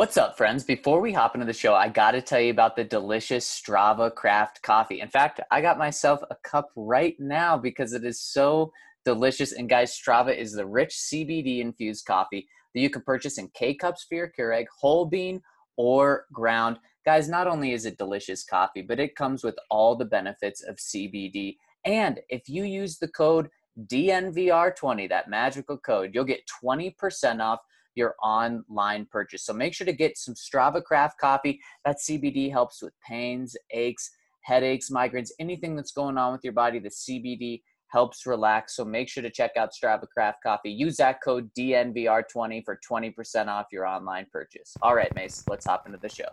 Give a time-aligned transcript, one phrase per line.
[0.00, 0.64] What's up, friends?
[0.64, 4.14] Before we hop into the show, I got to tell you about the delicious Strava
[4.14, 5.02] Craft coffee.
[5.02, 8.72] In fact, I got myself a cup right now because it is so
[9.04, 9.52] delicious.
[9.52, 13.74] And guys, Strava is the rich CBD infused coffee that you can purchase in K
[13.74, 15.42] cups for your Keurig, whole bean,
[15.76, 16.78] or ground.
[17.04, 20.76] Guys, not only is it delicious coffee, but it comes with all the benefits of
[20.76, 21.58] CBD.
[21.84, 27.60] And if you use the code DNVR20, that magical code, you'll get 20% off
[27.94, 29.44] your online purchase.
[29.44, 31.60] So make sure to get some Strava Craft coffee.
[31.84, 34.10] That CBD helps with pains, aches,
[34.42, 36.78] headaches, migraines, anything that's going on with your body.
[36.78, 38.76] The CBD helps relax.
[38.76, 40.70] So make sure to check out Strava Craft Coffee.
[40.70, 44.76] Use that code DNVR20 for 20% off your online purchase.
[44.80, 46.28] All right, Mace, let's hop into the show.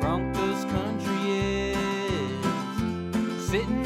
[0.00, 3.83] Broncos country is sitting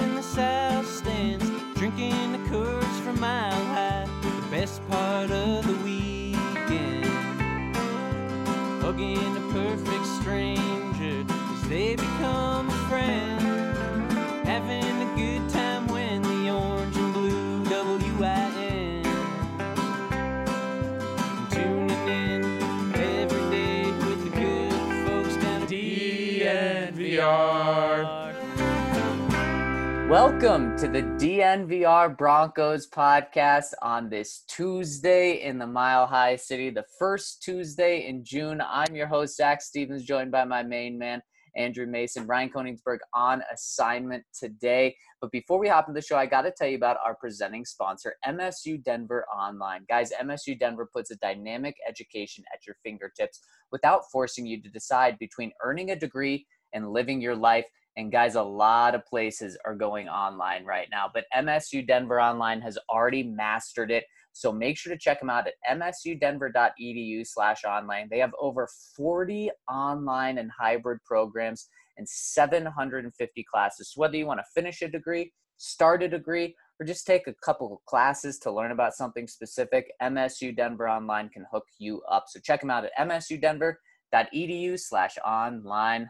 [30.09, 36.87] Welcome to the DNVR Broncos podcast on this Tuesday in the Mile High City, the
[36.99, 38.63] first Tuesday in June.
[38.67, 41.21] I'm your host, Zach Stevens, joined by my main man,
[41.57, 44.97] Andrew Mason, Ryan Koenigsberg on assignment today.
[45.21, 47.67] But before we hop into the show, I got to tell you about our presenting
[47.67, 49.85] sponsor, MSU Denver Online.
[49.91, 55.19] Guys, MSU Denver puts a dynamic education at your fingertips without forcing you to decide
[55.19, 57.67] between earning a degree and living your life.
[57.99, 62.61] And guys, a lot of places are going online right now, but MSU Denver Online
[62.61, 64.05] has already mastered it.
[64.33, 68.07] So make sure to check them out at msudenver.edu slash online.
[68.09, 73.91] They have over 40 online and hybrid programs and 750 classes.
[73.93, 77.35] So whether you want to finish a degree, start a degree, or just take a
[77.45, 82.27] couple of classes to learn about something specific, MSU Denver Online can hook you up.
[82.29, 86.09] So check them out at msudenver.edu slash online.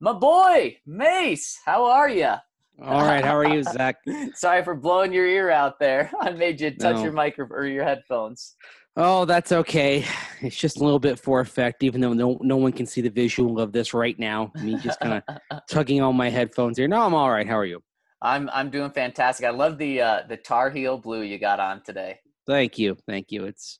[0.00, 2.32] My boy, Mace, how are you?
[2.80, 3.96] All right, how are you, Zach?
[4.34, 6.10] Sorry for blowing your ear out there.
[6.20, 7.02] I made you touch No.
[7.04, 8.54] your microphone or your headphones.
[8.96, 10.04] Oh, that's okay.
[10.40, 13.10] It's just a little bit for effect, even though no no one can see the
[13.10, 14.52] visual of this right now.
[14.60, 16.88] Me just kind of tugging on my headphones here.
[16.88, 17.46] No, I'm all right.
[17.46, 17.80] How are you?
[18.22, 19.46] I'm I'm doing fantastic.
[19.46, 22.18] I love the uh, the Tar Heel blue you got on today.
[22.46, 23.44] Thank you, thank you.
[23.44, 23.78] It's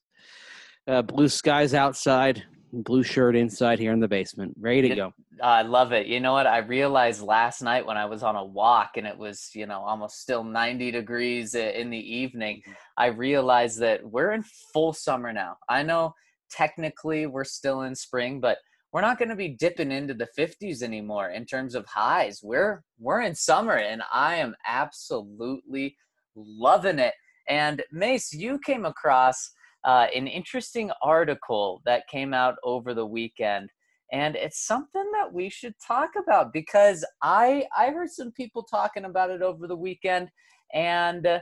[0.87, 5.13] uh, blue skies outside, blue shirt inside here in the basement, ready to go.
[5.43, 6.07] I love it.
[6.07, 6.47] You know what?
[6.47, 9.81] I realized last night when I was on a walk and it was, you know,
[9.81, 12.73] almost still 90 degrees in the evening, mm-hmm.
[12.97, 14.43] I realized that we're in
[14.73, 15.57] full summer now.
[15.69, 16.15] I know
[16.51, 18.59] technically we're still in spring, but
[18.93, 22.41] we're not going to be dipping into the 50s anymore in terms of highs.
[22.43, 25.97] We're we're in summer and I am absolutely
[26.35, 27.15] loving it.
[27.49, 29.51] And Mace, you came across
[29.85, 33.71] uh, an interesting article that came out over the weekend
[34.11, 39.05] and it's something that we should talk about because i i heard some people talking
[39.05, 40.31] about it over the weekend
[40.75, 41.41] and uh,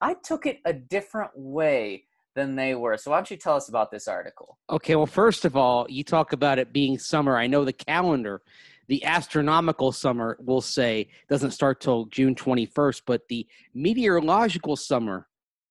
[0.00, 2.04] i took it a different way
[2.34, 5.44] than they were so why don't you tell us about this article Okay, well, first
[5.44, 7.36] of all, you talk about it being summer.
[7.36, 8.40] I know the calendar,
[8.86, 13.44] the astronomical summer, will say doesn't start till June 21st, but the
[13.74, 15.26] meteorological summer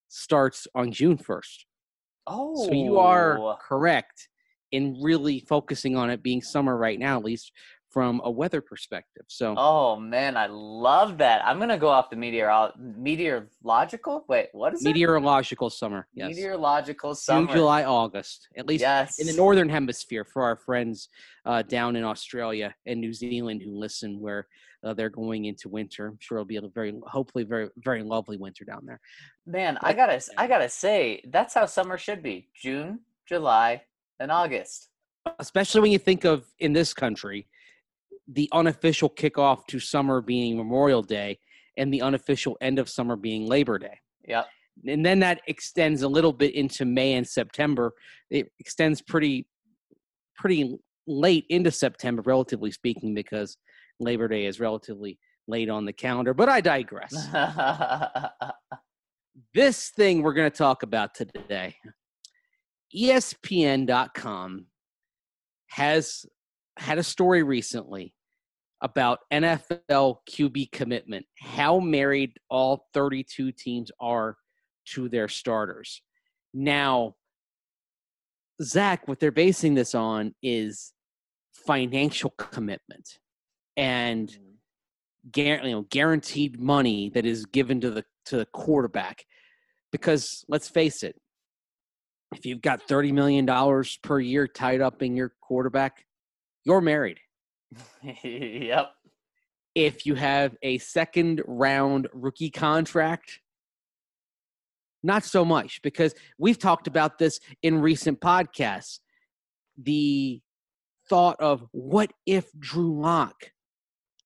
[0.09, 1.63] starts on June 1st.
[2.29, 4.29] Oh So you are correct
[4.71, 7.51] in really focusing on it being summer right now, at least
[7.89, 9.23] from a weather perspective.
[9.27, 11.43] So oh man i love that.
[11.45, 14.25] I'm gonna go off the meteor meteorological?
[14.27, 16.35] Wait what is meteorological summer, yes.
[16.35, 17.53] meteorological June, summer.
[17.53, 21.09] July, August, at least yes in the northern hemisphere for our friends
[21.45, 24.47] uh, down in Australia and New Zealand who listen, where
[24.83, 26.07] uh, they're going into winter.
[26.07, 28.99] I'm sure it'll be a very, hopefully, very, very lovely winter down there.
[29.45, 33.81] man i gotta i gotta say that's how summer should be june july
[34.19, 34.89] and august
[35.39, 37.47] Especially when you think of in this country,
[38.27, 41.39] the unofficial kickoff to summer being Memorial Day
[41.77, 43.99] and the unofficial end of summer being Labor Day.
[44.27, 44.47] yep
[44.87, 47.91] and then that extends a little bit into May and September.
[48.29, 49.45] It extends pretty
[50.37, 53.57] pretty late into September, relatively speaking, because
[53.99, 56.33] Labor Day is relatively late on the calendar.
[56.33, 57.13] But I digress.
[59.53, 61.75] this thing we're going to talk about today,
[62.95, 64.65] ESPN.com
[65.67, 66.25] has
[66.77, 68.13] had a story recently
[68.81, 74.37] about NFL QB commitment, how married all 32 teams are
[74.93, 76.01] to their starters.
[76.53, 77.15] Now,
[78.61, 80.93] Zach, what they're basing this on is
[81.53, 83.19] financial commitment
[83.79, 85.29] and mm-hmm.
[85.31, 89.25] guar- you know, guaranteed money that is given to the to the quarterback.
[89.91, 91.15] Because let's face it,
[92.35, 96.05] if you've got thirty million dollars per year tied up in your quarterback,
[96.65, 97.19] you're married.
[98.23, 98.91] yep.
[99.75, 103.39] If you have a second round rookie contract,
[105.03, 108.99] not so much because we've talked about this in recent podcasts.
[109.81, 110.41] The
[111.07, 113.51] thought of what if Drew Lock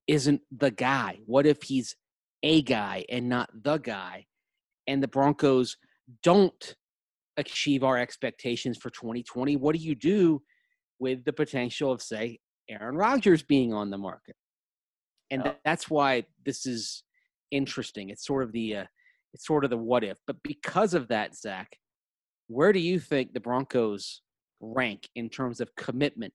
[0.08, 1.20] isn't the guy?
[1.26, 1.96] What if he's
[2.44, 4.26] a guy and not the guy?
[4.88, 5.78] And the Broncos
[6.22, 6.76] don't
[7.38, 9.56] achieve our expectations for 2020.
[9.56, 10.42] What do you do
[11.00, 12.40] with the potential of, say,
[12.70, 14.36] Aaron Rodgers being on the market?
[15.32, 15.56] And Yeah.
[15.66, 17.04] that's why this is
[17.52, 18.10] interesting.
[18.10, 18.86] It's sort of the uh,
[19.34, 20.18] it's sort of the what if.
[20.28, 21.76] But because of that, Zach,
[22.48, 24.22] where do you think the Broncos
[24.60, 26.34] rank in terms of commitment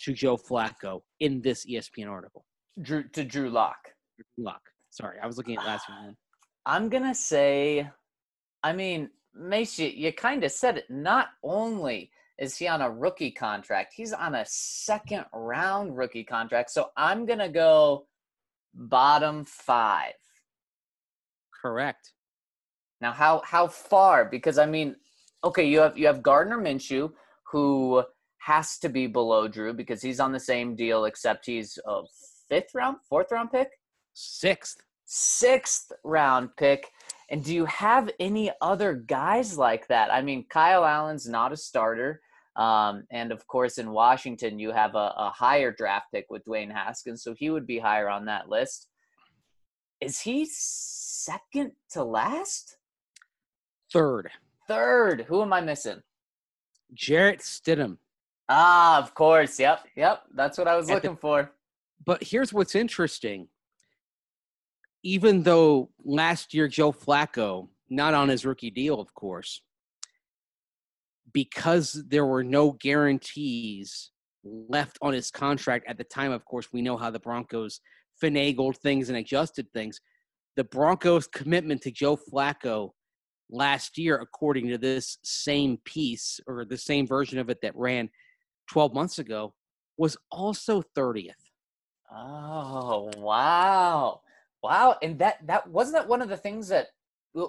[0.00, 2.44] to Joe Flacco in this ESPN article?
[2.80, 3.92] Drew to Drew Lock.
[4.38, 4.62] Luck.
[4.90, 6.16] Sorry, I was looking at last one.
[6.66, 7.88] I'm gonna say,
[8.62, 10.90] I mean, Mace, you, you kind of said it.
[10.90, 16.70] Not only is he on a rookie contract, he's on a second round rookie contract.
[16.70, 18.06] So I'm gonna go
[18.74, 20.14] bottom five.
[21.60, 22.12] Correct.
[23.00, 24.24] Now, how how far?
[24.24, 24.96] Because I mean,
[25.44, 27.12] okay, you have you have Gardner Minshew
[27.50, 28.04] who
[28.40, 32.02] has to be below Drew because he's on the same deal, except he's a
[32.48, 33.68] fifth round, fourth round pick.
[34.14, 34.78] Sixth.
[35.06, 36.86] sixth round pick.
[37.30, 40.12] And do you have any other guys like that?
[40.12, 42.20] I mean, Kyle Allen's not a starter.
[42.56, 46.72] Um, and of course, in Washington, you have a, a higher draft pick with Dwayne
[46.72, 48.88] Haskins, so he would be higher on that list.
[50.00, 52.76] Is he second to last?
[53.92, 54.30] Third.
[54.66, 55.26] Third.
[55.28, 56.02] Who am I missing?
[56.94, 57.98] Jarrett Stidham.
[58.52, 59.60] Ah, of course.
[59.60, 59.86] Yep.
[59.94, 60.24] Yep.
[60.34, 61.52] That's what I was At the- looking for.
[62.04, 63.48] But here's what's interesting.
[65.04, 69.62] Even though last year Joe Flacco, not on his rookie deal, of course,
[71.32, 74.10] because there were no guarantees
[74.42, 77.80] left on his contract at the time, of course, we know how the Broncos
[78.22, 80.00] finagled things and adjusted things.
[80.56, 82.90] The Broncos' commitment to Joe Flacco
[83.48, 88.10] last year, according to this same piece or the same version of it that ran
[88.70, 89.52] 12 months ago,
[89.96, 91.32] was also 30th.
[92.12, 94.20] Oh wow,
[94.62, 94.96] wow!
[95.02, 96.88] And that that wasn't that one of the things that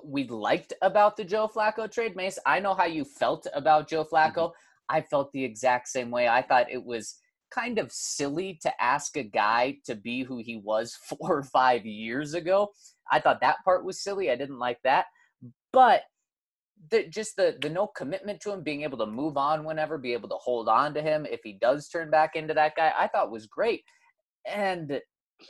[0.04, 2.38] we liked about the Joe Flacco trade, Mace.
[2.46, 4.16] I know how you felt about Joe mm-hmm.
[4.16, 4.52] Flacco.
[4.90, 6.28] I felt the exact same way.
[6.28, 7.16] I thought it was
[7.50, 11.86] kind of silly to ask a guy to be who he was four or five
[11.86, 12.70] years ago.
[13.12, 14.30] I thought that part was silly.
[14.30, 15.06] I didn't like that,
[15.74, 16.04] but
[16.90, 20.14] the, just the the no commitment to him, being able to move on whenever, be
[20.14, 23.08] able to hold on to him if he does turn back into that guy, I
[23.08, 23.84] thought was great.
[24.48, 25.00] And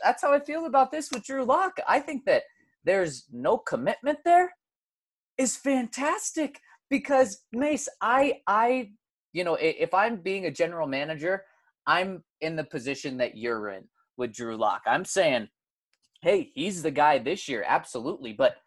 [0.03, 1.77] that's how I feel about this with Drew Lock.
[1.87, 2.43] I think that
[2.83, 4.53] there's no commitment there
[5.37, 8.91] is fantastic because Mace, I I
[9.33, 11.45] you know, if I'm being a general manager,
[11.87, 13.83] I'm in the position that you're in
[14.17, 14.81] with Drew Lock.
[14.85, 15.47] I'm saying,
[16.21, 18.33] hey, he's the guy this year, absolutely.
[18.33, 18.57] But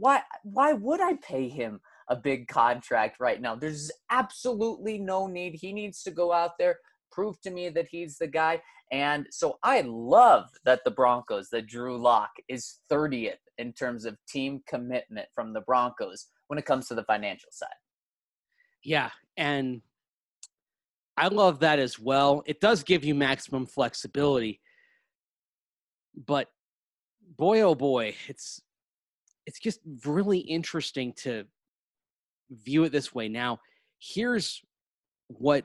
[0.00, 3.54] why why would I pay him a big contract right now?
[3.54, 5.54] There's absolutely no need.
[5.54, 6.78] He needs to go out there,
[7.12, 8.62] prove to me that he's the guy.
[8.90, 14.16] And so I love that the Broncos, that Drew Lock is 30th in terms of
[14.28, 17.68] team commitment from the Broncos when it comes to the financial side.
[18.82, 19.82] Yeah, and
[21.16, 22.42] I love that as well.
[22.46, 24.60] It does give you maximum flexibility,
[26.26, 26.48] but
[27.36, 28.62] boy, oh boy, it's
[29.50, 31.42] it's just really interesting to
[32.50, 33.28] view it this way.
[33.28, 33.58] Now,
[33.98, 34.62] here's
[35.26, 35.64] what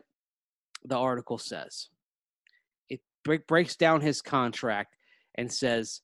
[0.84, 1.90] the article says.
[2.90, 4.98] It break, breaks down his contract
[5.36, 6.02] and says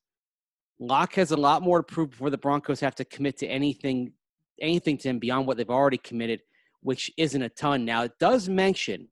[0.77, 4.13] Lock has a lot more to prove before the Broncos have to commit to anything
[4.61, 6.41] anything to him beyond what they've already committed
[6.81, 7.83] which isn't a ton.
[7.83, 9.07] Now it does mention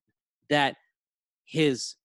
[0.51, 0.75] that
[1.43, 1.95] his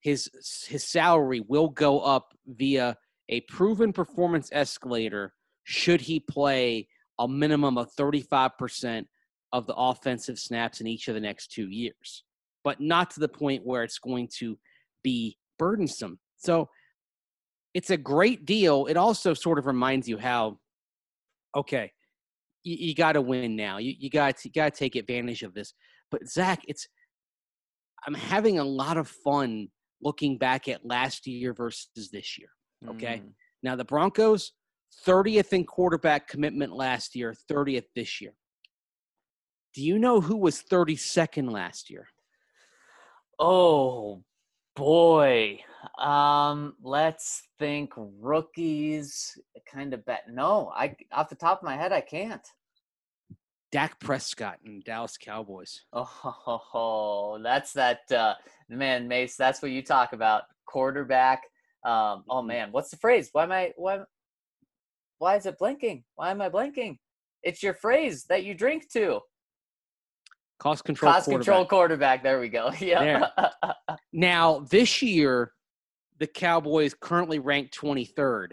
[0.00, 0.30] his
[0.66, 2.96] his salary will go up via
[3.28, 5.34] a proven performance escalator
[5.70, 9.04] should he play a minimum of 35%
[9.52, 12.24] of the offensive snaps in each of the next 2 years.
[12.64, 14.58] But not to the point where it's going to
[15.04, 16.20] be burdensome.
[16.38, 16.70] So
[17.74, 18.86] it's a great deal.
[18.86, 20.58] It also sort of reminds you how
[21.54, 21.92] okay,
[22.62, 23.76] you, you got to win now.
[23.76, 25.74] You you got you got to take advantage of this.
[26.10, 26.88] But Zach, it's
[28.06, 29.68] I'm having a lot of fun
[30.00, 32.48] looking back at last year versus this year.
[32.88, 33.32] Okay, Mm.
[33.62, 34.52] now the Broncos
[35.06, 38.32] 30th in quarterback commitment last year, 30th this year.
[39.74, 42.08] Do you know who was 32nd last year?
[43.38, 44.22] Oh
[44.74, 45.60] boy.
[45.98, 49.38] Um, let's think rookies
[49.72, 50.24] kind of bet.
[50.28, 52.46] No, I off the top of my head I can't.
[53.70, 55.82] Dak Prescott and Dallas Cowboys.
[55.92, 58.34] Oh, that's that uh
[58.68, 60.44] man, Mace, that's what you talk about.
[60.66, 61.42] Quarterback.
[61.84, 62.46] Um, oh Mhm.
[62.46, 63.28] man, what's the phrase?
[63.32, 64.00] Why am I why
[65.18, 66.04] why is it blinking?
[66.14, 66.98] Why am I blinking?
[67.42, 69.20] It's your phrase that you drink to.
[70.58, 71.12] Cost control.
[71.12, 72.22] Cost control quarterback.
[72.22, 72.70] There we go.
[72.80, 73.28] Yeah.
[74.12, 75.52] Now, this year,
[76.18, 78.52] the Cowboys currently ranked 23rd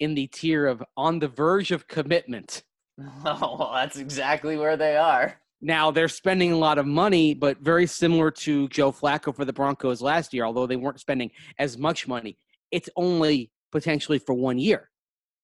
[0.00, 2.62] in the tier of on the verge of commitment.
[3.24, 5.40] oh, well, that's exactly where they are.
[5.60, 9.52] Now, they're spending a lot of money, but very similar to Joe Flacco for the
[9.52, 12.36] Broncos last year, although they weren't spending as much money.
[12.70, 14.90] It's only potentially for one year.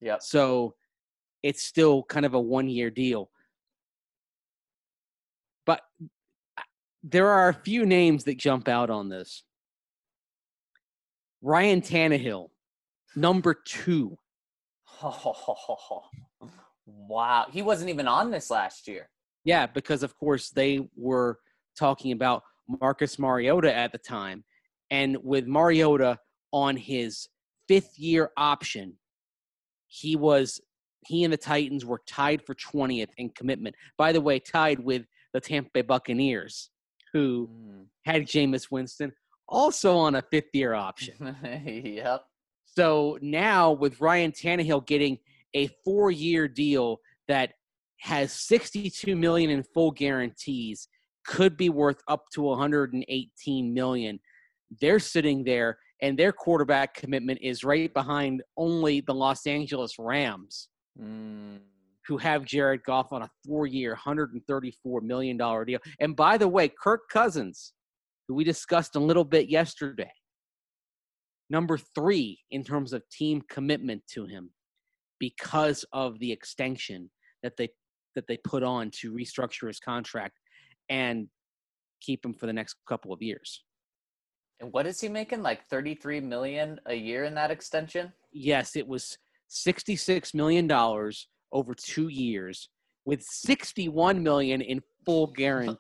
[0.01, 0.23] Yep.
[0.23, 0.75] So
[1.43, 3.31] it's still kind of a one year deal.
[5.67, 5.83] But
[7.03, 9.45] there are a few names that jump out on this.
[11.43, 12.49] Ryan Tannehill,
[13.15, 14.19] number two.
[15.03, 16.05] Oh,
[16.87, 17.47] wow.
[17.51, 19.09] He wasn't even on this last year.
[19.45, 21.39] Yeah, because of course they were
[21.79, 22.43] talking about
[22.81, 24.45] Marcus Mariota at the time.
[24.91, 26.19] And with Mariota
[26.53, 27.29] on his
[27.69, 28.95] fifth year option,
[29.89, 30.61] he was
[31.07, 33.75] he and the Titans were tied for 20th in commitment.
[33.97, 36.71] By the way, tied with the Tampa Bay Buccaneers,
[37.13, 37.87] who Mm.
[38.05, 39.13] had Jameis Winston
[39.49, 41.37] also on a fifth year option.
[41.65, 42.25] yep.
[42.65, 45.19] So now with Ryan Tannehill getting
[45.55, 47.55] a four year deal that
[48.01, 50.89] has 62 million in full guarantees,
[51.27, 54.21] could be worth up to 118 million.
[54.81, 60.69] They're sitting there and their quarterback commitment is right behind only the Los Angeles Rams,
[61.01, 61.61] Mm.
[62.07, 65.79] who have Jared Goff on a four year, $134 million deal.
[66.01, 67.73] And by the way, Kirk Cousins,
[68.27, 70.11] who we discussed a little bit yesterday,
[71.51, 74.51] number three in terms of team commitment to him
[75.21, 77.11] because of the extension
[77.43, 77.69] that they
[78.15, 80.41] that they put on to restructure his contract
[80.89, 81.29] and
[82.01, 83.65] keep him for the next couple of years.
[84.61, 85.43] And what is he making?
[85.43, 88.13] Like 33 million a year in that extension?
[88.33, 89.19] Yes, it was
[89.51, 90.71] $66 million
[91.53, 92.69] over two years
[93.05, 95.79] with 61 million in full guarantees.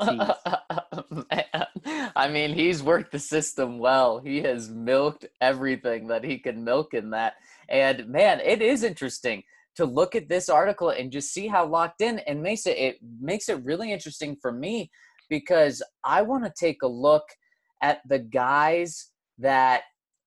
[1.31, 1.45] Man,
[2.17, 4.19] I mean, he's worked the system well.
[4.19, 7.35] He has milked everything that he can milk in that.
[7.69, 9.43] And man, it is interesting
[9.77, 12.97] to look at this article and just see how locked in and makes it it
[13.21, 14.91] makes it really interesting for me
[15.29, 17.25] because I want to take a look
[17.83, 19.83] at the guys that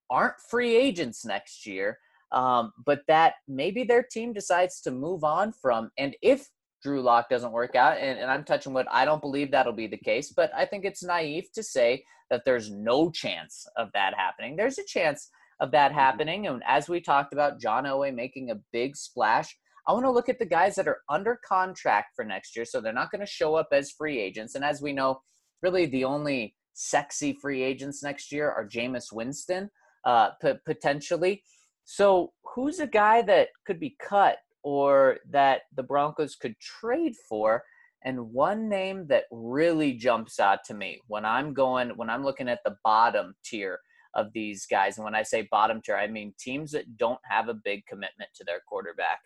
[0.09, 1.97] aren't free agents next year,
[2.31, 5.91] um, but that maybe their team decides to move on from.
[5.97, 6.47] And if
[6.83, 9.87] Drew Lock doesn't work out, and, and I'm touching wood, I don't believe that'll be
[9.87, 14.13] the case, but I think it's naive to say that there's no chance of that
[14.15, 14.55] happening.
[14.55, 15.29] There's a chance
[15.59, 16.47] of that happening.
[16.47, 19.55] And as we talked about, John Elway making a big splash.
[19.87, 22.81] I want to look at the guys that are under contract for next year, so
[22.81, 24.55] they're not going to show up as free agents.
[24.55, 25.21] And as we know,
[25.61, 29.69] really the only sexy free agents next year are Jameis Winston,
[30.05, 31.43] uh, p- potentially.
[31.83, 37.63] So, who's a guy that could be cut or that the Broncos could trade for?
[38.03, 42.49] And one name that really jumps out to me when I'm going, when I'm looking
[42.49, 43.79] at the bottom tier
[44.15, 47.47] of these guys, and when I say bottom tier, I mean teams that don't have
[47.47, 49.19] a big commitment to their quarterback.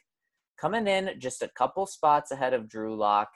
[0.60, 3.30] Coming in just a couple spots ahead of Drew Lock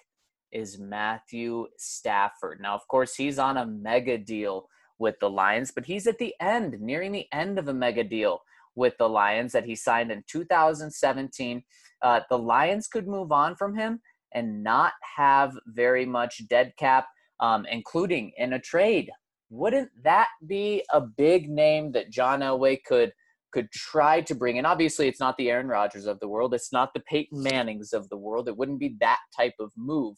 [0.51, 2.59] is Matthew Stafford.
[2.61, 6.33] Now, of course, he's on a mega deal with the Lions, but he's at the
[6.39, 8.41] end, nearing the end of a mega deal
[8.75, 11.63] with the Lions that he signed in 2017.
[12.01, 14.01] Uh, the Lions could move on from him
[14.33, 17.07] and not have very much dead cap,
[17.39, 19.09] um, including in a trade.
[19.49, 23.11] Wouldn't that be a big name that John Elway could
[23.51, 26.53] could try to bring And Obviously, it's not the Aaron Rodgers of the world.
[26.53, 28.47] It's not the Peyton Mannings of the world.
[28.47, 30.17] It wouldn't be that type of move,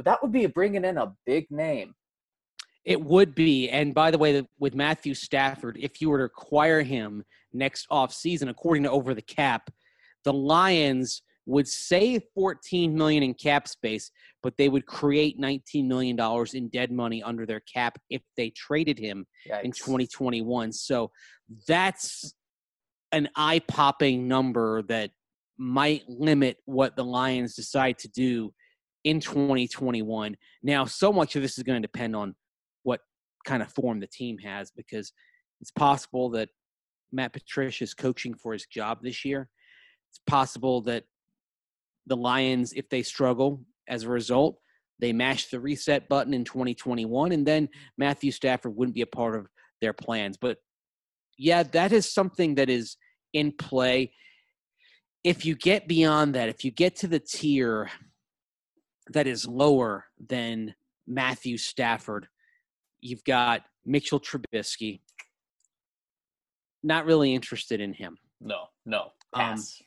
[0.00, 1.94] but that would be bringing in a big name.
[2.86, 3.68] It would be.
[3.68, 8.48] And by the way, with Matthew Stafford, if you were to acquire him next offseason,
[8.48, 9.68] according to Over the Cap,
[10.24, 14.10] the Lions would save 14 million in cap space,
[14.42, 18.48] but they would create 19 million dollars in dead money under their cap if they
[18.48, 19.26] traded him
[19.62, 20.72] in 2021.
[20.72, 21.10] So
[21.68, 22.32] that's
[23.12, 25.10] an eye-popping number that
[25.58, 28.50] might limit what the Lions decide to do
[29.04, 30.36] in 2021.
[30.62, 32.34] Now, so much of this is going to depend on
[32.82, 33.00] what
[33.44, 35.12] kind of form the team has because
[35.60, 36.48] it's possible that
[37.12, 39.48] Matt Patricia is coaching for his job this year.
[40.10, 41.04] It's possible that
[42.06, 44.58] the Lions, if they struggle as a result,
[44.98, 49.34] they mash the reset button in 2021, and then Matthew Stafford wouldn't be a part
[49.34, 49.46] of
[49.80, 50.36] their plans.
[50.36, 50.58] But
[51.38, 52.96] yeah, that is something that is
[53.32, 54.12] in play.
[55.24, 57.90] If you get beyond that, if you get to the tier
[59.10, 60.74] that is lower than
[61.06, 62.28] Matthew Stafford,
[63.00, 65.00] you've got Mitchell Trubisky.
[66.82, 68.16] Not really interested in him.
[68.40, 69.12] No, no.
[69.32, 69.82] Um, Pass.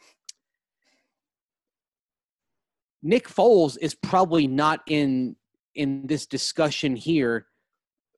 [3.02, 5.36] Nick Foles is probably not in
[5.76, 7.48] in this discussion here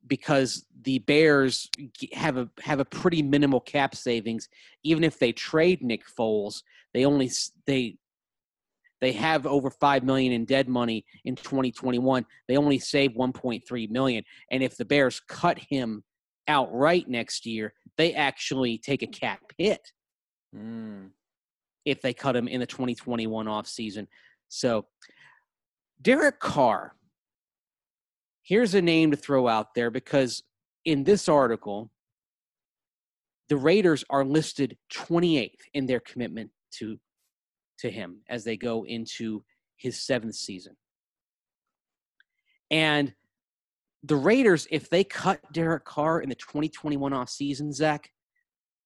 [0.07, 1.69] because the Bears
[2.13, 4.49] have a have a pretty minimal cap savings.
[4.83, 6.61] Even if they trade Nick Foles,
[6.93, 7.31] they only
[7.65, 7.97] they
[9.01, 12.25] they have over five million in dead money in 2021.
[12.47, 16.03] They only save 1.3 million, and if the Bears cut him
[16.47, 19.91] outright next year, they actually take a cap hit
[20.55, 21.09] Mm.
[21.83, 24.07] if they cut him in the 2021 offseason.
[24.47, 24.85] So,
[26.01, 26.95] Derek Carr,
[28.41, 30.43] here's a name to throw out there because
[30.85, 31.91] in this article,
[33.49, 36.99] the Raiders are listed 28th in their commitment to
[37.79, 39.43] to him as they go into
[39.77, 40.75] his seventh season.
[42.71, 43.13] And
[44.03, 48.09] the Raiders, if they cut Derek Carr in the 2021 offseason, Zach,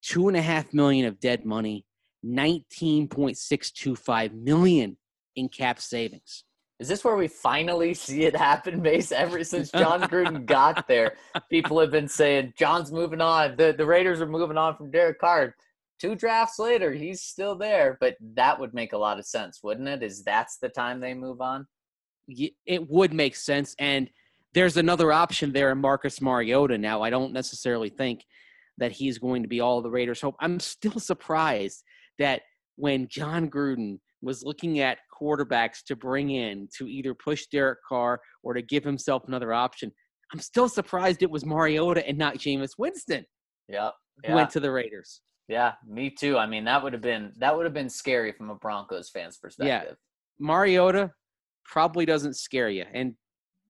[0.02, 1.86] two and a half million of dead money,
[2.26, 4.98] 19.625 million
[5.36, 6.46] in cap savings.
[6.80, 9.12] Is this where we finally see it happen, Mace?
[9.12, 11.16] Ever since Jon Gruden got there,
[11.50, 13.58] people have been saying John's moving on.
[13.58, 15.56] The the Raiders are moving on from Derek Carr.
[16.00, 19.88] Two drafts later, he's still there, but that would make a lot of sense, wouldn't
[19.88, 20.02] it?
[20.02, 21.68] Is that's the time they move on?
[22.68, 23.76] it would make sense.
[23.80, 24.08] And
[24.54, 26.78] there's another option there in Marcus Mariota.
[26.78, 28.24] Now, I don't necessarily think
[28.78, 30.36] that he's going to be all the Raiders' hope.
[30.40, 31.84] I'm still surprised
[32.20, 32.42] that
[32.76, 38.22] when Jon Gruden was looking at quarterbacks to bring in to either push Derek Carr
[38.44, 39.92] or to give himself another option,
[40.32, 43.26] I'm still surprised it was Mariota and not Jameis Winston
[43.70, 43.94] Yep.
[44.24, 44.36] who Yeah.
[44.36, 45.22] went to the Raiders.
[45.50, 46.38] Yeah, me too.
[46.38, 49.38] I mean, that would have been that would have been scary from a Broncos fan's
[49.38, 49.90] perspective.
[49.90, 49.96] Yeah,
[50.40, 51.12] Mariota
[51.66, 52.86] probably doesn't scare you.
[52.94, 53.16] And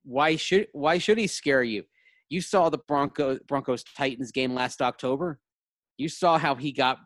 [0.03, 1.83] why should why should he scare you?
[2.29, 5.39] You saw the Broncos Broncos Titans game last October.
[5.97, 6.97] You saw how he got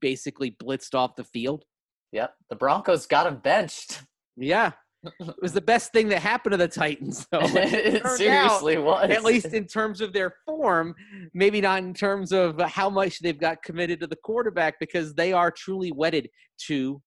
[0.00, 1.64] basically blitzed off the field.
[2.12, 2.32] Yep.
[2.48, 4.02] The Broncos got him benched.
[4.36, 4.72] Yeah.
[5.20, 7.40] It was the best thing that happened to the Titans though.
[7.42, 9.10] it seriously was.
[9.10, 10.94] At least in terms of their form,
[11.34, 15.32] maybe not in terms of how much they've got committed to the quarterback because they
[15.32, 16.28] are truly wedded
[16.66, 17.00] to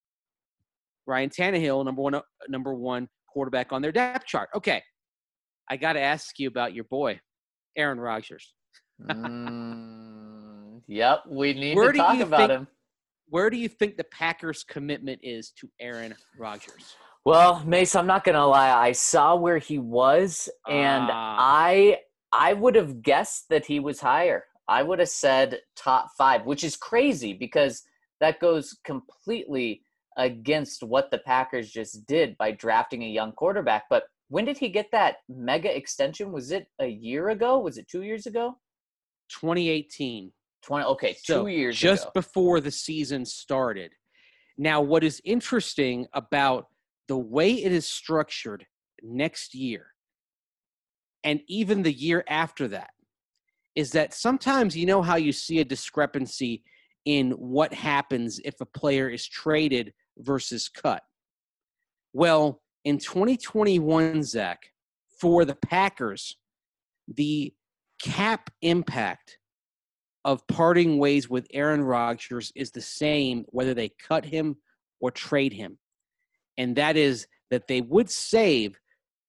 [1.08, 4.50] Ryan Tannehill, number one, number one quarterback on their depth chart.
[4.56, 4.82] Okay,
[5.70, 7.20] I got to ask you about your boy,
[7.78, 8.54] Aaron Rodgers.
[9.10, 12.68] Mm, yep, we need Where to talk about think- him.
[13.32, 16.96] Where do you think the Packers' commitment is to Aaron Rodgers?
[17.30, 18.72] Well, Mace, I'm not gonna lie.
[18.72, 21.38] I saw where he was, and Ah.
[21.40, 22.00] I
[22.32, 24.46] I would have guessed that he was higher.
[24.68, 27.84] I would have said top five, which is crazy because
[28.20, 29.84] that goes completely
[30.18, 33.84] against what the Packers just did by drafting a young quarterback.
[33.90, 36.32] But when did he get that mega extension?
[36.32, 37.60] Was it a year ago?
[37.60, 38.58] Was it two years ago?
[39.30, 40.32] 2018.
[40.64, 40.86] Twenty.
[40.86, 42.12] Okay, So, two years just ago.
[42.16, 43.92] before the season started.
[44.58, 46.68] Now, what is interesting about
[47.10, 48.66] the way it is structured
[49.04, 49.88] next year
[51.26, 52.92] and even the year after that
[53.76, 56.64] is that sometimes you know how you see a discrepancy
[57.06, 61.02] in what happens if a player is traded versus cut.
[62.14, 64.60] Well, in 2021, Zach,
[65.20, 66.38] for the Packers,
[67.08, 67.54] the
[68.02, 69.38] cap impact
[70.26, 74.58] of parting ways with Aaron Rodgers is the same whether they cut him
[75.00, 75.78] or trade him.
[76.60, 78.78] And that is that they would save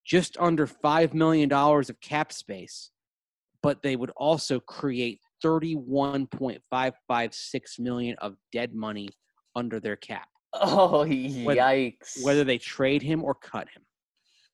[0.05, 2.91] just under $5 million of cap space,
[3.63, 9.07] but they would also create 31.556 million of dead money
[9.55, 12.21] under their cap, Oh, yikes!
[12.23, 13.83] whether they trade him or cut him.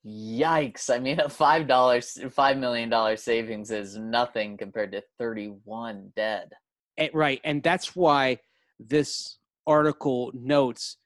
[0.06, 0.94] Yikes!
[0.94, 6.50] I mean, a five dollars, five million dollar savings is nothing compared to thirty-one dead.
[6.96, 8.38] Eh, right and that's why
[8.80, 9.36] this
[9.66, 10.96] article notes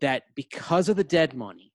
[0.00, 1.72] that because of the dead money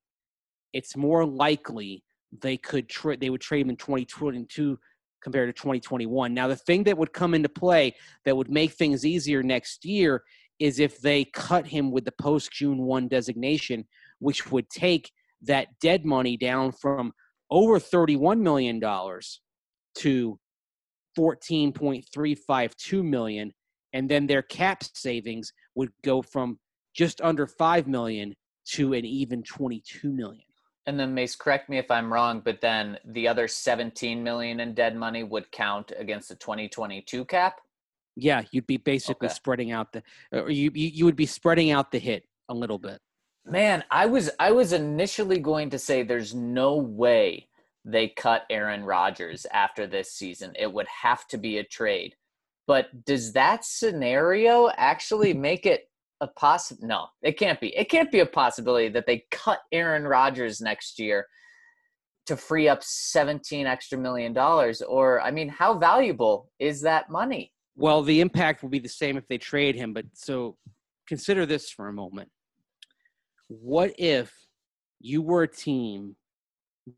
[0.74, 2.04] it's more likely
[2.42, 4.78] they could tra- they would trade him in 2022
[5.22, 7.94] compared to 2021 now the thing that would come into play
[8.26, 10.24] that would make things easier next year
[10.60, 13.86] is if they cut him with the post june 1 designation
[14.20, 17.12] which would take that dead money down from
[17.50, 19.42] over 31 million dollars
[19.96, 20.40] to
[21.18, 23.52] 14.352 million
[23.94, 26.58] and then their cap savings would go from
[26.94, 28.36] just under 5 million
[28.70, 30.46] to an even 22 million
[30.86, 34.74] And then Mace, correct me if I'm wrong, but then the other 17 million in
[34.74, 37.60] dead money would count against the 2022 cap.
[38.16, 39.34] Yeah, you'd be basically Okay.
[39.34, 42.78] spreading out the, or you, you you would be spreading out the hit a little
[42.78, 43.00] bit.
[43.46, 47.48] Man, I was I was initially going to say there's no way
[47.86, 50.54] they cut Aaron Rodgers after this season.
[50.58, 52.16] It would have to be a trade.
[52.68, 55.90] But does that scenario actually make it
[56.24, 57.76] a possi No, it can't be.
[57.76, 61.28] It can't be a possibility that they cut Aaron Rodgers next year
[62.26, 67.52] to free up 17 extra million dollars or I mean, how valuable is that money?
[67.76, 69.94] Well, the impact will be the same if they trade him.
[69.94, 70.58] But so
[71.08, 72.30] consider this for a moment.
[73.48, 74.32] What if
[75.00, 76.16] you were a team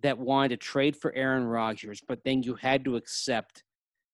[0.04, 3.64] that wanted to trade for Aaron Rodgers, but then you had to accept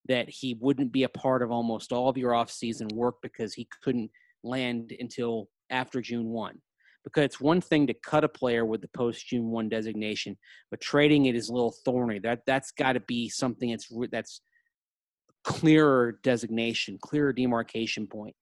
[0.07, 3.67] that he wouldn't be a part of almost all of your offseason work because he
[3.83, 4.09] couldn't
[4.43, 6.57] land until after June 1?
[7.03, 10.37] Because it's one thing to cut a player with the post June 1 designation,
[10.69, 12.19] but trading it is a little thorny.
[12.19, 14.41] That that's got to be something that's that's
[15.43, 18.35] clearer designation, clearer demarcation point.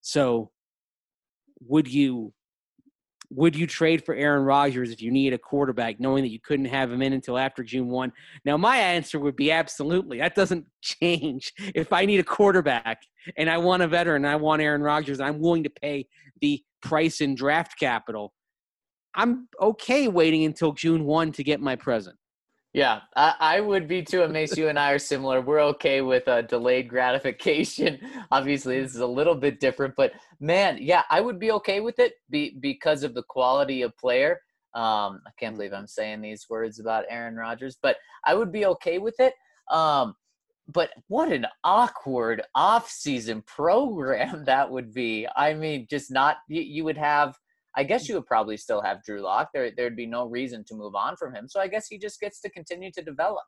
[0.00, 0.52] So,
[1.60, 2.32] would you
[3.30, 6.66] would you trade for Aaron Rodgers if you need a quarterback, knowing that you couldn't
[6.66, 8.12] have him in until after June one?
[8.44, 10.18] Now, my answer would be absolutely.
[10.18, 11.52] That doesn't change.
[11.74, 13.02] If I need a quarterback
[13.36, 16.06] and I want a veteran, I want Aaron Rodgers, I'm willing to pay
[16.40, 18.32] the price in draft capital.
[19.14, 22.16] I'm okay waiting until June one to get my present.
[22.78, 24.22] Yeah, I, I would be too.
[24.22, 25.40] And Mace, you and I are similar.
[25.40, 27.98] We're okay with a delayed gratification.
[28.30, 31.98] Obviously, this is a little bit different, but man, yeah, I would be okay with
[31.98, 34.40] it be, because of the quality of player.
[34.74, 38.64] Um, I can't believe I'm saying these words about Aaron Rodgers, but I would be
[38.66, 39.34] okay with it.
[39.72, 40.14] Um,
[40.68, 45.26] but what an awkward off-season program that would be.
[45.34, 47.36] I mean, just not you, you would have.
[47.76, 49.50] I guess you would probably still have Drew Lock.
[49.54, 51.48] There, there'd be no reason to move on from him.
[51.48, 53.44] So I guess he just gets to continue to develop.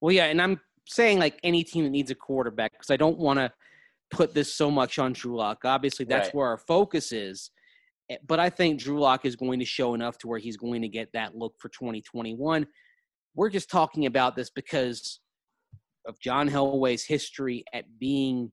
[0.00, 3.18] Well, yeah, and I'm saying like any team that needs a quarterback because I don't
[3.18, 3.52] want to
[4.10, 5.64] put this so much on Drew Lock.
[5.64, 6.34] Obviously, that's Right.
[6.34, 7.50] where our focus is.
[8.10, 10.82] Eh, But I think Drew Lock is going to show enough to where he's going
[10.82, 12.66] to get that look for 2021.
[13.34, 15.20] We're just talking about this because
[16.06, 18.50] of John Elway's history at being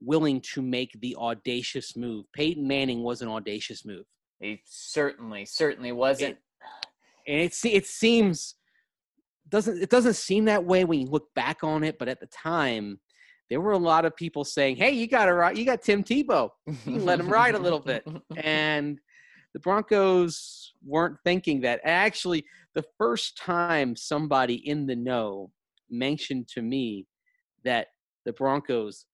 [0.00, 2.24] willing to make the audacious move.
[2.32, 4.04] Peyton Manning was an audacious move.
[4.40, 6.38] He certainly, certainly wasn't.
[7.26, 8.56] and it it seems
[9.48, 12.26] doesn't it doesn't seem that way when you look back on it, but at the
[12.26, 13.00] time
[13.50, 16.02] there were a lot of people saying, "Hey, you got to ride, you got Tim
[16.02, 16.50] Tebow,"
[16.86, 18.06] You let him ride a little bit.
[18.36, 18.98] and
[19.52, 21.80] the Broncos weren't thinking that.
[21.84, 22.44] Actually,
[22.74, 25.50] the first time somebody in the know
[25.90, 27.06] mentioned to me
[27.64, 27.88] that
[28.24, 29.06] the Broncos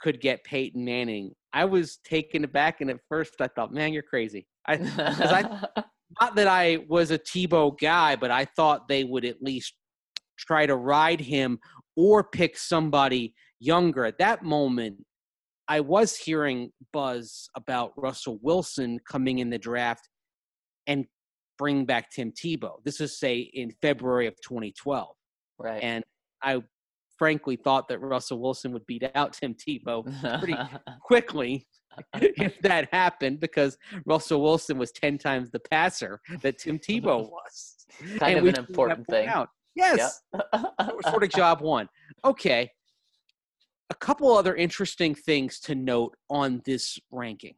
[0.00, 4.02] could get Peyton Manning, I was taken aback, and at first I thought, "Man, you're
[4.02, 5.82] crazy." I, I-
[6.20, 9.74] not that I was a Tebow guy, but I thought they would at least
[10.38, 11.58] try to ride him
[11.96, 14.04] or pick somebody younger.
[14.04, 15.04] At that moment,
[15.68, 20.08] I was hearing buzz about Russell Wilson coming in the draft
[20.86, 21.06] and
[21.58, 22.76] bring back Tim Tebow.
[22.84, 25.08] This is say in February of 2012,
[25.58, 25.82] right.
[25.82, 26.04] and
[26.42, 26.62] I
[27.18, 30.04] frankly thought that Russell Wilson would beat out Tim Tebow
[30.38, 30.56] pretty-
[31.02, 31.66] quickly
[32.14, 37.86] if that happened because Russell Wilson was 10 times the passer that Tim Tebow was.
[38.18, 39.28] kind And of an important thing.
[39.28, 39.48] out.
[39.74, 40.22] Yes,
[41.08, 41.88] sort of job one.
[42.24, 42.70] Okay.
[43.90, 47.54] A couple other interesting things to note on this ranking.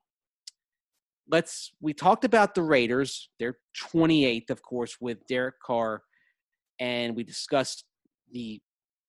[1.30, 3.28] Let's we talked about the Raiders.
[3.38, 3.58] They're
[3.94, 6.02] 28th, of course, with Derek Carr,
[6.80, 7.84] and we discussed
[8.32, 8.60] the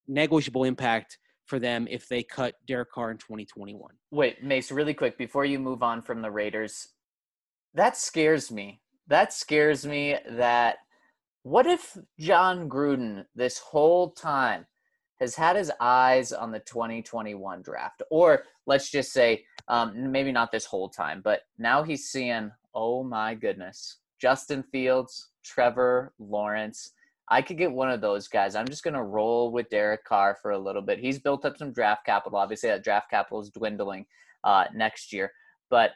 [0.08, 1.18] negligible impact
[1.50, 3.92] for them if they cut Derek Carr in 2021.
[4.12, 6.90] Wait, Mace, really quick before you move on from the Raiders,
[7.74, 8.82] that scares me.
[9.08, 10.78] That scares me that
[11.44, 14.66] what if Jon Gruden this whole time
[15.20, 18.04] has had his eyes on the 2021 draft?
[18.12, 23.04] Or let's just say, um, maybe not this whole time, but now he's seeing, oh
[23.04, 26.92] my goodness, Justin Fields, Trevor Lawrence.
[27.30, 28.56] I could get one of those guys.
[28.56, 31.00] I'm just going to roll with Derek Carr for a little bit.
[31.00, 32.40] He's built up some draft capital.
[32.40, 34.06] Obviously, that draft capital is dwindling
[34.44, 35.32] uh, next year.
[35.70, 35.92] But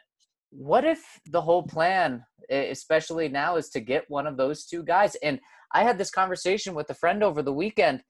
[0.50, 5.16] what if the whole plan, especially now, is to get one of those two guys?
[5.16, 5.40] And
[5.72, 8.02] I had this conversation with a friend over the weekend.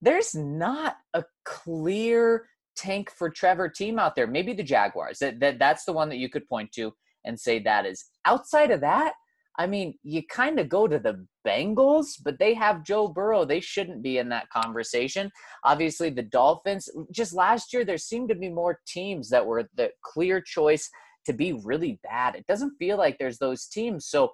[0.00, 4.26] There's not a clear tank for Trevor team out there.
[4.26, 5.20] Maybe the Jaguars.
[5.20, 6.92] That, that that's the one that you could point to
[7.24, 8.06] and say that is.
[8.24, 9.12] Outside of that,
[9.58, 13.44] I mean, you kind of go to the Bengals, but they have Joe Burrow.
[13.44, 15.30] They shouldn't be in that conversation.
[15.64, 16.88] Obviously, the Dolphins.
[17.10, 20.88] Just last year, there seemed to be more teams that were the clear choice
[21.26, 22.34] to be really bad.
[22.34, 24.06] It doesn't feel like there's those teams.
[24.06, 24.32] So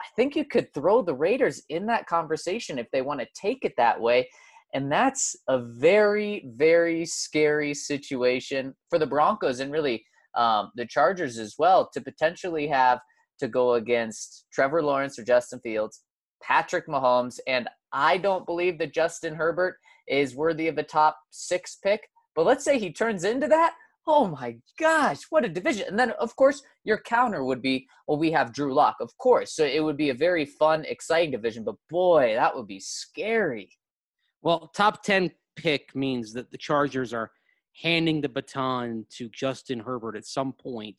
[0.00, 3.64] I think you could throw the Raiders in that conversation if they want to take
[3.64, 4.28] it that way.
[4.72, 10.04] And that's a very, very scary situation for the Broncos and really
[10.36, 13.00] um, the Chargers as well to potentially have
[13.40, 16.02] to go against Trevor Lawrence or Justin Fields,
[16.42, 19.76] Patrick Mahomes, and I don't believe that Justin Herbert
[20.08, 22.08] is worthy of a top six pick.
[22.34, 23.74] But let's say he turns into that.
[24.06, 25.86] Oh my gosh, what a division.
[25.88, 29.54] And then, of course, your counter would be well, we have Drew Lock, of course.
[29.54, 31.64] So it would be a very fun, exciting division.
[31.64, 33.70] But boy, that would be scary.
[34.42, 37.30] Well, top 10 pick means that the Chargers are
[37.82, 40.96] handing the baton to Justin Herbert at some point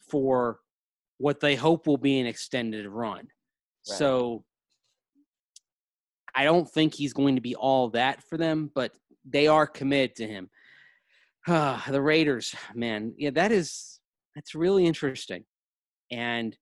[0.00, 0.60] for
[1.18, 3.16] what they hope will be an extended run.
[3.18, 3.98] Right.
[3.98, 4.44] So
[6.34, 8.92] I don't think he's going to be all that for them, but
[9.28, 10.50] they are committed to him.
[11.46, 14.00] Ah, the Raiders, man, yeah, that is
[14.34, 15.44] that's really interesting.
[16.10, 16.56] And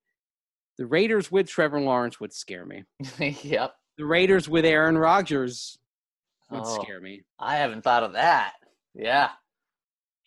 [0.78, 2.84] the Raiders with Trevor Lawrence would scare me.
[3.42, 3.74] yep.
[3.98, 5.78] The Raiders with Aaron Rodgers
[6.50, 6.82] would Oh.
[6.82, 7.22] scare me.
[7.38, 8.52] I haven't thought of that.
[8.94, 9.30] Yeah.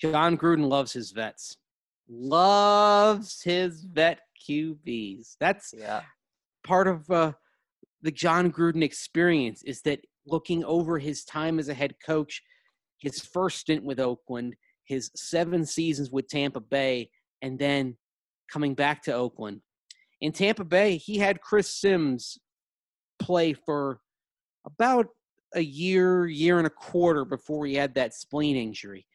[0.02, 1.58] Jon Gruden loves his vets.
[2.10, 5.36] Loves his vet QBs.
[5.40, 6.04] That's Yeah.
[6.64, 7.34] part of uh,
[8.02, 12.42] the Jon Gruden experience is that looking over his time as a head coach,
[12.98, 17.96] his first stint with Oakland, his seven seasons with Tampa Bay, and then
[18.52, 19.62] coming back to Oakland.
[20.20, 22.40] In Tampa Bay, he had Chris Sims
[23.20, 24.02] play for
[24.66, 25.08] about
[25.54, 29.06] a year, year and a quarter before he had that spleen injury.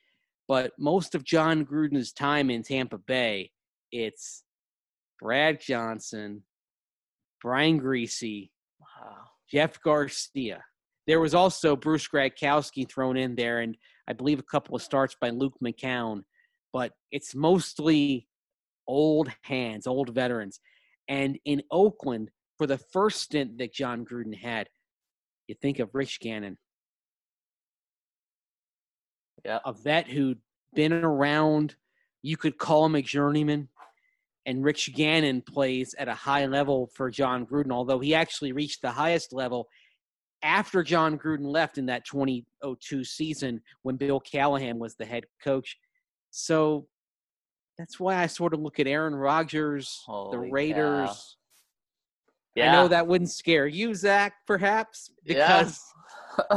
[0.47, 3.51] But most of Jon Gruden's time in Tampa Bay,
[3.91, 4.45] it's
[5.21, 6.43] Brad Johnson,
[7.43, 9.17] Brian Griese, Wow.
[9.51, 10.63] Jeff Garcia.
[11.07, 13.77] There was also Bruce Gradkowski thrown in there, and
[14.09, 16.23] I believe a couple of starts by Luke McCown.
[16.73, 18.29] But it's mostly
[18.87, 20.61] old hands, old veterans.
[21.09, 24.69] And in Oakland, for the first stint that Jon Gruden had,
[25.47, 26.57] you think of Rich Gannon.
[29.47, 30.39] A vet who'd
[30.75, 31.77] been around.
[32.23, 33.69] You could call him a journeyman.
[34.47, 38.83] And Rich Gannon plays at a high level for Jon Gruden, although he actually reached
[38.83, 39.69] the highest level
[40.43, 45.79] after Jon Gruden left in that 2002 season when Bill Callahan was the head coach.
[46.31, 46.87] So
[47.79, 50.53] that's why I sort of look at Aaron Rodgers, Holy the.
[50.53, 51.37] Raiders.
[52.55, 52.71] Yeah.
[52.71, 55.63] I know that wouldn't scare you, Zach, perhaps, Yeah.
[55.63, 55.81] because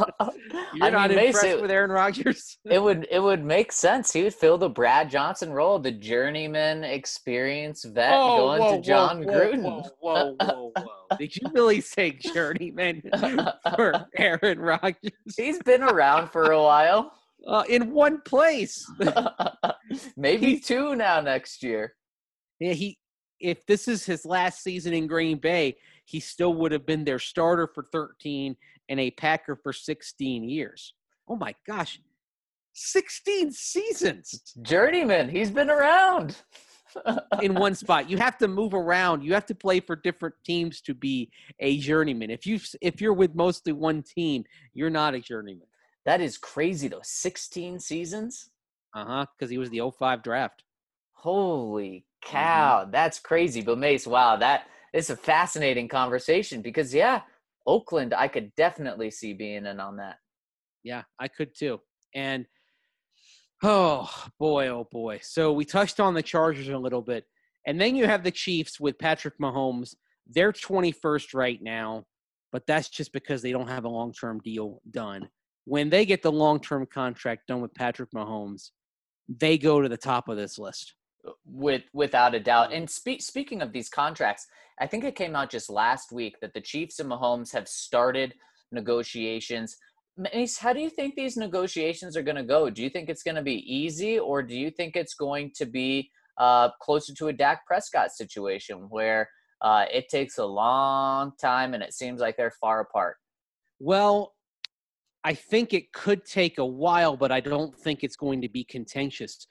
[0.73, 2.57] you're I not mean, impressed it- with Aaron Rodgers.
[2.65, 4.11] it would it would make sense.
[4.13, 9.33] He would fill the Brad Johnson role, the journeyman experience vet going to John whoa,
[9.33, 9.63] Gruden.
[9.63, 10.71] Whoa, whoa, whoa,
[11.09, 11.17] whoa.
[11.17, 13.01] Did you really say journeyman
[13.75, 15.11] for Aaron Rodgers?
[15.35, 17.11] He's been around for a while.
[17.45, 18.85] Uh, in one place.
[20.17, 21.93] Maybe He's- two now next year.
[22.59, 22.97] Yeah, he
[23.39, 27.19] if this is his last season in Green Bay, he still would have been their
[27.19, 28.55] starter for 13
[28.89, 30.93] and a Packer for 16 years.
[31.27, 31.99] Oh my gosh.
[32.73, 36.35] 16 seasons Journeyman, he's been around.
[37.41, 38.09] in one spot.
[38.09, 39.23] You have to move around.
[39.23, 42.29] You have to play for different teams to be a journeyman.
[42.29, 45.67] If you if you're with mostly one team, you're not a journeyman.
[46.05, 47.01] that is crazy though.
[47.03, 48.49] 16 seasons?
[48.95, 50.63] Uh-huh, cuz he was the 05 draft.
[51.11, 52.37] Holy Mm-hmm.
[52.37, 53.61] cow, that's crazy.
[53.61, 57.21] But Mace, wow, that is a fascinating conversation because yeah,
[57.65, 60.17] Oakland, I could definitely see being in on that.
[60.83, 61.81] Yeah, I could too.
[62.15, 62.45] And
[63.63, 64.09] oh
[64.39, 65.19] boy, oh boy.
[65.21, 67.25] So we touched on the Chargers a little bit.
[67.65, 69.93] And then you have the Chiefs with Patrick Mahomes.
[70.25, 72.05] They're 21st right now,
[72.53, 75.27] but that's just because they don't have a long term deal done.
[75.65, 78.69] When they get the long term contract done with Patrick Mahomes,
[79.27, 80.93] they go to the top of this list.
[81.45, 82.73] With without a doubt.
[82.73, 84.47] And spe- speaking of these contracts,
[84.79, 88.33] I think it came out just last week that the Chiefs and Mahomes have started
[88.71, 89.77] negotiations.
[90.17, 92.69] Mace, how do you think these negotiations are going to go?
[92.69, 95.65] Do you think it's going to be easy, or do you think it's going to
[95.65, 99.29] be uh, closer to a Dak Prescott situation where
[99.61, 103.17] uh, it takes a long time and it seems like they're far apart?
[103.79, 104.33] Well,
[105.23, 108.63] I think it could take a while, but I don't think it's going to be
[108.63, 109.45] contentious.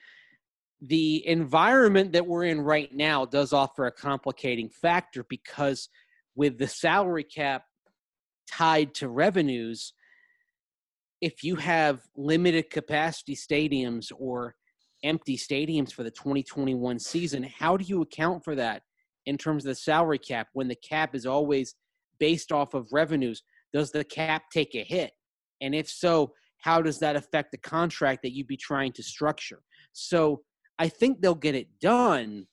[0.80, 5.88] The environment that we're in right now does offer a complicating factor because
[6.34, 7.64] with the salary cap
[8.46, 9.92] tied to revenues,
[11.20, 14.54] if you have limited capacity stadiums or
[15.02, 18.82] empty stadiums for the 2021 season, how do you account for that
[19.24, 21.74] in terms of the salary cap when the cap is always
[22.18, 23.42] based off of revenues?
[23.72, 25.12] Does the cap take a hit?
[25.60, 29.62] And if so, how does that affect the contract that you'd be trying to structure?
[29.92, 30.42] So
[30.78, 32.46] I think they'll get it done.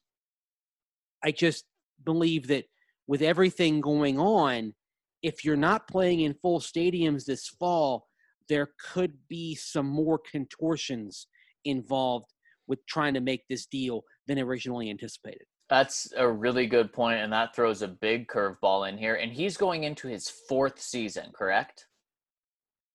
[1.23, 1.65] I just
[2.03, 2.65] believe that
[3.07, 4.73] with everything going on,
[5.21, 8.07] if you're not playing in full stadiums this fall,
[8.49, 11.27] there could be some more contortions
[11.65, 12.27] involved
[12.67, 15.43] with trying to make this deal than originally anticipated.
[15.69, 19.15] That's a really good point, and that throws a big curveball in here.
[19.15, 21.87] And he's going into his fourth season, correct?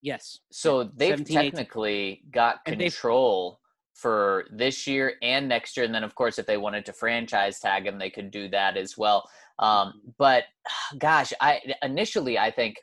[0.03, 0.39] Yes.
[0.53, 3.59] So they've technically got control
[3.99, 5.85] for this year and next year.
[5.85, 8.77] And then, of course, if they wanted to franchise tag him, they could do that
[8.77, 9.29] as well.
[9.59, 10.45] Um, but
[10.99, 12.77] gosh, I initially I think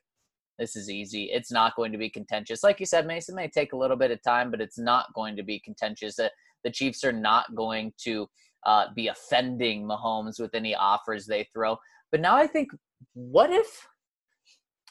[0.60, 1.26] this is easy.
[1.26, 2.64] It's not going to be contentious.
[2.64, 5.36] Like you said, Mason may take a little bit of time, but it's not going
[5.38, 6.16] to be contentious.
[6.16, 6.32] The,
[6.64, 8.28] the Chiefs are not going to
[8.66, 11.78] uh, be offending Mahomes with any offers they throw.
[12.12, 12.70] But now I think,
[13.14, 13.88] what if?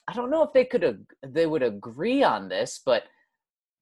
[0.06, 3.04] I don't know if they could ag- they would agree on this, but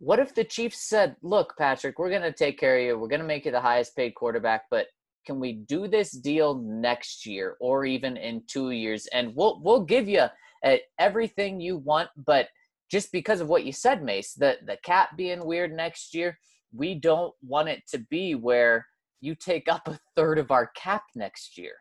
[0.02, 2.98] what if the Chiefs said, "Look, Patrick, we're going to take care of you.
[2.98, 4.88] We're going to make you the highest paid quarterback, but
[5.24, 9.84] can we do this deal next year or even in 2 years and we'll we'll
[9.84, 10.26] give you
[10.64, 12.48] uh, everything you want, but
[12.90, 16.36] just because of what you said, Mace, the the cap being weird next year,
[16.74, 18.84] we don't want it to be where
[19.20, 21.74] you take up a third of our cap next year."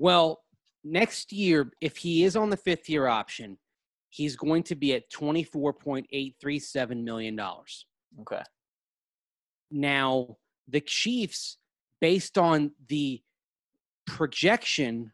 [0.00, 0.42] Well,
[0.82, 3.58] next year, if he is on the fifth year option,
[4.16, 7.38] he's going to be at $24.837 million.
[8.20, 8.42] Okay.
[9.70, 11.58] Now, the Chiefs,
[12.00, 13.20] based on the
[14.06, 15.12] projection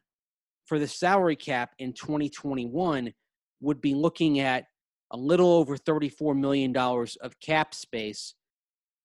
[0.67, 3.13] for the salary cap in 2021,
[3.61, 4.67] would be looking at
[5.11, 8.35] a little over $34 million of cap space.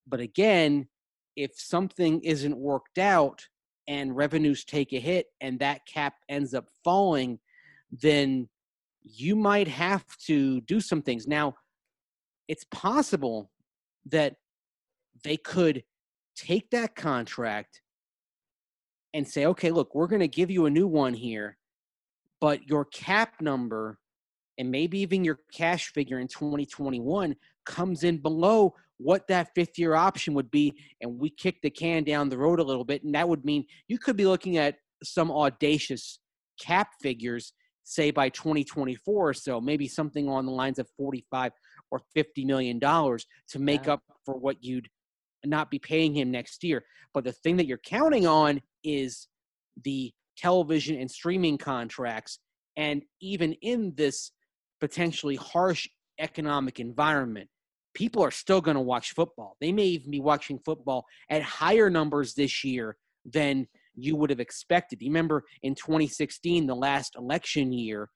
[0.05, 0.87] But again,
[1.35, 3.47] if something isn't worked out
[3.87, 7.39] and revenues take a hit and that cap ends up falling,
[7.91, 8.47] then
[9.11, 11.27] you might have to do some things.
[11.27, 11.55] Now,
[12.47, 13.51] it's possible
[14.05, 14.35] that
[15.23, 15.83] they could
[16.35, 17.81] take that contract
[19.13, 21.57] and say, okay, look, we're going to give you a new one here,
[22.39, 23.97] but your cap number
[24.57, 29.95] and maybe even your cash figure in 2021 comes in below what that fifth year
[29.95, 30.73] option would be.
[31.01, 33.03] And we kick the can down the road a little bit.
[33.03, 36.19] And that would mean you could be looking at some audacious
[36.59, 37.53] cap figures,
[37.87, 41.53] say by 2024 or so, maybe something on the lines of 45
[41.89, 43.93] or 50 million dollars to make Yeah.
[43.93, 44.89] up for what you'd
[45.45, 46.83] not be paying him next year.
[47.13, 49.29] But the thing that you're counting on is
[49.81, 52.39] the television and streaming contracts.
[52.75, 54.31] And even in this
[54.81, 55.87] potentially harsh
[56.19, 57.49] economic environment,
[57.93, 59.55] people are still going to watch football.
[59.61, 64.39] They may even be watching football at higher numbers this year than you would have
[64.39, 65.01] expected.
[65.01, 68.09] You remember in 2016, the last election year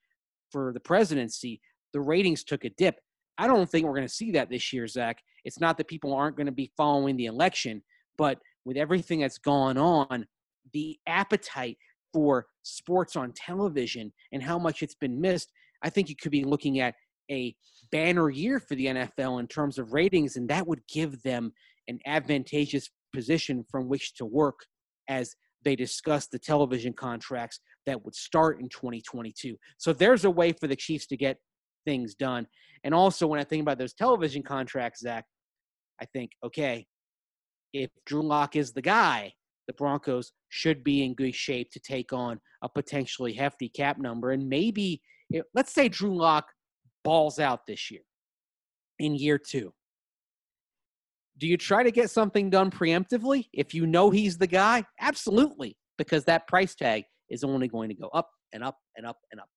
[0.51, 1.59] for the presidency,
[1.93, 2.95] the ratings took a dip.
[3.37, 5.17] I don't think we're going to see that this year, Zach.
[5.43, 7.81] It's not that people aren't going to be following the election,
[8.17, 10.27] but with everything that's gone on,
[10.73, 11.77] the appetite
[12.13, 16.43] for sports on television and how much it's been missed, I think you could be
[16.43, 16.93] looking at
[17.31, 17.55] a
[17.91, 21.53] banner year for the NFL in terms of ratings, and that would give them
[21.87, 24.59] an advantageous position from which to work
[25.07, 29.55] as they discussed the television contracts that would start in 2022.
[29.77, 31.37] So there's a way for the Chiefs to get
[31.85, 32.47] things done.
[32.83, 35.25] And also, when I think about those television contracts, Zach,
[36.01, 36.87] I think, okay,
[37.73, 39.33] if Drew Lock is the guy,
[39.67, 44.31] the Broncos should be in good shape to take on a potentially hefty cap number.
[44.31, 45.01] And maybe,
[45.33, 46.47] eh, let's say Drew Lock
[47.03, 48.01] balls out this year
[48.99, 49.73] in year two.
[51.37, 54.83] Do you try to get something done preemptively if you know he's the guy?
[54.99, 59.17] Absolutely, because that price tag is only going to go up and up and up
[59.31, 59.47] and up.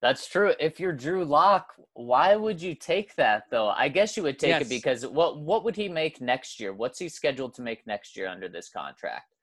[0.00, 0.52] That's true.
[0.60, 3.70] If you're Drew Lock, why would you take that though?
[3.70, 4.62] I guess you would take Yes.
[4.62, 6.72] it because what what would he make next year?
[6.74, 9.34] What's he scheduled to make next year under this contract?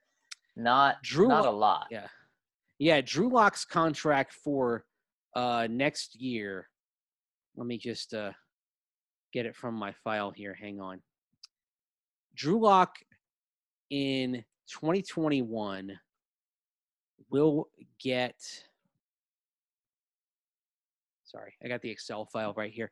[0.56, 1.88] Not Drew not a lot.
[1.92, 2.08] Yeah.
[2.78, 4.86] Yeah, Drew Lock's contract for
[5.36, 6.68] uh next year.
[7.56, 8.32] Let me just uh
[9.34, 10.54] get it from my file here.
[10.60, 11.02] Hang on.
[12.36, 12.98] Drew Lock
[13.90, 16.00] in 2021
[17.30, 18.36] will get
[21.24, 22.92] Sorry, I got the Excel file right here.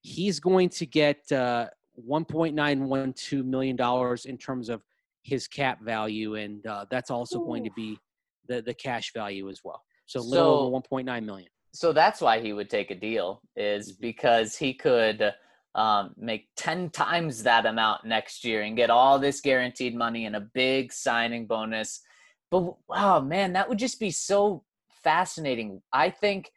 [0.00, 1.68] He's going to get uh
[2.08, 4.82] 1.912 million dollars in terms of
[5.22, 7.98] his cap value and uh, that's also going to be
[8.48, 9.82] the the cash value as well.
[10.06, 11.48] So a little over 1.9 million.
[11.72, 14.00] So that's why he would take a deal is Mhm.
[14.00, 15.34] because he could
[15.74, 20.36] um, make 10 times that amount next year and get all this guaranteed money and
[20.36, 22.00] a big signing bonus.
[22.50, 24.64] But wow, man, that would just be so
[25.02, 25.82] fascinating.
[25.92, 26.50] I think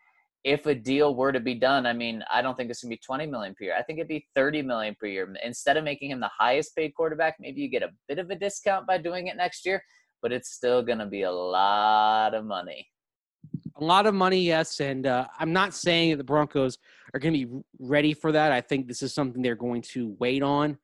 [0.43, 3.01] if a deal were to be done, I mean, I don't think it's gonna be
[3.05, 3.75] 20 million per year.
[3.77, 5.33] I think it'd be 30 million per year.
[5.43, 8.35] Instead of making him the highest paid quarterback, maybe you get a bit of a
[8.35, 9.83] discount by doing it next year,
[10.21, 12.87] but it's still gonna be a lot of money.
[13.79, 16.77] A lot of money, yes, and uh, I'm not saying that the Broncos
[17.13, 18.51] are going to be ready for that.
[18.51, 20.77] I think this is something they're going to wait on,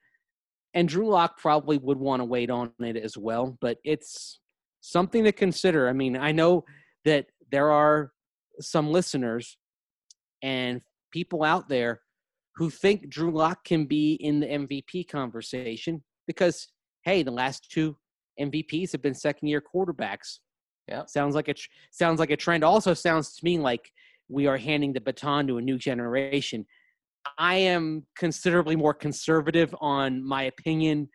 [0.73, 3.57] and Drew Lock probably would want to wait on it as well.
[3.61, 4.39] But it's
[4.81, 5.87] something to consider.
[5.89, 6.65] I mean, I know
[7.05, 8.11] that there are
[8.59, 9.57] some listeners
[10.41, 10.81] and
[11.11, 12.01] people out there
[12.55, 16.67] who think Drew Lock can be in the MVP conversation because,
[17.03, 17.97] hey, the last two
[18.39, 20.39] MVPs have been second year quarterbacks.
[20.87, 21.05] Yeah.
[21.05, 22.63] Sounds like a tr- sounds like a trend.
[22.63, 23.91] Also sounds to me like
[24.29, 26.65] we are handing the baton to a new generation.
[27.37, 31.09] I am considerably more conservative on my opinion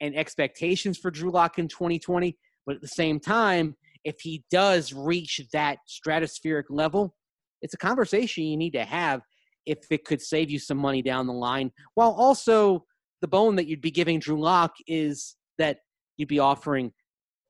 [0.00, 2.36] and expectations for Drew Lock in 2020,
[2.66, 7.14] but at the same time, if he does reach that stratospheric level,
[7.62, 9.22] it's a conversation you need to have
[9.66, 11.70] if it could save you some money down the line.
[11.94, 12.84] While also
[13.20, 15.78] the bone that you'd be giving Drew Lock is that
[16.16, 16.92] you'd be offering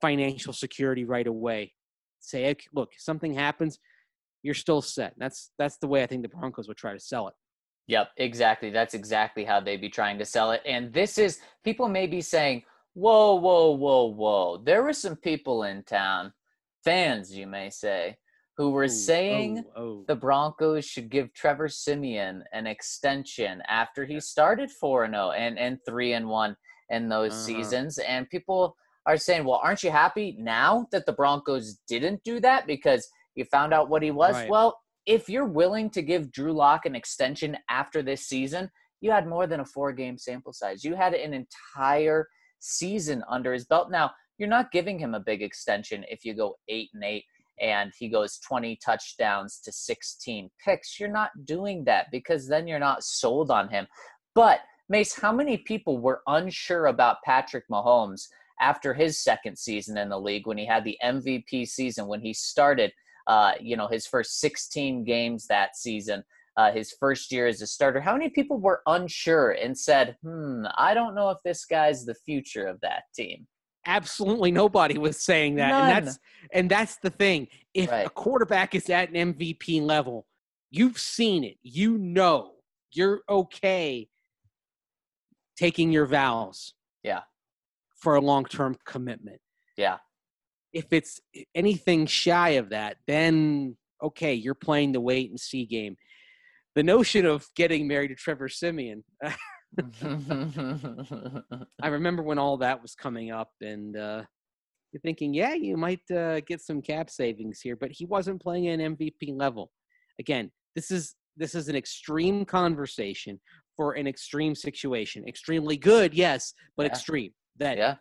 [0.00, 1.72] financial security right away.
[2.20, 3.78] Say, look, something happens,
[4.42, 5.14] you're still set.
[5.18, 7.34] That's that's the way I think the Broncos would try to sell it.
[7.88, 8.70] Yep, exactly.
[8.70, 10.60] That's exactly how they'd be trying to sell it.
[10.66, 15.62] And this is people may be saying, "Whoa, whoa, whoa, whoa!" There were some people
[15.62, 16.32] in town,
[16.84, 18.16] fans, you may say,
[18.56, 20.04] who were saying oh, oh.
[20.06, 25.58] the Broncos should give Trevor Siemian an extension after he started 4 and 0 and
[25.58, 26.56] and 3 and 1
[26.90, 27.40] in those Uh-huh.
[27.40, 28.76] seasons and people
[29.08, 33.44] are saying, "Well, aren't you happy now that the Broncos didn't do that because you
[33.46, 34.48] found out what he was?" Right.
[34.48, 39.26] Well, if you're willing to give Drew Lock an extension after this season, you had
[39.26, 40.84] more than a four-game sample size.
[40.84, 42.28] You had an entire
[42.60, 43.90] season under his belt.
[43.90, 47.24] Now, you're not giving him a big extension if you go 8 and 8
[47.60, 51.00] and he goes 20 touchdowns to 16 picks.
[51.00, 53.86] You're not doing that because then you're not sold on him.
[54.34, 58.28] But Mace, how many people were unsure about Patrick Mahomes
[58.60, 62.32] after his second season in the league when he had the MVP season when he
[62.32, 62.92] started
[63.26, 66.24] uh, you know his first 16 games that season
[66.56, 70.64] uh, his first year as a starter how many people were unsure and said hmm
[70.76, 73.46] i don't know if this guy's the future of that team
[73.86, 75.80] absolutely nobody was saying that None.
[75.80, 76.18] and that's
[76.52, 78.06] and that's the thing if Right.
[78.06, 80.26] a quarterback is at an mvp level
[80.70, 82.52] you've seen it you know
[82.92, 84.08] you're okay
[85.58, 86.74] taking your vows.
[88.00, 89.40] For a long-term commitment
[89.76, 89.98] yeah
[90.72, 91.20] if it's
[91.54, 95.96] anything shy of that then okay you're playing the wait and see game
[96.74, 99.02] the notion of getting married to trevor siemian
[101.82, 104.22] I remember when all that was coming up, and uh,
[104.92, 108.68] you're thinking, yeah, you might uh, get some cap savings here, but he wasn't playing
[108.68, 109.70] at an MVP level.
[110.18, 113.38] Again, this is this is an extreme conversation
[113.76, 115.24] for an extreme situation.
[115.28, 116.92] Extremely good, yes, but Yeah.
[116.92, 117.32] extreme.
[117.58, 117.96] That yeah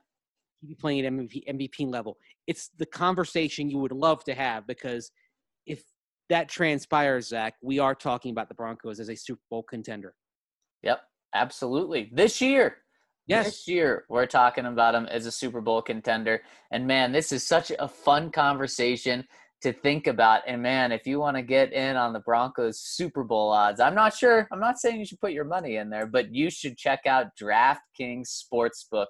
[0.62, 2.18] he'd be playing at MVP, MVP level.
[2.48, 5.12] It's the conversation you would love to have because
[5.66, 5.84] if
[6.30, 10.14] that transpires, Zach, we are talking about the Broncos as a Super Bowl contender.
[10.84, 11.02] Yep,
[11.34, 12.10] absolutely.
[12.14, 12.78] This year.
[13.28, 13.46] Yes.
[13.46, 16.42] This year, we're talking about him as a Super Bowl contender.
[16.72, 19.26] And man, this is such a fun conversation
[19.62, 20.44] to think about.
[20.48, 23.96] And man, if you want to get in on the Broncos Super Bowl odds, I'm
[23.96, 24.48] not sure.
[24.50, 27.36] I'm not saying you should put your money in there, but you should check out
[27.42, 29.08] DraftKings Sportsbook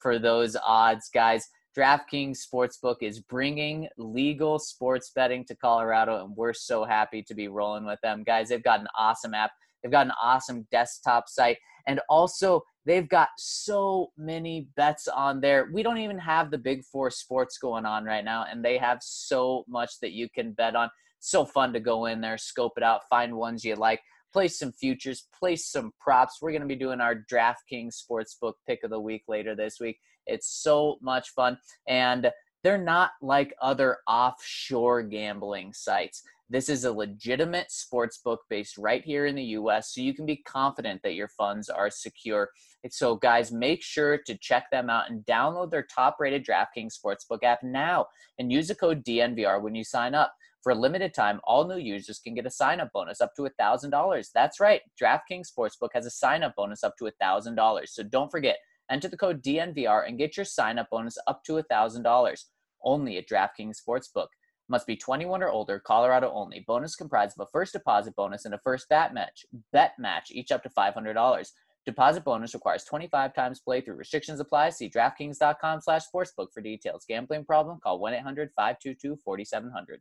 [0.00, 1.48] for those odds, guys.
[1.76, 7.46] DraftKings Sportsbook is bringing legal sports betting to Colorado, and we're so happy to be
[7.46, 8.24] rolling with them.
[8.24, 9.52] Guys, they've got an awesome app.
[9.82, 11.58] They've got an awesome desktop site.
[11.86, 15.68] And also, they've got so many bets on there.
[15.72, 18.98] We don't even have the big four sports going on right now, and they have
[19.02, 20.90] so much that you can bet on.
[21.20, 24.00] So fun to go in there, scope it out, find ones you like,
[24.32, 26.38] place some futures, place some props.
[26.40, 29.98] We're going to be doing our DraftKings Sportsbook pick of the week later this week.
[30.26, 31.58] It's so much fun.
[31.86, 32.30] And
[32.64, 36.22] they're not like other offshore gambling sites.
[36.50, 40.24] This is a legitimate sports book based right here in the US, so you can
[40.24, 42.50] be confident that your funds are secure.
[42.90, 47.42] So, guys, make sure to check them out and download their top rated DraftKings Sportsbook
[47.42, 48.06] app now
[48.38, 50.34] and use the code DNVR when you sign up.
[50.62, 53.48] For a limited time, all new users can get a sign up bonus up to
[53.60, 54.26] $1,000.
[54.34, 57.88] That's right, DraftKings Sportsbook has a sign up bonus up to $1,000.
[57.88, 58.58] So, don't forget,
[58.90, 62.44] enter the code DNVR and get your sign up bonus up to $1,000
[62.82, 64.28] only at DraftKings Sportsbook.
[64.68, 66.64] Must be 21 or older, Colorado only.
[66.66, 69.46] Bonus comprised of a first deposit bonus and a first bet match.
[69.72, 71.50] Bet match, each up to $500.
[71.86, 73.96] Deposit bonus requires 25 times playthrough.
[73.96, 74.70] Restrictions apply.
[74.70, 77.06] See DraftKings.com slash sportsbook for details.
[77.08, 77.78] Gambling problem?
[77.82, 80.00] Call 1-800-522-4700.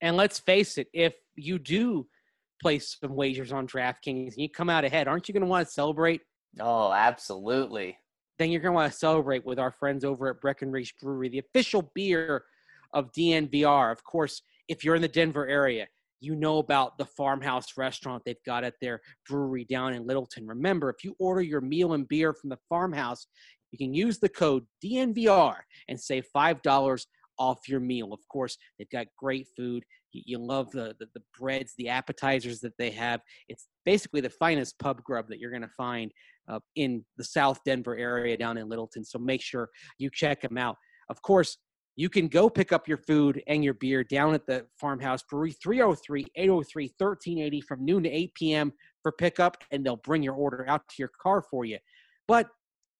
[0.00, 2.06] And let's face it, if you do
[2.60, 5.66] place some wagers on DraftKings and you come out ahead, aren't you going to want
[5.66, 6.22] to celebrate?
[6.60, 7.98] Oh, absolutely.
[8.38, 11.40] Then you're going to want to celebrate with our friends over at Breckenridge Brewery, the
[11.40, 12.44] official beer
[12.92, 13.92] of DNVR.
[13.92, 15.88] Of course, if you're in the Denver area,
[16.20, 20.46] you know about the farmhouse restaurant they've got at their brewery down in Littleton.
[20.46, 23.26] Remember, if you order your meal and beer from the farmhouse,
[23.70, 25.56] you can use the code DNVR
[25.88, 27.06] and save $5
[27.38, 28.12] off your meal.
[28.12, 29.84] Of course, they've got great food.
[30.12, 33.20] You, you love the, the, the breads, the appetizers that they have.
[33.48, 36.12] It's basically the finest pub grub that you're going to find
[36.48, 39.04] uh, in the South Denver area down in Littleton.
[39.04, 39.68] So make sure
[39.98, 40.76] you check them out.
[41.08, 41.58] Of course,
[41.98, 45.50] you can go pick up your food and your beer down at the Farmhouse Brewery,
[45.50, 48.72] 303 803 1380 from noon to 8 p.m.
[49.02, 51.78] for pickup, and they'll bring your order out to your car for you.
[52.28, 52.48] But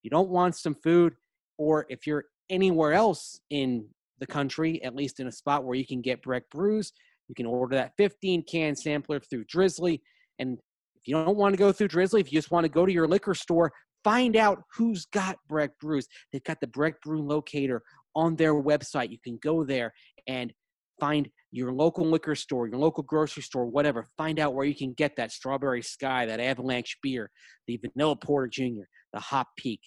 [0.02, 1.14] you don't want some food,
[1.58, 3.86] or if you're anywhere else in
[4.18, 6.92] the country, at least in a spot where you can get Breck brews,
[7.28, 10.02] you can order that 15 can sampler through Drizzly.
[10.38, 10.58] And
[10.96, 12.92] if you don't want to go through Drizzly, if you just want to go to
[12.92, 13.72] your liquor store,
[14.04, 16.06] find out who's got Breck brews.
[16.32, 17.82] They've got the Breck brew locator
[18.14, 19.10] on their website.
[19.10, 19.92] You can go there
[20.26, 20.52] and
[20.98, 24.08] find your local liquor store, your local grocery store, whatever.
[24.16, 27.30] Find out where you can get that Strawberry Sky, that Avalanche beer,
[27.66, 29.80] the Vanilla Porter Jr., the Hop Peak,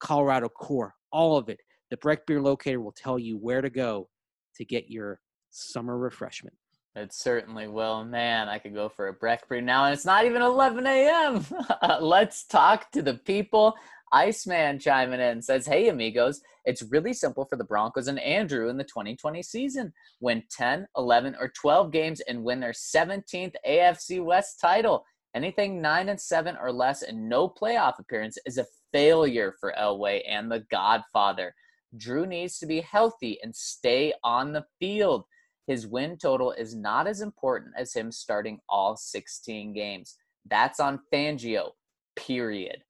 [0.00, 1.58] Colorado Core, all of it.
[1.90, 4.08] The Breck Beer Locator will tell you where to go
[4.56, 5.20] to get your
[5.50, 6.56] summer refreshment.
[6.96, 8.04] It certainly will.
[8.04, 11.44] Man, I could go for a Breck brew now, and it's not even 11 a.m.
[12.00, 13.74] Let's talk to the people.
[14.12, 18.76] Iceman chiming in says, Hey, amigos, it's really simple for the Broncos and Andrew in
[18.76, 19.92] the 2020 season.
[20.20, 25.04] Win 10, 11, or 12 games and win their 17th AFC West title.
[25.34, 30.22] Anything 9 and 7 or less and no playoff appearance is a failure for Elway
[30.28, 31.54] and the Godfather.
[31.96, 35.24] Drew needs to be healthy and stay on the field.
[35.66, 40.16] His win total is not as important as him starting all 16 games.
[40.48, 41.70] That's on Fangio,
[42.16, 42.82] period.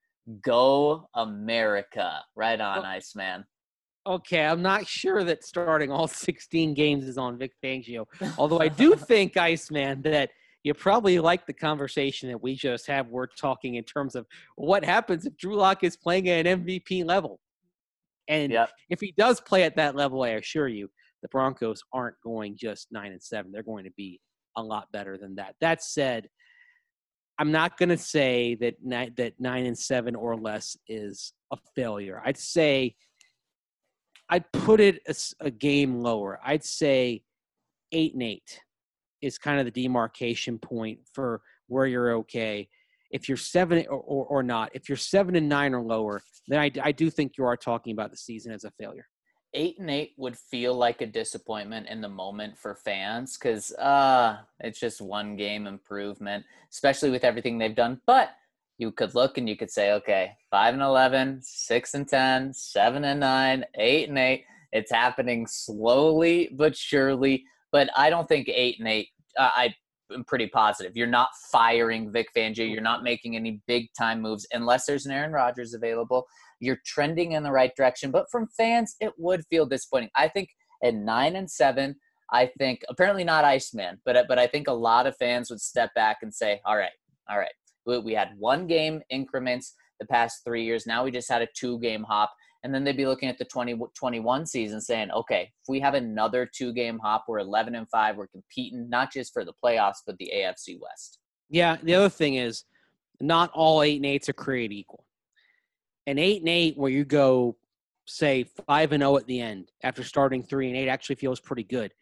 [0.42, 2.22] Go America.
[2.36, 3.44] Right on, Iceman.
[4.06, 8.06] Okay, I'm not sure that starting all 16 games is on Vic Fangio.
[8.38, 10.30] Although I do think, Iceman, that
[10.62, 13.08] you probably like the conversation that we just have.
[13.08, 14.26] We're talking in terms of
[14.56, 17.40] what happens if Drew Lock is playing at an MVP level.
[18.28, 18.70] And Yep.
[18.90, 20.90] if he does play at that level, I assure you,
[21.22, 23.52] the Broncos aren't going just nine and seven.
[23.52, 24.20] They're going to be
[24.56, 25.54] a lot better than that.
[25.60, 26.28] That said,
[27.38, 31.56] I'm not going to say that nine, that nine and seven or less is a
[31.74, 32.22] failure.
[32.24, 32.94] I'd say
[34.28, 35.00] I'd put it
[35.40, 36.38] a game lower.
[36.44, 37.22] I'd say
[37.92, 38.60] eight and eight
[39.22, 42.68] is kind of the demarcation point for where you're okay.
[43.10, 46.58] If you're seven or, or, or not, if you're seven and nine or lower, then
[46.60, 49.06] I, I do think you are talking about the season as a failure.
[49.54, 54.36] eight and eight would feel like a disappointment in the moment for fans because uh
[54.60, 58.00] it's just one game improvement especially with everything they've done.
[58.06, 58.30] But
[58.78, 63.04] you could look and you could say okay 5 and 11 6 and 10 7
[63.04, 67.44] and 9 8 and 8 it's happening slowly but surely.
[67.72, 69.74] But i don't think 8 and 8 uh, i
[70.14, 74.46] am pretty positive you're not firing vic fangio you're not making any big time moves
[74.52, 76.26] unless there's an aaron rodgers available
[76.60, 78.10] you're trending in the right direction.
[78.10, 80.10] But from fans, it would feel disappointing.
[80.14, 80.50] I think
[80.84, 81.96] at nine and seven,
[82.32, 85.92] I think apparently not Iceman, but but I think a lot of fans would step
[85.94, 86.92] back and say, "All right,
[87.28, 87.52] all right,
[87.86, 90.86] we, we had one game increments the past three years.
[90.86, 92.30] Now we just had a two game hop."
[92.62, 96.48] And then they'd be looking at the 2021 season saying, okay, if we have another
[96.52, 100.18] two game hop, we're 11 and 5, we're competing not just for the playoffs, but
[100.18, 101.18] the AFC West.
[101.48, 102.64] Yeah, the other thing is
[103.20, 105.04] not all eight and eights are created equal.
[106.06, 107.56] An eight and eight where you go
[108.06, 111.64] say five and zero at the end after starting three and eight actually feels pretty
[111.64, 111.92] good.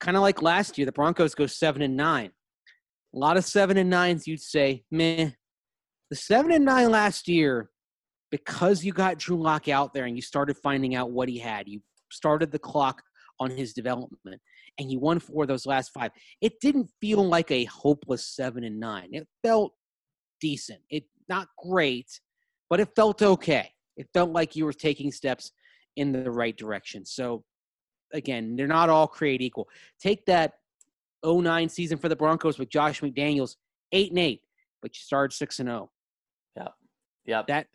[0.00, 2.30] Kind of like last year, the Broncos go seven and nine.
[3.14, 5.30] A lot of seven and nines, you'd say, meh.
[6.10, 7.70] The seven and nine last year,
[8.30, 11.68] because you got Drew Lock out there and you started finding out what he had,
[11.68, 13.02] you started the clock
[13.40, 14.40] on his development,
[14.78, 16.10] and you won four of those last five.
[16.40, 19.10] It didn't feel like a hopeless seven and nine.
[19.12, 19.72] It felt
[20.40, 20.80] decent.
[20.90, 22.20] It not great,
[22.70, 23.70] but it felt okay.
[23.96, 25.52] It felt like you were taking steps
[25.96, 27.04] in the right direction.
[27.04, 27.44] So
[28.12, 29.68] again, they're not all created equal.
[30.00, 30.54] Take that
[31.24, 33.56] 09 season for the Broncos with Josh McDaniels,
[33.92, 34.40] eight and eight,
[34.80, 35.90] but you started six and zero.
[36.56, 36.68] Yeah,
[37.26, 37.66] yeah, That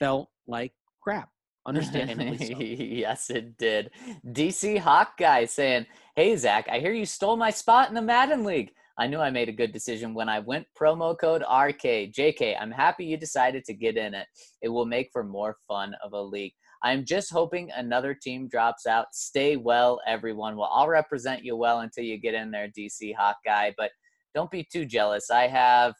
[0.00, 1.28] felt like crap.
[1.66, 3.90] Understandably yes, it did.
[4.26, 5.86] DC Hawk guy saying,
[6.16, 8.72] Hey, Zach, I hear you stole my spot in the Madden League.
[8.98, 12.12] I knew I made a good decision when I went promo code RK.
[12.12, 14.26] JK, I'm happy you decided to get in it.
[14.62, 16.52] It will make for more fun of a league.
[16.82, 19.06] I'm just hoping another team drops out.
[19.12, 20.56] Stay well, everyone.
[20.56, 23.90] Well, I'll represent you well until you get in there, DC Hawk guy, but
[24.34, 25.30] don't be too jealous.
[25.30, 25.94] I have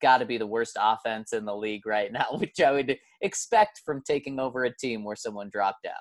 [0.00, 3.82] got to be the worst offense in the league right now, which I would expect
[3.84, 5.92] from taking over a team where someone dropped out.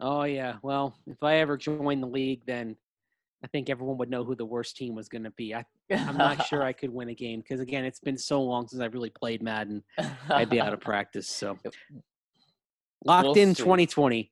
[0.00, 0.56] Oh yeah.
[0.62, 2.76] Well, if I ever join the league, then
[3.44, 5.54] I think everyone would know who the worst team was going to be.
[5.54, 8.68] I, I'm not sure I could win a game because again, it's been so long
[8.68, 9.82] since I really played Madden.
[10.28, 11.28] I'd be out of practice.
[11.28, 11.58] So
[13.04, 13.62] locked We'll in see.
[13.62, 14.30] 2020.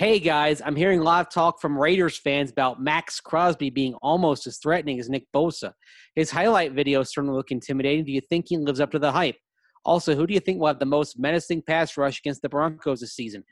[0.00, 3.92] Hey guys, I'm hearing a lot of talk from Raiders fans about Maxx Crosby being
[4.00, 5.74] almost as threatening as Nick Bosa.
[6.14, 8.06] His highlight videos certainly look intimidating.
[8.06, 9.36] Do you think he lives up to the hype?
[9.84, 13.00] Also, who do you think will have the most menacing pass rush against the Broncos
[13.00, 13.44] this season?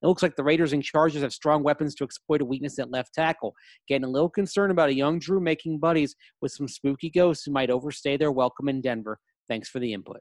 [0.00, 2.92] It looks like the Raiders and Chargers have strong weapons to exploit a weakness at
[2.92, 3.52] left tackle.
[3.88, 7.50] Getting a little concerned about a young Drew making buddies with some spooky ghosts who
[7.50, 9.18] might overstay their welcome in Denver.
[9.48, 10.20] Thanks for the input.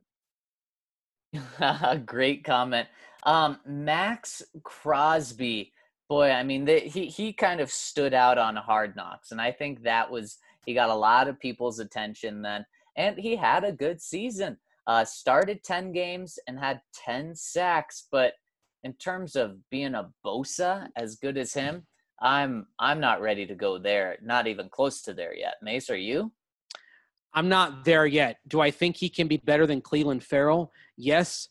[2.07, 2.87] Great comment.
[3.23, 5.73] Um, Maxx Crosby,
[6.09, 9.83] boy, I mean, he he kind of stood out on Hard Knocks, and I think
[9.83, 12.65] that was he got a lot of people's attention then,
[12.97, 14.57] and he had a good season.
[14.87, 18.33] Uh, started ten games and had ten sacks, but
[18.83, 21.87] in terms of being a Bosa as good as him,
[22.21, 24.17] I'm I'm not ready to go there.
[24.21, 25.55] Not even close to there yet.
[25.61, 26.31] Mace, are you?
[27.33, 28.37] I'm not there yet.
[28.47, 30.71] Do I think he can be better than Clelin Ferrell?
[30.95, 31.49] Yes.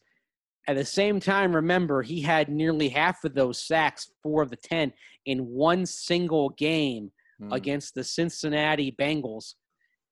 [0.66, 4.56] At the same time, remember, he had nearly half of those sacks, four of the
[4.56, 4.92] 10,
[5.26, 7.52] in one single game Hmm.
[7.52, 9.54] against the Cincinnati Bengals.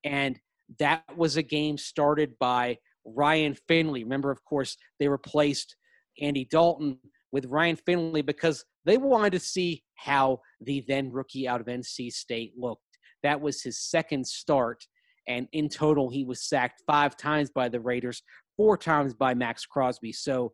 [0.03, 0.39] And
[0.79, 4.03] that was a game started by Ryan Finley.
[4.03, 5.75] Remember, of course, they replaced
[6.19, 6.99] Andy Dalton
[7.31, 12.11] with Ryan Finley because they wanted to see how the then rookie out of NC
[12.11, 12.83] State looked.
[13.23, 14.85] That was his second start.
[15.25, 18.21] And in total, he was sacked five times by the Raiders,
[18.57, 20.11] four times by Maxx Crosby.
[20.11, 20.51] So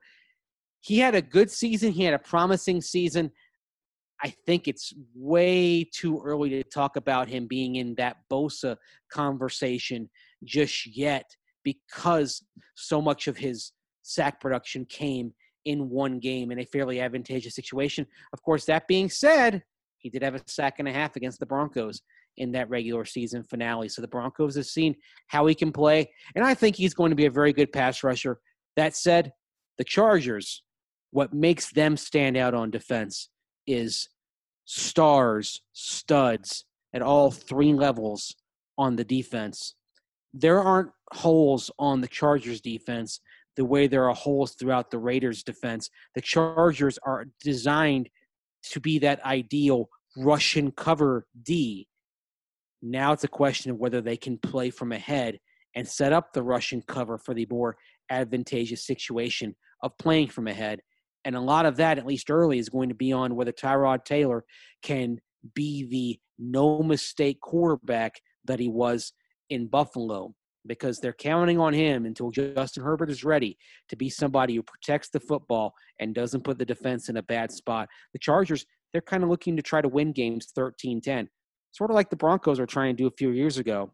[0.82, 1.91] he had a good season.
[1.91, 3.32] He had a promising season.
[4.24, 8.76] I think it's way too early to talk about him being in that Bosa
[9.12, 10.10] conversation
[10.43, 11.26] just yet
[11.64, 12.43] because
[12.76, 13.72] so much of his
[14.02, 15.34] sack production came
[15.66, 18.06] in one game in a fairly advantageous situation.
[18.34, 19.64] Of course, that being said,
[20.00, 22.02] he did have a sack and a half against the Broncos
[22.40, 23.90] in that regular season finale.
[23.90, 24.96] So the Broncos have seen
[25.28, 28.04] how he can play, and I think he's going to be a very good pass
[28.04, 28.40] rusher.
[28.76, 29.32] That said,
[29.78, 30.64] the Chargers,
[31.12, 33.30] what makes them stand out on defense
[33.68, 34.10] is
[34.66, 38.36] stars, studs at all three levels
[38.78, 39.76] on the defense.
[40.34, 43.20] There aren't holes on the Chargers defense
[43.56, 45.90] the way there are holes throughout the Raiders defense.
[46.16, 48.10] The Chargers are designed
[48.72, 51.88] to be that ideal rush and cover D.
[52.82, 55.40] Now it's a question of whether they can play from ahead
[55.76, 57.78] and set up the rush and cover for the more
[58.10, 60.82] advantageous situation of playing from ahead.
[61.26, 64.06] And a lot of that, at least early, is going to be on whether Tyrod
[64.06, 64.46] Taylor
[64.82, 65.20] can
[65.54, 68.14] be the no mistake quarterback
[68.46, 69.14] that he was
[69.50, 70.34] in Buffalo
[70.66, 73.58] because they're counting on him until Justin Herbert is ready
[73.90, 77.52] to be somebody who protects the football and doesn't put the defense in a bad
[77.52, 77.90] spot.
[78.14, 81.30] The Chargers, they're kind of looking to try to win games 13 10,
[81.72, 83.91] sort of like the Broncos are trying to do a few years ago.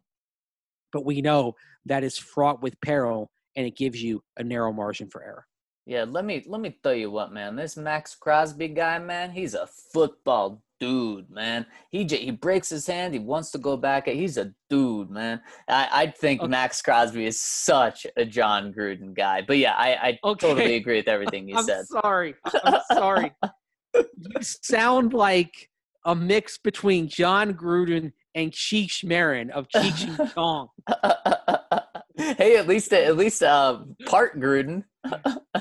[0.92, 1.54] But we know
[1.86, 5.46] that is fraught with peril and it gives you a narrow margin for error.
[5.86, 7.54] Yeah, let me let me tell you what, man.
[7.54, 11.64] This Maxx Crosby guy, man, he's a football dude, man.
[11.90, 13.14] He j- he breaks his hand.
[13.14, 14.08] He wants to go back.
[14.08, 15.40] He's a dude, man.
[15.68, 16.48] I I think Okay.
[16.48, 19.42] Maxx Crosby is such a Jon Gruden guy.
[19.46, 20.48] But yeah, I I Okay.
[20.48, 21.86] totally agree with everything you I'm said.
[21.86, 22.34] sorry.
[22.64, 23.32] I'm sorry.
[23.94, 25.70] you sound like
[26.06, 30.68] a mix between Jon Gruden and Cheech Marin of Cheech and Chong.
[32.38, 34.84] hey, at least at least uh, part Gruden.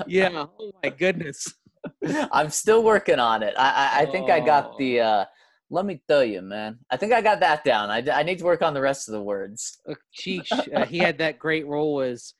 [0.07, 0.45] Yeah.
[0.59, 1.53] Oh my goodness.
[2.31, 3.53] I'm still working on it.
[3.57, 5.01] I I, I think I got the.
[5.01, 5.05] Oh.
[5.05, 5.25] uh
[5.69, 6.79] Let me tell you, man.
[6.91, 7.89] I think I got that down.
[7.89, 9.79] I, I need to work on the rest of the words.
[9.89, 12.33] Uh, Cheech, uh, he had that great role as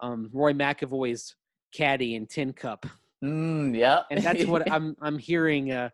[0.00, 1.34] um, Roy McAvoy's
[1.74, 2.86] caddy in Tin Cup,
[3.24, 4.02] Mm, yeah.
[4.10, 5.70] and that's what I'm I'm hearing.
[5.72, 5.90] Uh,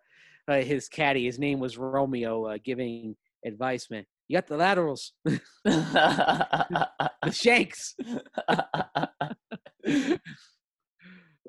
[0.48, 3.88] uh, his caddy, his name was Romeo, uh, giving advice.
[3.90, 5.12] Man, you got the laterals,
[5.64, 6.88] the
[7.32, 7.94] shanks.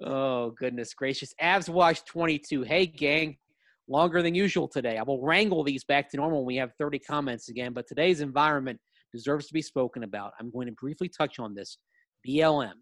[0.03, 1.33] Oh, goodness gracious.
[1.41, 2.63] Avs Watch 22.
[2.63, 3.37] Hey, gang.
[3.87, 4.97] Longer than usual today.
[4.97, 8.19] I will wrangle these back to normal when we have 30 comments again, but today's
[8.19, 8.79] environment
[9.13, 10.33] deserves to be spoken about.
[10.39, 11.77] I'm going to briefly touch on this.
[12.27, 12.73] BLM.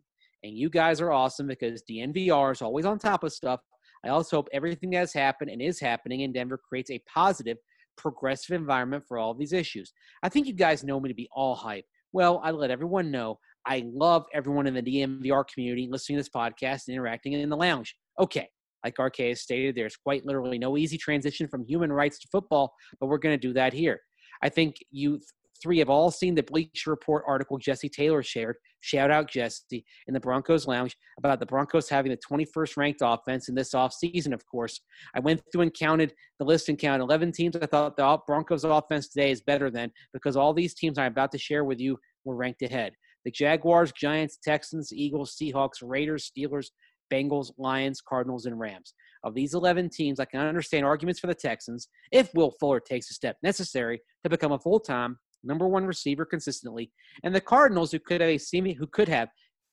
[0.43, 3.59] And you guys are awesome because DNVR is always on top of stuff.
[4.05, 7.57] I also hope everything that has happened and is happening in Denver creates a positive,
[7.97, 9.93] progressive environment for all of these issues.
[10.23, 11.85] I think you guys know me to be all hype.
[12.11, 16.29] Well, I let everyone know I love everyone in the DNVR community listening to this
[16.29, 17.95] podcast and interacting in the lounge.
[18.19, 18.49] Okay,
[18.83, 22.73] like RK has stated, there's quite literally no easy transition from human rights to football,
[22.99, 23.99] but we're going to do that here.
[24.41, 25.21] I think you
[25.63, 28.57] three have all seen the Bleacher Report article Jesse Taylor shared.
[28.81, 33.47] Shout out Jesse in the Broncos Lounge about the Broncos having the 21st ranked offense
[33.47, 34.81] in this offseason, of course.
[35.15, 37.55] I went through and counted the list and counted 11 teams.
[37.55, 41.31] I thought the Broncos offense today is better than because all these teams I'm about
[41.31, 42.93] to share with you were ranked ahead.
[43.23, 46.67] The Jaguars, Giants, Texans, Eagles, Seahawks, Raiders, Steelers,
[47.11, 48.93] Bengals, Lions, Cardinals, and Rams.
[49.23, 53.09] Of these 11 teams, I can understand arguments for the Texans if Will Fuller takes
[53.09, 56.91] a step necessary to become a full-time number one receiver consistently,
[57.23, 59.29] and the Cardinals, who could have a seeming, who could have,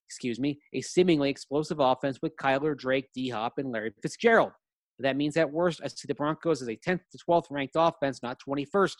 [0.07, 4.53] excuse me, a seemingly explosive offense with Kyler, Drake, D Hop, and Larry Fitzgerald.
[4.99, 8.23] That means at worst, I see the Broncos as a 10th to 12th ranked offense,
[8.23, 8.97] not 21st.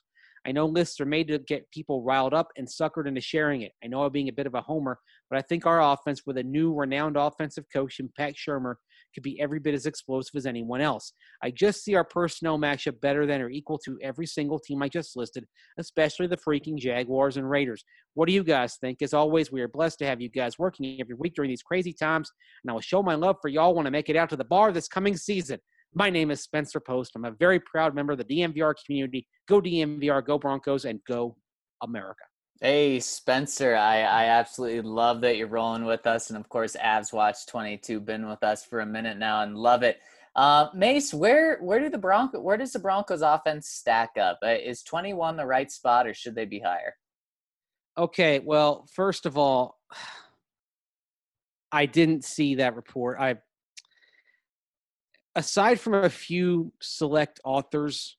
[0.47, 3.73] I know lists are made to get people riled up and suckered into sharing it.
[3.85, 6.39] I know I'm being a bit of a homer, but I think our offense with
[6.39, 8.77] a new renowned offensive coach in Pat Shurmur
[9.15, 11.13] could be every bit as explosive as anyone else.
[11.43, 14.89] I just see our personnel matchup better than or equal to every single team I
[14.89, 15.45] just listed,
[15.79, 17.85] especially the freaking Jaguars and Raiders.
[18.15, 19.03] What do you guys think?
[19.03, 21.93] As always, we are blessed to have you guys working every week during these crazy
[21.93, 22.31] times,
[22.65, 24.45] and I will show my love for y'all when I make it out to the
[24.45, 25.61] bar this coming season.
[25.95, 27.13] My name is Spencer Post.
[27.17, 29.27] I'm a very proud member of the DNVR community.
[29.49, 31.37] Go DNVR, go Broncos, and go
[31.83, 32.25] America.
[32.61, 36.31] Hey, Spencer, I, I absolutely love that you're rolling with us.
[36.31, 39.83] And of course, Avs Watch 22 been with us for a minute now and love
[39.83, 39.99] it.
[40.37, 44.39] Uh, Mace, where where do the Bronco where does the Broncos offense stack up?
[44.45, 46.95] Uh, is 21 the right spot or should they be higher?
[47.99, 49.79] Okay, well, first of all,
[51.73, 53.19] I didn't see that report.
[53.19, 53.37] I
[55.35, 58.17] aside from a few select authors,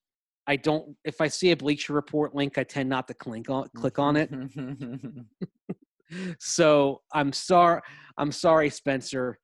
[0.47, 0.95] I don't.
[1.03, 4.17] If I see a Bleacher Report link, I tend not to click on click on
[4.17, 4.29] it.
[6.39, 7.81] so I'm sorry.
[8.17, 9.39] I'm sorry, Spencer.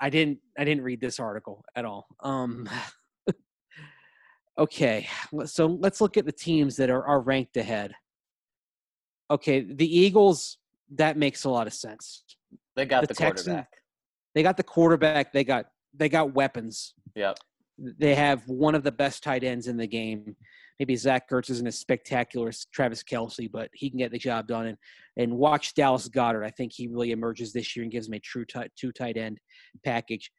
[0.00, 0.38] I didn't.
[0.58, 2.06] I didn't read this article at all.
[2.20, 2.68] Um,
[4.58, 5.08] okay,
[5.44, 7.92] so let's look at the teams that are, are ranked ahead.
[9.30, 10.58] Okay, the Eagles.
[10.96, 12.24] That makes a lot of sense.
[12.76, 13.68] They got the, the Texans, quarterback.
[14.34, 15.32] They got the quarterback.
[15.32, 16.94] They got they got weapons.
[17.14, 17.38] Yep.
[17.78, 20.36] They have one of the best tight ends in the game.
[20.78, 24.46] Maybe Zach Ertz isn't as spectacular as Travis Kelce, but he can get the job
[24.46, 24.66] done.
[24.66, 24.78] And
[25.16, 26.44] and watch Dallas Goedert.
[26.44, 29.16] I think he really emerges this year and gives me a true t- two tight
[29.16, 29.38] end
[29.84, 30.30] package.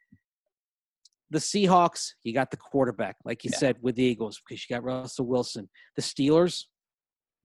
[1.30, 3.60] The Seahawks, you got the quarterback, like you yeah.
[3.60, 5.70] said, with the Eagles, because you got Russell Wilson.
[5.96, 6.66] The Steelers,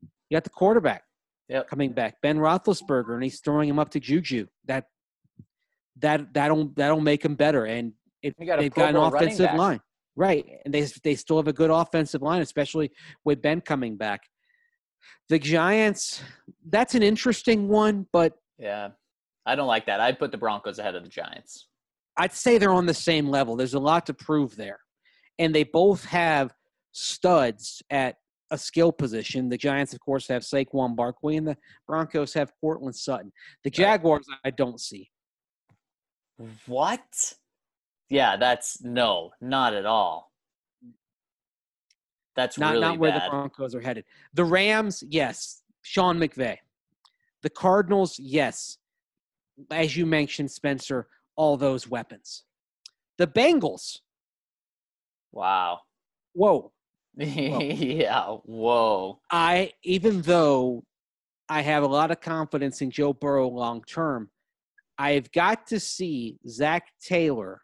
[0.03, 1.05] you got the quarterback
[1.49, 1.69] yep.
[1.69, 4.47] coming back, Ben Roethlisberger, and he's throwing him up to Juju.
[4.67, 4.85] That
[6.01, 7.65] that that'll that'll make them better.
[7.65, 7.93] And
[8.23, 9.81] it, got they've got an offensive line,
[10.17, 10.45] right?
[10.65, 12.91] And they they still have a good offensive line, especially
[13.25, 14.23] with Ben coming back.
[15.29, 16.23] The Giants,
[16.69, 18.91] that's an interesting one, but yeah,
[19.47, 20.01] I don't like that.
[20.01, 21.69] I'd put the Broncos ahead of the Giants.
[22.17, 23.55] I'd say they're on the same level.
[23.55, 24.81] There's a lot to prove there,
[25.39, 26.53] and they both have
[26.93, 28.17] studs at
[28.51, 29.49] a skill position.
[29.49, 33.33] The Giants, of course, have Saquon Barkley, and the Broncos have Courtland Sutton.
[33.65, 35.11] The Jaguars, I don't see.
[36.67, 37.35] What?
[38.09, 40.33] Yeah, that's no, not at all.
[42.37, 43.27] That's not really not where bad.
[43.27, 44.05] the Broncos are headed.
[44.35, 46.57] The Rams, yes, Sean McVay.
[47.43, 48.79] The Cardinals, yes,
[49.71, 52.45] as you mentioned, Spencer, all those weapons.
[53.19, 53.99] The Bengals.
[55.33, 55.81] Wow.
[56.33, 56.73] Whoa.
[57.15, 57.59] whoa.
[57.61, 58.27] yeah.
[58.45, 59.21] Whoa.
[59.31, 60.85] I even though
[61.49, 64.31] I have a lot of confidence in Joe Burrow long term,
[64.99, 67.63] I've got to see Zac Taylor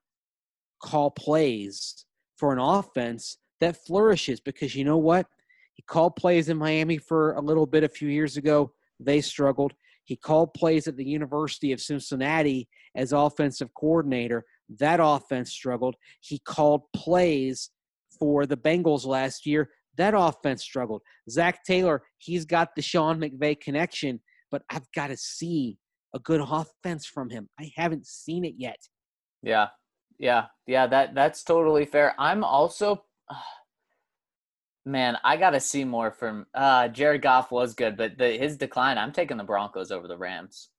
[0.82, 2.04] call plays
[2.36, 5.26] for an offense that flourishes because you know what?
[5.74, 8.72] He called plays in Miami for a little bit a few years ago.
[9.00, 9.72] They struggled.
[10.04, 14.44] He called plays at the University of Cincinnati as offensive coordinator.
[14.78, 15.96] That offense struggled.
[16.20, 17.70] He called plays
[18.18, 19.70] for the Bengals last year.
[19.96, 21.02] That offense struggled.
[21.30, 24.20] Zac Taylor, he's got the Sean McVay connection,
[24.50, 25.78] but I've got to see
[26.14, 27.48] a good offense from him.
[27.58, 28.78] I haven't seen it yet.
[29.42, 29.68] Yeah.
[30.18, 30.46] Yeah.
[30.66, 32.14] Yeah, that that's totally fair.
[32.18, 33.34] I'm also uh,
[34.86, 38.56] man, I got to see more from uh Jared Goff was good, but the, his
[38.56, 40.70] decline, I'm taking the Broncos over the Rams.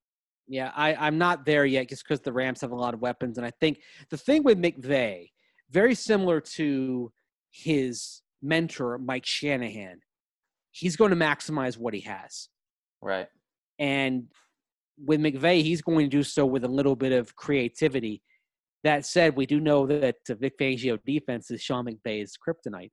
[0.47, 3.37] Yeah, I, I'm not there yet just because the Rams have a lot of weapons.
[3.37, 3.79] And I think
[4.09, 5.31] the thing with McVay,
[5.71, 7.11] very similar to
[7.49, 10.01] his mentor, Mike Shanahan,
[10.71, 12.49] he's going to maximize what he has.
[13.01, 13.27] Right.
[13.79, 14.27] And
[14.97, 18.21] with McVay, he's going to do so with a little bit of creativity.
[18.83, 22.91] That said, we do know that Vic Fangio defense is Sean McVay's kryptonite,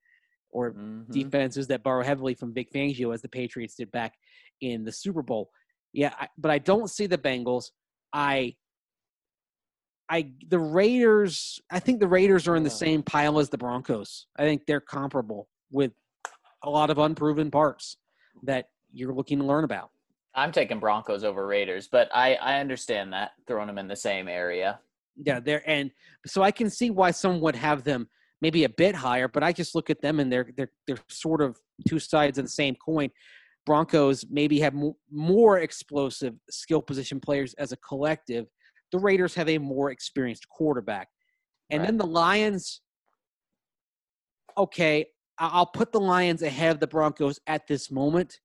[0.50, 1.12] or mm-hmm.
[1.12, 4.14] defenses that borrow heavily from Vic Fangio, as the Patriots did back
[4.60, 5.50] in the Super Bowl.
[5.92, 7.66] Yeah, I, but I don't see the Bengals.
[8.12, 8.56] I,
[10.08, 11.60] I, the Raiders.
[11.70, 14.26] I think the Raiders are in the same pile as the Broncos.
[14.36, 15.92] I think they're comparable with
[16.64, 17.96] a lot of unproven parts
[18.44, 19.90] that you're looking to learn about.
[20.34, 24.28] I'm taking Broncos over Raiders, but I I understand that throwing them in the same
[24.28, 24.80] area.
[25.16, 25.90] Yeah, they're and
[26.26, 28.08] so I can see why some would have them
[28.40, 31.42] maybe a bit higher, but I just look at them and they're they're they're sort
[31.42, 33.10] of two sides of the same coin.
[33.66, 34.74] Broncos maybe have
[35.10, 38.46] more explosive skill position players as a collective.
[38.90, 41.08] The Raiders have a more experienced quarterback.
[41.70, 41.86] And Right.
[41.86, 42.80] then the Lions
[44.58, 45.06] okay,
[45.38, 48.38] I'll put the Lions ahead of the Broncos at this moment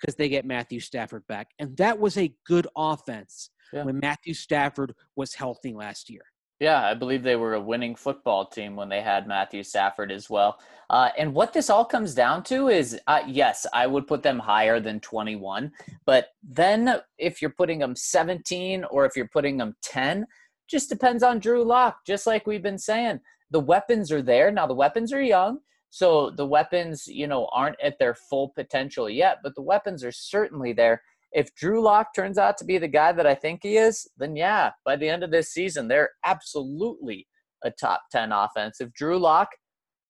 [0.00, 1.48] because they get Matthew Stafford back.
[1.58, 3.84] And that was a good offense Yeah.
[3.84, 6.22] when Matthew Stafford was healthy last year.
[6.60, 10.30] Yeah, I believe they were a winning football team when they had Matthew Stafford as
[10.30, 10.60] well.
[10.88, 14.38] Uh, and what this all comes down to is uh, yes, I would put them
[14.38, 15.72] higher than 21.
[16.06, 20.26] But then if you're putting them 17 or if you're putting them 10,
[20.68, 21.98] just depends on Drew Lock.
[22.06, 23.20] Just like we've been saying,
[23.50, 24.50] the weapons are there.
[24.50, 25.58] Now, the weapons are young.
[25.94, 30.10] So the weapons, you know, aren't at their full potential yet, but the weapons are
[30.10, 31.00] certainly there.
[31.30, 34.34] If Drew Lock turns out to be the guy that I think he is, then
[34.34, 37.28] yeah, by the end of this season, they're absolutely
[37.62, 38.80] a top 10 offense.
[38.80, 39.50] If Drew Lock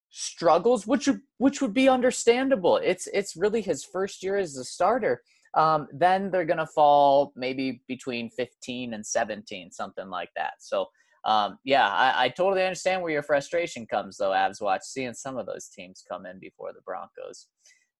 [0.09, 1.07] struggles, which
[1.37, 5.20] which would be understandable, it's it's really his first year as a starter.
[5.53, 10.55] Um, then they're gonna fall maybe between 15 and 17, something like that.
[10.61, 10.87] So
[11.24, 14.30] um, yeah, I, I totally understand where your frustration comes, though.
[14.30, 17.48] Avs watch seeing some of those teams come in before the Broncos.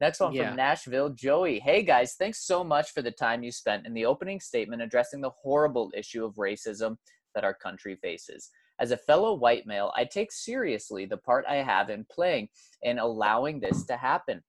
[0.01, 0.49] Next one Yeah.
[0.49, 1.61] from Nashville, Joey.
[1.61, 5.21] Hey guys, thanks so much for the time you spent in the opening statement addressing
[5.21, 6.97] the horrible issue of racism
[7.35, 8.51] that our country faces.
[8.81, 12.49] As a fellow white male, I take seriously the part I have in playing
[12.83, 14.43] in allowing this to happen.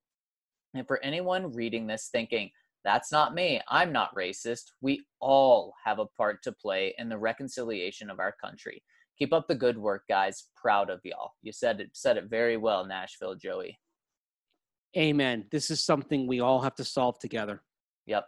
[0.73, 2.49] And for anyone reading this thinking,
[2.85, 7.17] that's not me, I'm not racist, we all have a part to play in the
[7.17, 8.81] reconciliation of our country.
[9.19, 10.45] Keep up the good work, guys.
[10.55, 11.31] Proud of y'all.
[11.41, 13.77] You said it said it very well, Nashville Joey.
[14.97, 15.45] Amen.
[15.51, 17.61] This is something we all have to solve together.
[18.05, 18.25] Yep.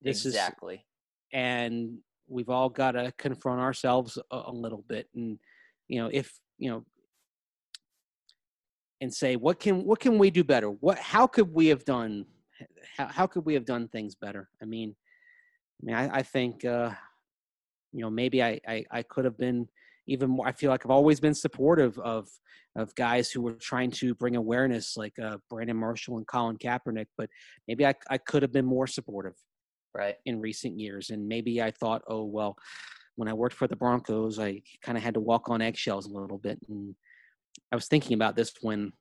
[0.00, 0.84] This is- exactly.
[1.32, 5.38] and we've all got to confront ourselves a, a little bit and
[5.88, 6.84] you know if you know
[9.00, 12.24] and say what can what can we do better what how could we have done
[12.96, 14.94] how, how could we have done things better i mean
[15.82, 16.90] i mean i, I think uh
[17.92, 19.68] you know maybe I, I i could have been
[20.06, 22.28] even more i feel like i've always been supportive of
[22.74, 27.06] of guys who were trying to bring awareness like uh brandon marshall and colin kaepernick
[27.16, 27.28] but
[27.68, 29.34] maybe i, I could have been more supportive
[29.94, 30.14] Right.
[30.24, 31.10] in recent years.
[31.10, 32.56] And maybe I thought, oh, well,
[33.16, 36.18] when I worked for the Broncos, I kind of had to walk on eggshells a
[36.18, 36.58] little bit.
[36.68, 36.94] And
[37.70, 38.92] I was thinking about this when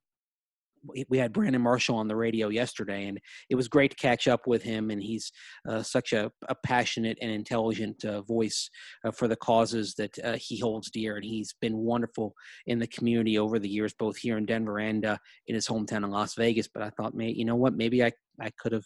[0.83, 3.19] we- had Brandon Marshall on the radio yesterday, and
[3.49, 4.89] it was great to catch up with him.
[4.89, 5.31] And he's
[5.67, 8.69] uh, such a, a passionate and intelligent uh, voice
[9.05, 11.15] uh, for the causes that uh, he holds dear.
[11.15, 12.33] And he's been wonderful
[12.65, 15.17] in the community over the years, both here in Denver and uh,
[15.47, 16.67] in his hometown in Las Vegas.
[16.67, 18.85] But I thought, may you know what, maybe I I could have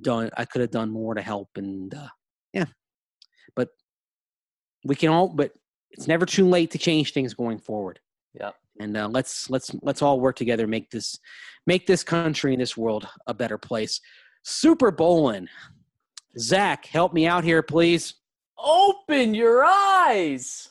[0.00, 2.08] done I could have done more to help and uh,
[2.52, 2.66] yeah
[3.56, 3.70] but
[4.84, 5.52] we can all but
[5.90, 8.00] it's never too late to change things going forward
[8.34, 8.54] Yep.
[8.80, 11.18] And uh, let's let's let's all work together make this
[11.66, 14.00] make this country and this world a better place
[14.44, 15.48] super bowling
[16.38, 18.14] zach help me out here please
[18.58, 20.70] Open your eyes.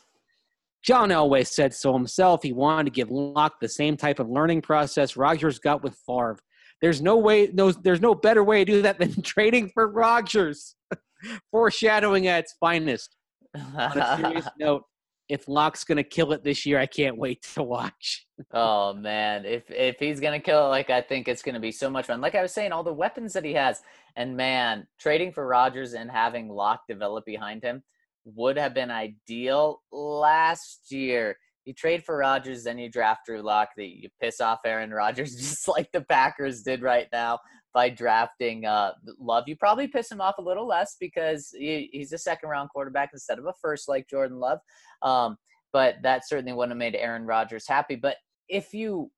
[0.84, 2.44] John Elway said so himself.
[2.44, 6.40] He wanted to give Lock the same type of learning process Rodgers got with Favre.
[6.82, 10.76] There's no way, no, there's no better way to do that than trading for Rodgers.
[11.52, 13.16] Foreshadowing at its finest.
[13.56, 14.84] On a serious note,
[15.30, 18.26] if Lock's to kill it this year, I can't wait to watch.
[18.54, 21.90] oh man, if if he's gonna kill it, like I think it's gonna be so
[21.90, 22.22] much fun.
[22.22, 23.82] Like I was saying, all the weapons that he has,
[24.16, 27.84] and man, trading for Rodgers and having Locke develop behind him
[28.26, 31.38] would have been ideal last year.
[31.66, 33.70] You trade for Rodgers, then you draft Drew Lock.
[33.76, 37.40] That you piss off Aaron Rodgers, just like the Packers did right now
[37.74, 39.44] by drafting uh, Love.
[39.48, 43.10] You probably piss him off a little less because he, he's a second round quarterback
[43.14, 44.60] instead of a first, like Jordan Love.
[45.02, 45.38] Um,
[45.74, 47.96] but that certainly wouldn't have made Aaron Rodgers happy.
[47.96, 48.16] But
[48.48, 49.12] if you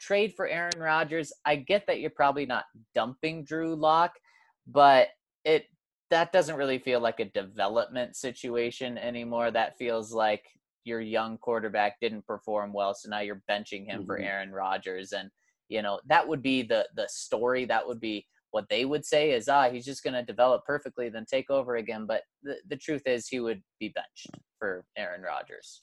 [0.00, 2.64] trade for Aaron Rodgers, I get that you're probably not
[2.94, 4.12] dumping Drew Lock,
[4.66, 5.08] but
[5.44, 5.66] it
[6.10, 9.50] that doesn't really feel like a development situation anymore.
[9.50, 10.42] That feels like
[10.84, 14.24] your young quarterback didn't perform well, so now you're benching him for Mhm.
[14.24, 15.30] Aaron Rodgers, and
[15.68, 17.64] you know that would be the the story.
[17.64, 21.10] That would be what they would say is ah he's just going to develop perfectly
[21.10, 25.20] then take over again but the, the truth is he would be benched for aaron
[25.20, 25.82] rodgers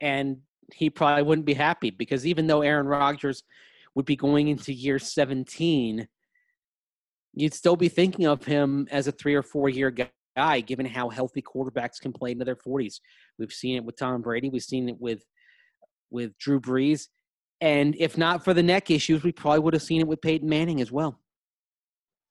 [0.00, 0.38] And
[0.74, 3.42] he probably wouldn't be happy because even though Aaron Rodgers
[3.94, 6.06] would be going into year 17,
[7.34, 9.94] you'd still be thinking of him as a three or four year
[10.36, 13.00] guy, given how healthy quarterbacks can play into their 40s.
[13.38, 14.48] We've seen it with Tom Brady.
[14.48, 15.24] We've seen it with
[16.10, 17.06] with Drew Brees.
[17.60, 20.48] And if not for the neck issues, we probably would have seen it with Peyton
[20.48, 21.20] Manning as well.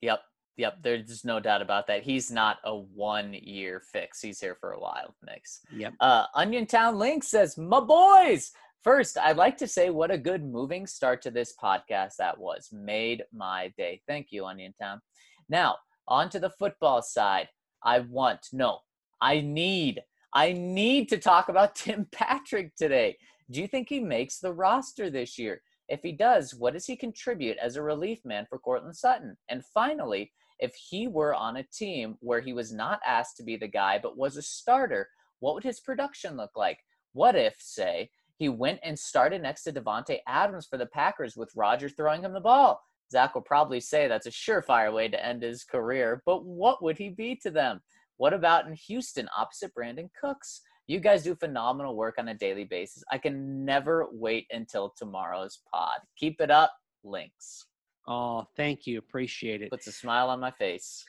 [0.01, 0.21] Yep.
[0.57, 2.03] Yep, there's no doubt about that.
[2.03, 4.21] He's not a one year fix.
[4.21, 5.61] He's here for a while, Mix.
[5.73, 5.93] Yep.
[6.01, 8.51] Uh, Onion Town Link says, My boys.
[8.83, 12.69] First, I'd like to say what a good moving start to this podcast that was.
[12.73, 14.01] Made my day.
[14.05, 14.99] Thank you, Onion Town.
[15.47, 15.77] Now,
[16.09, 17.47] on to the football side.
[17.81, 18.79] I want, no,
[19.21, 20.01] I need,
[20.33, 23.17] I need to talk about Tim Patrick today.
[23.51, 25.61] Do you think he makes the roster this year?
[25.87, 29.35] If he does, what does he contribute as a relief man for Courtland Sutton?
[29.49, 33.57] And finally, if he were on a team where he was not asked to be
[33.57, 36.77] the guy but was a starter, what would his production look like?
[37.13, 41.51] What if, say, he went and started next to Davante Adams for the Packers with
[41.55, 42.81] Rodgers throwing him the ball?
[43.11, 46.99] Zach will probably say that's a surefire way to end his career, but what would
[46.99, 47.81] he be to them?
[48.17, 50.61] What about in Houston opposite Brandin Cooks?
[50.89, 53.03] You guys do phenomenal work on a daily basis.
[53.11, 55.99] I can never wait until tomorrow's pod.
[56.17, 56.73] Keep it up.
[57.03, 57.67] Links.
[58.07, 58.97] Oh, thank you.
[58.97, 59.69] Appreciate it.
[59.69, 61.05] Puts a smile on my face.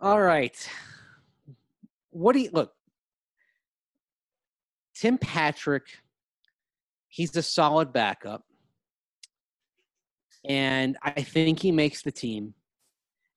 [0.00, 0.56] All right.
[2.10, 2.72] What do you look?
[4.94, 5.82] Tim Patrick,
[7.08, 8.44] he's a solid backup.
[10.48, 12.54] And I think he makes the team.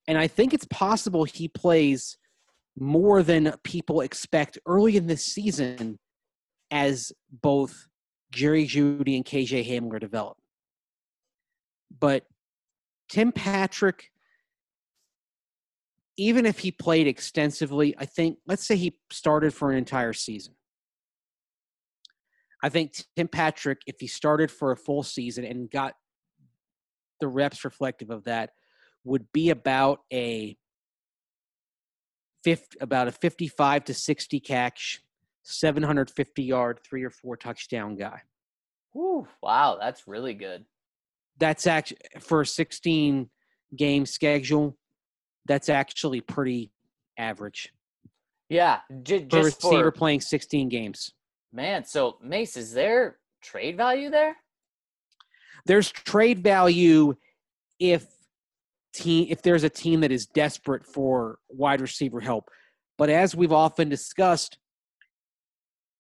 [0.07, 2.17] And I think it's possible he plays
[2.77, 5.99] more than people expect early in this season
[6.71, 7.87] as both
[8.31, 10.37] Jerry Jeudy and KJ Hamler develop.
[11.99, 12.25] But
[13.09, 14.09] Tim Patrick,
[16.17, 20.55] even if he played extensively, I think, let's say he started for an entire season.
[22.63, 25.93] I think Tim Patrick, if he started for a full season and got
[27.19, 28.51] the reps reflective of that,
[29.03, 30.55] would be about a
[32.43, 35.01] 50, about a 55 to 60 catch,
[35.43, 38.21] 750 yard, three or four touchdown guy.
[38.93, 40.65] Whew, wow, that's really good.
[41.37, 43.29] That's actually for a 16
[43.75, 44.77] game schedule.
[45.45, 46.71] That's actually pretty
[47.17, 47.73] average
[48.49, 51.11] Yeah, j- for a just receiver for playing 16 games.
[51.51, 51.83] man.
[51.85, 54.35] So Mace, is there trade value there?
[55.65, 57.15] There's trade value
[57.79, 58.05] if
[58.93, 62.49] team if there's a team that is desperate for wide receiver help.
[62.97, 64.57] But as we've often discussed,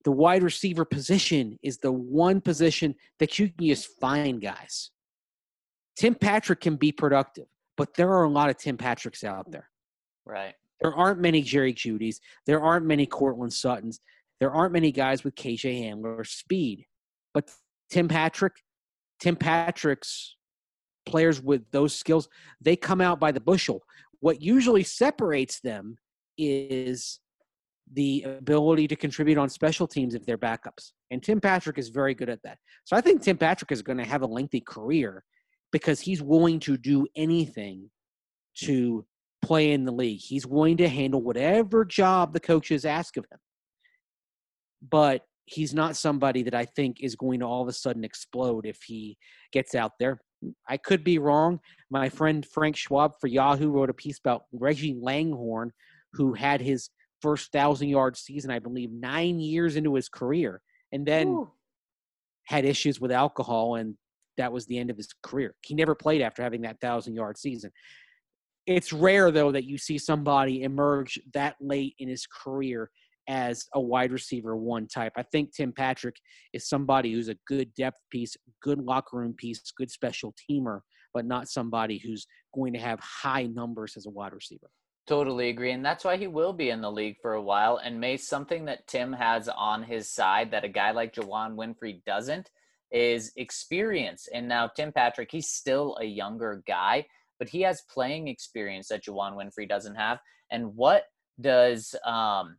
[0.03, 4.91] the wide receiver position is the one position that you can just find guys.
[5.95, 7.45] Tim Patrick can be productive,
[7.77, 9.69] but there are a lot of Tim Patricks out there.
[10.25, 10.55] Right.
[10.81, 12.17] There aren't many Jerry Jeudys.
[12.47, 13.99] There aren't many Courtland Suttons.
[14.39, 16.85] There aren't many guys with KJ Hamler speed.
[17.33, 17.51] But
[17.91, 18.53] Tim Patrick,
[19.19, 20.35] Tim Patrick's
[21.05, 22.29] players with those skills,
[22.59, 23.81] they come out by the bushel.
[24.19, 25.97] What usually separates them
[26.37, 27.19] is
[27.93, 30.91] the ability to contribute on special teams if they're backups.
[31.09, 32.57] And Tim Patrick is very good at that.
[32.85, 35.23] So I think Tim Patrick is going to have a lengthy career
[35.71, 37.89] because he's willing to do anything
[38.59, 39.05] to
[39.41, 40.21] play in the league.
[40.21, 43.39] He's willing to handle whatever job the coaches ask of him.
[44.87, 48.65] But he's not somebody that I think is going to all of a sudden explode
[48.65, 49.17] if he
[49.51, 50.21] gets out there.
[50.67, 51.59] I could be wrong.
[51.89, 55.71] My friend Frank Schwab for Yahoo wrote a piece about Reggie Langhorn,
[56.13, 56.89] who had his
[57.21, 60.61] first thousand yard season, I believe, nine years into his career,
[60.91, 61.51] and then Ooh.
[62.45, 63.95] had issues with alcohol, and
[64.37, 65.55] that was the end of his career.
[65.61, 67.71] He never played after having that thousand yard season.
[68.65, 72.89] It's rare, though, that you see somebody emerge that late in his career
[73.27, 75.13] as a wide receiver one type.
[75.15, 76.15] I think Tim Patrick
[76.53, 80.79] is somebody who's a good depth piece, good locker room piece, good special teamer,
[81.13, 84.69] but not somebody who's going to have high numbers as a wide receiver.
[85.07, 85.71] Totally agree.
[85.71, 87.77] And that's why he will be in the league for a while.
[87.77, 92.03] And May, something that Tim has on his side that a guy like Juwann Winfree
[92.05, 92.49] doesn't
[92.91, 94.27] is experience.
[94.33, 97.07] And now Tim Patrick, he's still a younger guy,
[97.39, 100.19] but he has playing experience that Juwann Winfree doesn't have.
[100.51, 101.05] And what
[101.39, 102.57] does um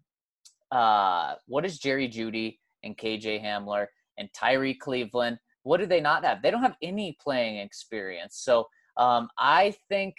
[0.72, 3.86] uh what does Jerry Jeudy and KJ Hamler
[4.18, 6.42] and Tyrie Cleveland, what do they not have?
[6.42, 8.40] They don't have any playing experience.
[8.42, 8.66] So
[8.96, 10.16] um I think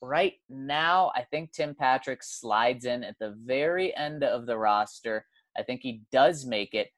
[0.00, 5.24] right now, I think Tim Patrick slides in at the very end of the roster.
[5.56, 6.88] I think he does make it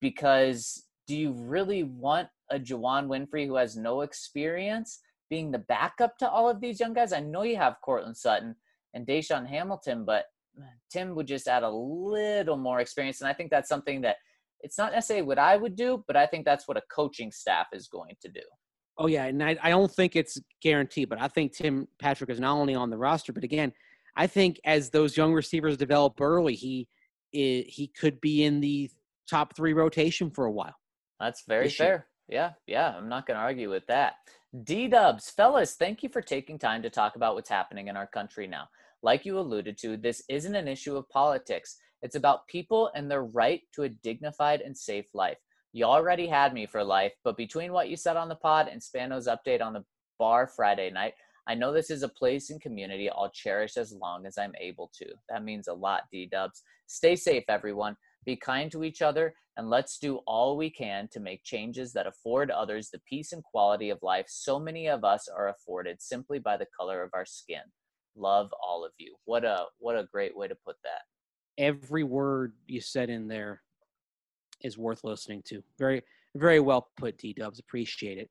[0.00, 5.00] because do you really want a Juwann Winfree who has no experience
[5.30, 7.12] being the backup to all of these young guys?
[7.12, 8.56] I know you have Courtland Sutton
[8.94, 10.24] and DaeSean Hamilton, but
[10.90, 13.20] Tim would just add a little more experience.
[13.20, 14.16] And I think that's something that
[14.60, 17.66] it's not necessarily what I would do, but I think that's what a coaching staff
[17.72, 18.40] is going to do.
[18.98, 22.40] Oh yeah, and I, I don't think it's guaranteed, but I think Tim Patrick is
[22.40, 23.72] not only on the roster, but again,
[24.16, 26.88] I think as those young receivers develop early, he
[27.32, 28.90] he could be in the
[29.28, 30.74] top three rotation for a while.
[31.20, 31.88] That's very This year.
[31.88, 32.06] fair.
[32.28, 34.14] Yeah, yeah, I'm not going to argue with that.
[34.64, 38.06] D Dubs, fellas, thank you for taking time to talk about what's happening in our
[38.06, 38.68] country now.
[39.02, 41.76] Like you alluded to, this isn't an issue of politics.
[42.02, 45.38] It's about people and their right to a dignified and safe life.
[45.72, 48.82] You already had me for life, but between what you said on the pod and
[48.82, 49.84] Spano's update on the
[50.18, 51.14] bar Friday night,
[51.46, 54.90] I know this is a place and community I'll cherish as long as I'm able
[54.98, 55.06] to.
[55.28, 56.62] That means a lot, D Dubs.
[56.86, 57.96] Stay safe, everyone.
[58.24, 62.06] Be kind to each other, and let's do all we can to make changes that
[62.06, 66.40] afford others the peace and quality of life so many of us are afforded simply
[66.40, 67.62] by the color of our skin.
[68.16, 69.14] Love all of you.
[69.24, 71.02] What a what a great way to put that.
[71.58, 73.62] Every word you said in there
[74.62, 75.62] is worth listening to.
[75.78, 76.02] Very,
[76.34, 77.58] very well put, D Dubs.
[77.58, 78.30] Appreciate it.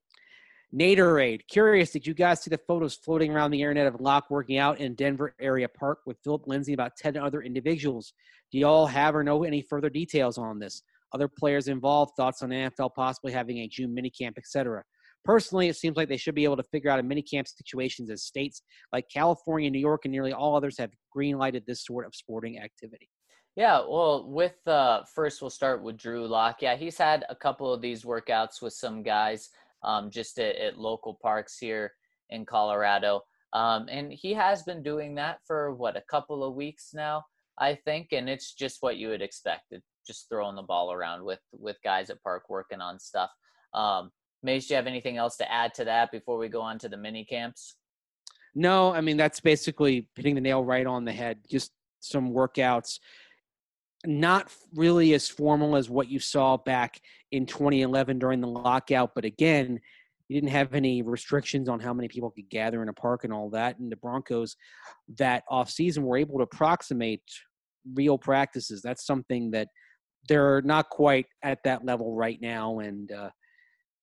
[0.74, 4.58] Naderade, curious, did you guys see the photos floating around the internet of Lock working
[4.58, 8.14] out in Denver area park with Phillip Lindsay and about 10 other individuals?
[8.52, 10.82] Do y'all have or know any further details on this?
[11.14, 14.84] Other players involved, thoughts on NFL possibly having a June minicamp, etc.
[15.26, 18.24] Personally, it seems like they should be able to figure out a minicamp situations as
[18.24, 18.62] states
[18.94, 22.60] like California, New York, and nearly all others have green lighted this sort of sporting
[22.60, 23.10] activity.
[23.56, 26.62] Yeah, well, with uh, first we'll start with Drew Lock.
[26.62, 29.50] Yeah, he's had a couple of these workouts with some guys
[29.84, 31.94] um, just at, at, local parks here
[32.30, 33.22] in Colorado.
[33.54, 37.24] Um, and he has been doing that for what a couple of weeks now,
[37.58, 39.72] I think, and it's just what you would expect.
[39.72, 43.32] It, just throwing the ball around with with guys at park working on stuff.
[43.74, 44.12] Um,
[44.46, 46.90] Mace, do you have anything else to add to that before we go on to
[46.90, 47.76] the mini camps?
[48.54, 51.40] No, I mean that's basically hitting the nail right on the head.
[51.50, 53.00] Just some workouts
[54.06, 57.00] not really as formal as what you saw back
[57.32, 59.80] in 2011 during the lockout, but again,
[60.28, 63.34] you didn't have any restrictions on how many people could gather in a park and
[63.34, 63.78] all that.
[63.78, 64.56] And the Broncos
[65.18, 67.22] that off season were able to approximate
[67.94, 68.82] real practices.
[68.82, 69.68] That's something that
[70.28, 72.80] they're not quite at that level right now.
[72.80, 73.30] And, uh,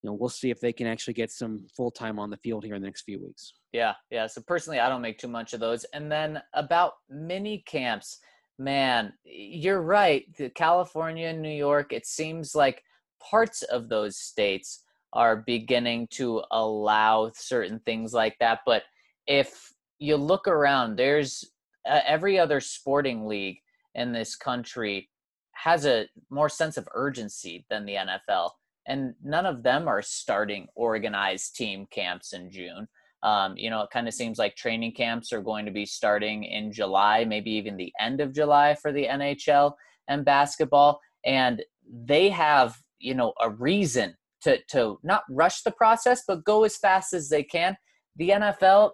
[0.03, 2.65] you know, we'll see if they can actually get some full time on the field
[2.65, 3.55] here in the next few weeks.
[3.73, 4.27] Yeah, yeah.
[4.27, 5.85] So personally, I don't make too much of those.
[5.95, 8.19] And then about mini camps,
[8.59, 10.25] man, you're right.
[10.37, 12.83] The California New York, it seems like
[13.23, 18.61] parts of those states are beginning to allow certain things like that.
[18.67, 18.83] But
[19.27, 21.45] if you look around, there's
[21.89, 23.59] uh, every other sporting league
[23.95, 25.09] in this country
[25.53, 28.51] has a more sense of urgency than the NFL.
[28.87, 32.89] And none of them are starting organized team camps in June.
[33.23, 36.43] Um, you know, it kind of seems like training camps are going to be starting
[36.43, 39.75] in July, maybe even the end of July for the NHL
[40.09, 41.01] and basketball.
[41.25, 46.65] And they have, you know, a reason to, to not rush the process, but go
[46.65, 47.77] as fast as they can.
[48.17, 48.91] The NFL,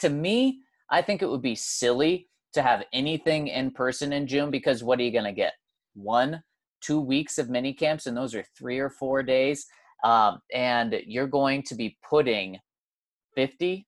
[0.00, 0.60] to me,
[0.90, 4.98] I think it would be silly to have anything in person in June because what
[4.98, 5.54] are you going to get?
[5.94, 6.42] One,
[6.86, 9.66] two weeks of mini camps, and those are three or four days.
[10.04, 12.58] Um, and you're going to be putting
[13.34, 13.86] 50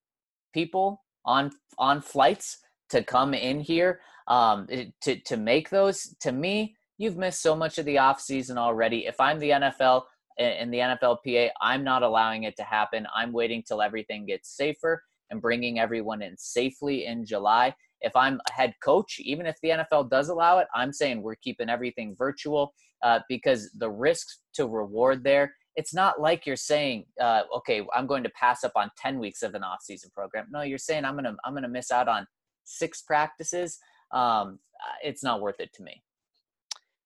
[0.53, 2.59] people on on flights
[2.91, 4.67] to come in here um,
[5.03, 6.15] to to make those.
[6.21, 9.07] To me, you've missed so much of the off season already.
[9.07, 10.03] If I'm the NFL
[10.39, 13.07] and the NFLPA, I'm not allowing it to happen.
[13.15, 17.75] I'm waiting till everything gets safer and bringing everyone in safely in July.
[18.01, 21.35] If I'm a head coach, even if the NFL does allow it, I'm saying we're
[21.37, 22.73] keeping everything virtual
[23.03, 28.09] uh, because the risks to reward there it's not like you're saying, uh, okay, I'm
[28.09, 30.49] going to pass up on 10 weeks of an off-season program.
[30.51, 32.27] No, you're saying I'm gonna I'm gonna miss out on
[32.65, 33.79] six practices.
[34.13, 36.03] Um, uh, it's not worth it to me.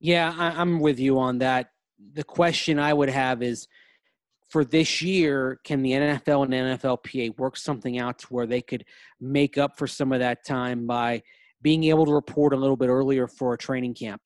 [0.00, 1.68] Yeah, I, I'm with you on that.
[2.14, 3.68] The question I would have is
[4.48, 8.86] for this year, can the NFL and NFLPA work something out to where they could
[9.20, 11.22] make up for some of that time by
[11.60, 14.22] being able to report a little bit earlier for a training camp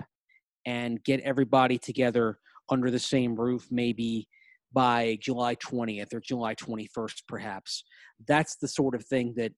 [0.67, 2.39] and get everybody together
[2.69, 4.29] under the same roof, maybe
[4.73, 7.85] by July 20th or July 21st, perhaps.
[8.27, 9.53] That's the sort of thing that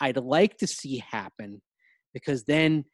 [0.00, 1.62] I'd like to see happen
[2.12, 2.84] because then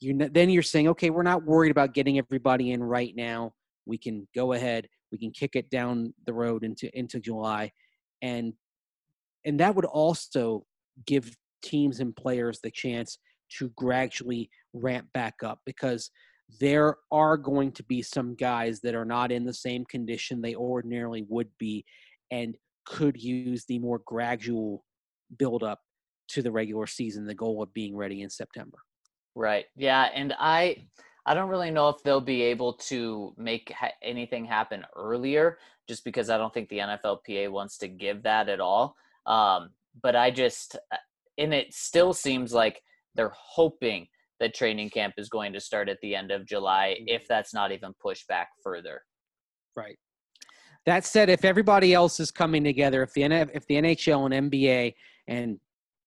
[0.00, 3.52] you then you're saying, okay, we're not worried about getting everybody in right now.
[3.84, 4.86] We can go ahead.
[5.10, 7.72] We can kick it down the road into into July,
[8.22, 8.52] and
[9.44, 10.64] and that would also
[11.06, 13.18] give teams and players the chance
[13.58, 16.10] to gradually ramp back up because
[16.60, 20.54] there are going to be some guys that are not in the same condition they
[20.54, 21.84] ordinarily would be
[22.30, 22.56] and
[22.86, 24.84] could use the more gradual
[25.38, 25.80] build up
[26.28, 28.78] to the regular season the goal of being ready in september.
[29.34, 29.66] Right.
[29.76, 30.76] Yeah and i
[31.26, 36.04] i don't really know if they'll be able to make ha- anything happen earlier just
[36.04, 38.96] because i don't think the nflpa wants to give that at all.
[39.26, 39.70] Um,
[40.02, 40.96] but i just uh,
[41.36, 42.82] and it still seems like
[43.14, 44.08] they're hoping
[44.40, 47.08] that training camp is going to start at the end of July, mm-hmm.
[47.08, 49.02] if that's not even pushed back further.
[49.76, 49.98] Right.
[50.86, 54.94] That said, if everybody else is coming together, if the if the NHL and NBA
[55.26, 55.58] and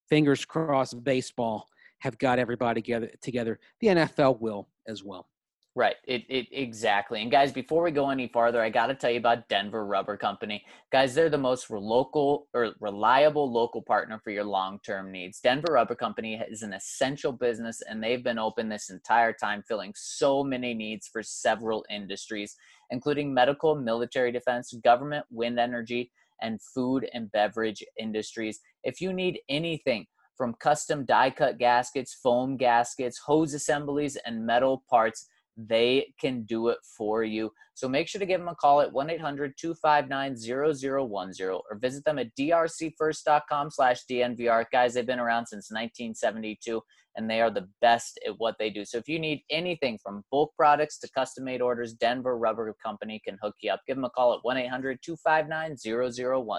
[0.10, 1.68] fingers crossed baseball
[2.00, 5.28] have got everybody together, together, the NFL will as well.
[5.74, 5.96] Right.
[6.06, 7.22] It, it exactly.
[7.22, 10.18] And guys, before we go any farther, I got to tell you about Denver Rubber
[10.18, 10.66] Company.
[10.92, 15.40] Guys, they're the most local or reliable local partner for your long-term needs.
[15.40, 19.94] Denver Rubber Company is an essential business and they've been open this entire time filling
[19.96, 22.54] so many needs for several industries,
[22.90, 26.12] including medical, military defense, government, wind energy,
[26.42, 28.60] and food and beverage industries.
[28.84, 34.84] If you need anything from custom die cut gaskets, foam gaskets, hose assemblies, and metal
[34.90, 37.52] parts, they can do it for you.
[37.74, 43.72] So make sure to give them a call at 1-800-259-0010 or visit them at drcfirst.com
[43.72, 44.66] slash DNVR.
[44.72, 46.82] Guys, they've been around since 1972
[47.16, 48.86] and they are the best at what they do.
[48.86, 53.38] So if you need anything from bulk products to custom-made orders, Denver Rubber Company can
[53.42, 53.82] hook you up.
[53.88, 56.56] Give them a call at 1-800-259-0010.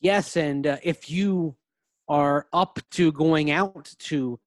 [0.00, 1.56] Yes, and uh, if you
[2.08, 4.40] are up to going out to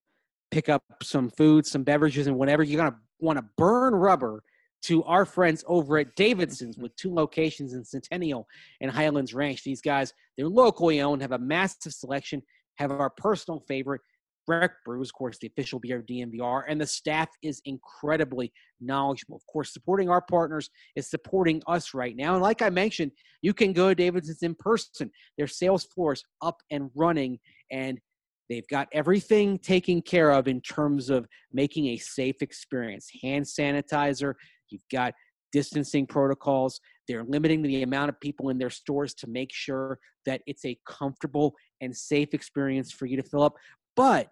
[0.50, 4.42] pick up some food, some beverages, and whatever, you're gonna want to burn rubber
[4.82, 8.46] to our friends over at Davidson's with two locations in Centennial
[8.80, 9.64] and Highlands Ranch.
[9.64, 12.42] These guys, they're locally owned, have a massive selection,
[12.76, 14.00] have our personal favorite,
[14.46, 19.36] Breck Brews, of course, the official beer of DNVR, and the staff is incredibly knowledgeable.
[19.36, 22.34] Of course, supporting our partners is supporting us right now.
[22.34, 23.10] And like I mentioned,
[23.42, 25.10] you can go to Davidson's in person.
[25.36, 27.40] Their sales floor is up and running,
[27.72, 28.00] and
[28.48, 33.10] They've got everything taken care of in terms of making a safe experience.
[33.22, 34.34] Hand sanitizer,
[34.70, 35.14] you've got
[35.52, 36.80] distancing protocols.
[37.08, 40.78] They're limiting the amount of people in their stores to make sure that it's a
[40.86, 43.54] comfortable and safe experience for you to fill up.
[43.94, 44.28] But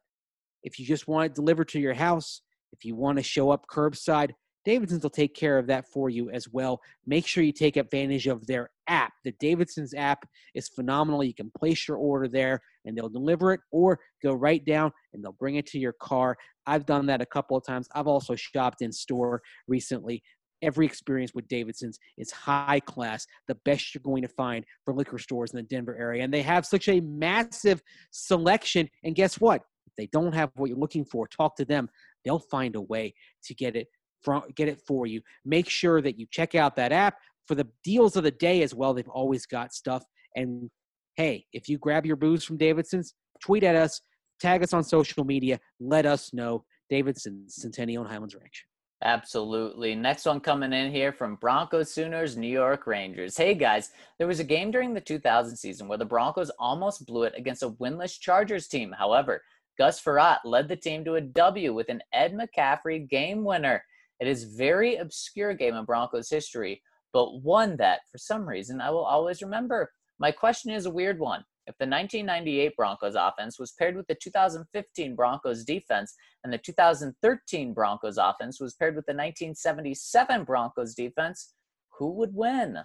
[0.63, 2.43] if you just want it delivered to your house,
[2.73, 4.33] if you want to show up curbside,
[4.65, 6.81] Davidson's will take care of that for you as well.
[7.07, 9.13] Make sure you take advantage of their app.
[9.25, 11.23] The Davidson's app is phenomenal.
[11.23, 15.23] You can place your order there and they'll deliver it or go right down and
[15.23, 16.37] they'll bring it to your car.
[16.67, 17.89] I've done that a couple of times.
[17.95, 20.23] I've also shopped in store recently.
[20.63, 25.19] Every experience with Davidson's is high class, the best you're going to find for liquor
[25.19, 26.25] stores in the Denver area.
[26.25, 27.83] And they have such a massive
[28.13, 28.89] selection.
[29.03, 29.61] And guess what?
[29.87, 31.91] If they don't have what you're looking for, talk to them.
[32.25, 33.15] They'll find a way
[33.45, 33.89] to get it
[34.25, 35.21] from get it for you.
[35.45, 38.75] Make sure that you check out that app for the deals of the day as
[38.75, 38.95] well.
[38.95, 40.05] They've always got stuff.
[40.35, 40.71] And
[41.17, 44.01] hey, if you grab your booze from Davidson's, tweet at us,
[44.41, 46.65] tag us on social media, let us know.
[46.91, 48.67] Davidson, Centennial and Highlands Ranch.
[49.03, 49.95] Absolutely.
[49.95, 53.37] Next one coming in here from Broncos Sooners, New York Rangers.
[53.37, 57.25] Hey guys, there was a game during the 2000 season where the Broncos almost blew
[57.25, 58.95] it against a winless Chargers team.
[58.97, 59.43] However,
[59.79, 63.85] Gus Frerotte led the team to a W with an Ed McCaffrey game winner.
[64.21, 66.83] It is very obscure game in Broncos history,
[67.13, 69.91] but one that, for some reason, I will always remember.
[70.19, 71.45] My question is a weird one.
[71.67, 77.73] If the 1998 Broncos offense was paired with the 2015 Broncos defense, and the 2013
[77.73, 81.55] Broncos offense was paired with the 1977 Broncos defense,
[81.99, 82.79] who would win?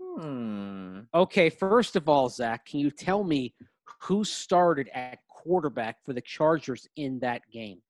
[0.00, 1.00] Hmm.
[1.14, 3.54] Okay, first of all, Zach, can you tell me
[4.02, 7.82] who started at quarterback for the Chargers in that game?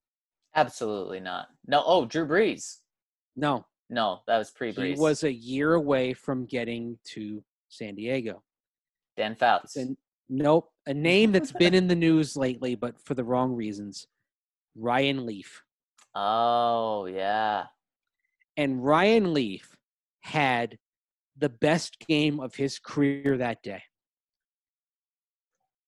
[0.56, 1.48] Absolutely not.
[1.66, 1.82] No.
[1.84, 2.78] Oh, Drew Brees.
[3.36, 4.94] No, No, that was pre Brees.
[4.94, 8.42] he was a year away from getting to San Diego.
[9.16, 9.76] Dan Fouts.
[9.76, 9.96] And
[10.28, 14.06] nope, a name that's been in the news lately, but for the wrong reasons.
[14.74, 15.62] Ryan Leaf.
[16.14, 17.64] Oh, yeah.
[18.56, 19.76] And Ryan Leaf
[20.20, 20.78] had
[21.36, 23.82] the best game of his career that day.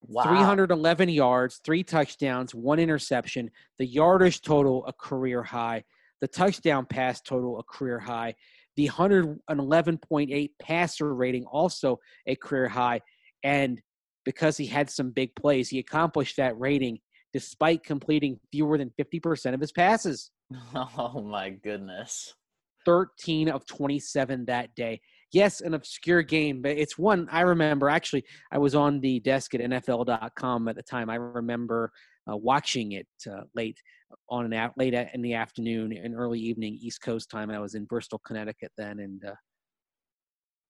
[0.03, 0.25] Wow.
[0.25, 3.51] 311 yards, three touchdowns, one interception.
[3.79, 5.85] The yardage total, a career high.
[6.21, 8.35] The touchdown pass total, a career high.
[8.77, 13.01] The 111.8 passer rating, also a career high.
[13.43, 13.81] And
[14.25, 16.99] because he had some big plays, he accomplished that rating
[17.33, 20.31] despite completing fewer than 50% of his passes.
[20.75, 22.35] Oh, my goodness.
[22.87, 25.01] 13 of 27 that day.
[25.33, 27.91] Yes, an obscure game, but it's one I remember.
[27.91, 31.11] Actually, I was on the desk at NFL.com at the time.
[31.11, 31.93] I remember
[32.31, 33.79] uh, watching it uh, late
[34.31, 37.51] on an a- late in the afternoon and early evening East Coast time.
[37.51, 39.35] I was in Bristol, Connecticut then, and uh,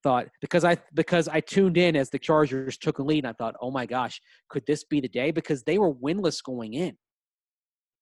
[0.03, 3.25] thought because I because I tuned in as the Chargers took a lead.
[3.25, 5.31] And I thought, oh my gosh, could this be the day?
[5.31, 6.97] Because they were winless going in.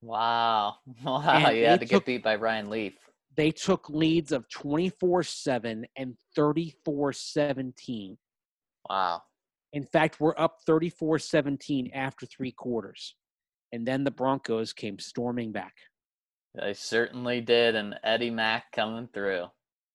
[0.03, 0.77] Wow.
[1.05, 1.21] Wow.
[1.21, 2.95] And you had to get beat by Ryan Leaf.
[3.37, 8.17] They took leads of 24 7 and 34 17.
[8.89, 9.23] Wow.
[9.73, 13.15] In fact, we're up 34 17 after three quarters.
[13.73, 15.75] And then the Broncos came storming back.
[16.55, 17.75] They certainly did.
[17.75, 19.47] And Eddie Mack coming through.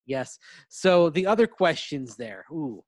[0.05, 0.37] Yes.
[0.69, 2.45] So the other questions there.
[2.51, 2.83] Ooh.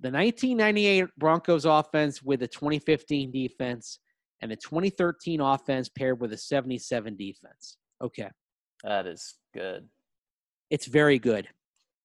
[0.00, 3.98] The 1998 Broncos offense with the 2015 defense
[4.40, 7.76] and the 2013 offense paired with a 77 defense.
[8.02, 8.30] Okay.
[8.82, 9.88] That is good.
[10.70, 11.48] It's very good.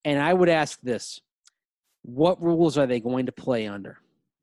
[0.04, 1.22] And I would ask this
[2.04, 3.98] what rules are they going to play under?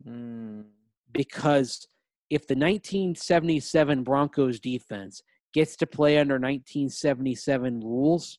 [0.07, 0.65] Mm,
[1.13, 1.87] Because
[2.31, 5.23] if the 1977 Broncos defense
[5.53, 8.39] gets to play under 1977 rules,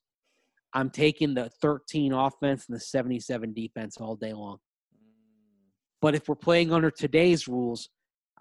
[0.74, 4.58] I'm taking the 13 offense and the 77 defense all day long.
[6.02, 7.90] But if we're playing under today's rules,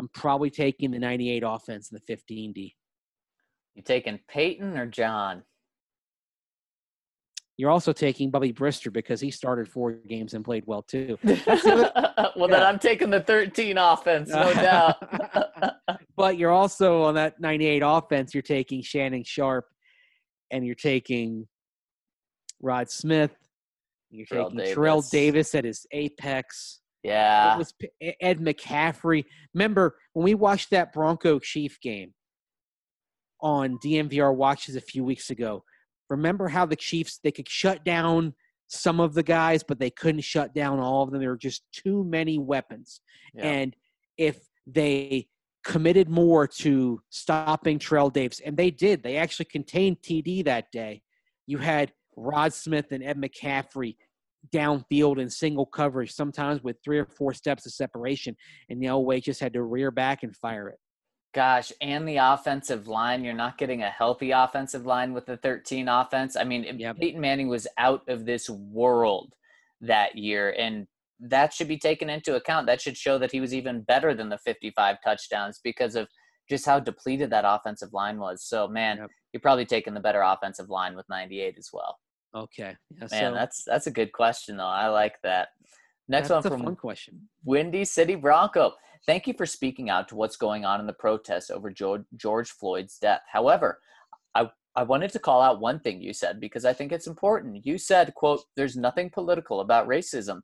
[0.00, 2.72] I'm probably taking the 98 offense and the 15D.
[3.74, 5.42] You taking Peyton or John?
[7.56, 11.18] You're also taking Bubby Brister because he started four games and played well too.
[11.24, 12.62] well, then.
[12.62, 14.96] I'm taking the 13 offense, no doubt.
[16.16, 19.68] but you're also on that 98 offense, you're taking Shannon Sharpe
[20.50, 21.46] and you're taking
[22.60, 23.32] Rod Smith.
[24.10, 25.10] You're Terrell taking Terrell Davis.
[25.10, 26.80] Davis at his apex.
[27.02, 27.54] yeah.
[27.54, 27.74] it was
[28.20, 29.24] Ed McCaffrey.
[29.54, 32.12] Remember when we watched that Bronco Chief game
[33.42, 35.64] on DNVR watches a few weeks ago?
[36.08, 38.34] Remember how the Chiefs they could shut down
[38.68, 41.20] some of the guys, but they couldn't shut down all of them.
[41.20, 43.00] There were just too many weapons.
[43.34, 43.44] yeah.
[43.44, 43.76] And
[44.16, 45.28] if they
[45.64, 51.02] committed more to stopping Terrell Davis, and they did, they actually contained TD that day.
[51.46, 53.96] You had Rod Smith and Ed McCaffrey
[54.52, 58.36] downfield in single coverage, sometimes with three or four steps of separation,
[58.68, 60.78] and the Elway just had to rear back and fire it.
[61.34, 63.24] Gosh, and the offensive line.
[63.24, 66.36] You're not getting a healthy offensive line with the 13 offense.
[66.36, 66.98] I mean, Yep.
[66.98, 69.32] Peyton Manning was out of this world
[69.80, 70.86] that year, and
[71.20, 72.66] that should be taken into account.
[72.66, 76.06] That should show that he was even better than the 55 touchdowns because of
[76.50, 78.44] just how depleted that offensive line was.
[78.44, 79.10] So, man, Yep.
[79.32, 81.98] you're probably taking the better offensive line with 98 as well.
[82.34, 84.64] Okay, yeah, Man, so that's that's a good question though.
[84.64, 85.48] I like that.
[86.08, 87.28] Next one from fun question.
[87.44, 88.72] Windy City Bronco.
[89.06, 92.98] Thank you for speaking out to what's going on in the protests over George, Floyd's
[92.98, 93.22] death.
[93.30, 93.80] However,
[94.34, 97.66] I, I wanted to call out one thing you said because I think it's important.
[97.66, 100.42] You said, quote, there's nothing political about racism.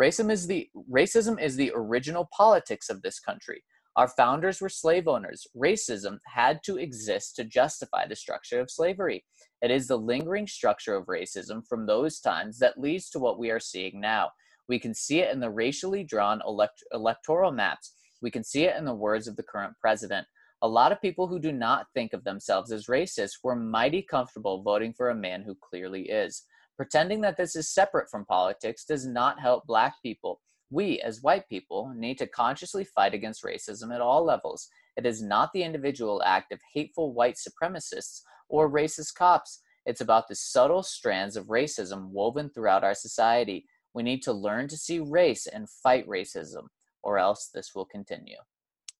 [0.00, 3.62] Racism is the racism is the original politics of this country.
[3.96, 5.46] Our founders were slave owners.
[5.56, 9.24] Racism had to exist to justify the structure of slavery.
[9.62, 13.50] It is the lingering structure of racism from those times that leads to what we
[13.50, 14.30] are seeing now.
[14.68, 17.92] We can see it in the racially drawn elect- electoral maps.
[18.22, 20.26] We can see it in the words of the current president.
[20.62, 24.62] A lot of people who do not think of themselves as racist were mighty comfortable
[24.62, 26.44] voting for a man who clearly is.
[26.76, 30.40] Pretending that this is separate from politics does not help black people.
[30.70, 34.68] We, as white people, need to consciously fight against racism at all levels.
[34.96, 39.62] It is not the individual act of hateful white supremacists or racist cops.
[39.86, 43.66] It's about the subtle strands of racism woven throughout our society.
[43.94, 46.68] We need to learn to see race and fight racism,
[47.02, 48.36] or else this will continue.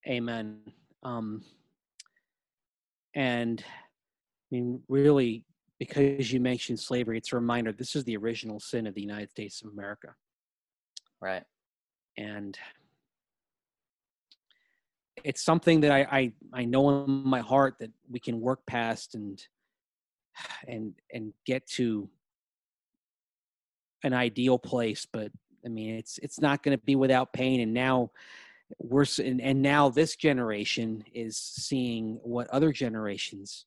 [0.09, 0.61] Amen.
[1.03, 1.43] Um,
[3.15, 5.45] and I mean, really,
[5.79, 9.31] because you mentioned slavery, it's a reminder this is the original sin of the United
[9.31, 10.15] States of America.
[11.21, 11.45] Right.
[12.17, 12.57] And
[15.25, 19.15] it's something that I, I, I know in my heart that we can work past
[19.15, 19.43] and
[20.67, 22.09] and and get to
[24.05, 25.31] an ideal place but
[25.65, 28.11] i mean it's it's not going to be without pain and now
[28.79, 33.67] we're and, and now this generation is seeing what other generations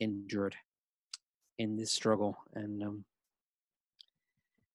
[0.00, 0.56] endured
[1.58, 3.04] in this struggle and um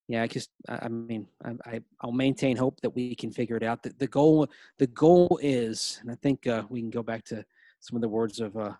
[0.08, 3.58] yeah i just i, I mean I, I i'll maintain hope that we can figure
[3.58, 3.82] it out.
[3.82, 7.44] The, the goal the goal is and i think uh, we can go back to
[7.80, 8.74] some of the words of uh,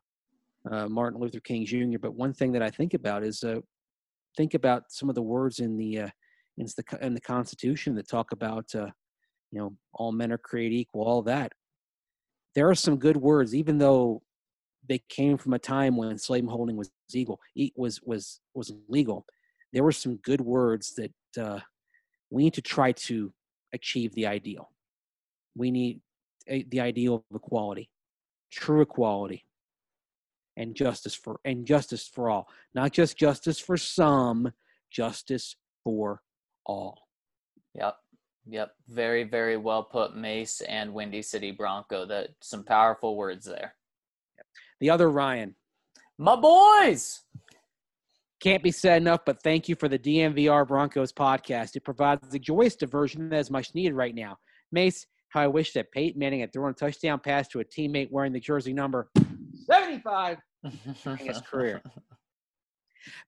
[0.70, 3.60] uh, martin luther king jr but one thing that i think about is uh,
[4.38, 6.10] think about some of the words in the
[6.58, 8.88] in the the Constitution that talk about uh,
[9.52, 11.52] you know all men are created equal, all that.
[12.54, 14.22] There are some good words, even though
[14.88, 17.40] they came from a time when slave holding was legal.
[17.76, 19.26] Was was was legal.
[19.74, 21.60] There were some good words that uh,
[22.30, 23.34] we need to try to
[23.74, 24.70] achieve the ideal.
[25.56, 26.02] We need
[26.48, 27.90] a, the ideal of equality,
[28.52, 29.46] true equality,
[30.58, 34.52] and justice for and justice for all not just justice for some
[34.90, 36.22] justice for
[36.66, 36.98] all
[37.76, 37.96] Yep.
[38.48, 38.72] Yep.
[38.88, 42.06] Very, very well put, Mace and Windy City Bronco.
[42.06, 43.74] That some powerful words there.
[44.80, 45.56] the other ryan
[46.18, 47.22] My boys.
[48.40, 52.40] can't be said enough but thank you for the DNVR broncos podcast it provides a
[52.40, 54.38] joyous diversion that is much needed right now
[54.72, 58.12] mace how i wish that peyton manning had thrown a touchdown pass to a teammate
[58.12, 59.10] wearing the jersey number
[59.70, 61.82] 75 in his career.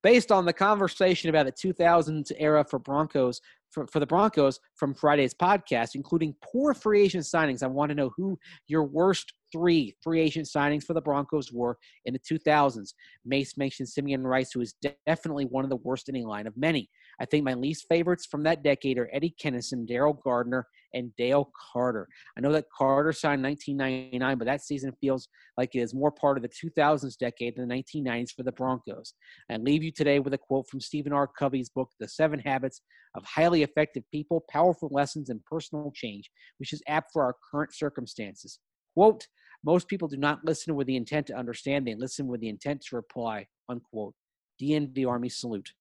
[0.04, 4.94] based on the conversation about the 2000s era for Broncos for, for the Broncos from
[4.94, 7.64] Friday's podcast, including poor free agent signings.
[7.64, 11.78] I want to know who your worst three free agent signings for the Broncos were
[12.06, 12.94] in the 2000s.
[13.26, 14.76] Mace mentioned Simeon Rice, who is
[15.06, 16.90] definitely one of the worst in a line of many.
[17.20, 20.68] I think my least favorites from that decade are Eddie Kennison, Daryl Gardener,
[20.98, 22.08] and Dale Carter.
[22.38, 26.38] I know that Carter signed 1999, but that season feels like it is more part
[26.38, 29.14] of the 2000s decade than the 1990s for the Broncos.
[29.50, 31.28] I leave you today with a quote from Stephen R.
[31.28, 32.82] Covey's book, The Seven Habits
[33.16, 37.74] of Highly Effective People, Powerful Lessons in Personal Change, which is apt for our current
[37.74, 38.60] circumstances.
[38.94, 39.28] Quote,
[39.64, 42.82] most people do not listen with the intent to understand, they listen with the intent
[42.90, 44.14] to reply, unquote.
[44.62, 45.72] DNV Army salute.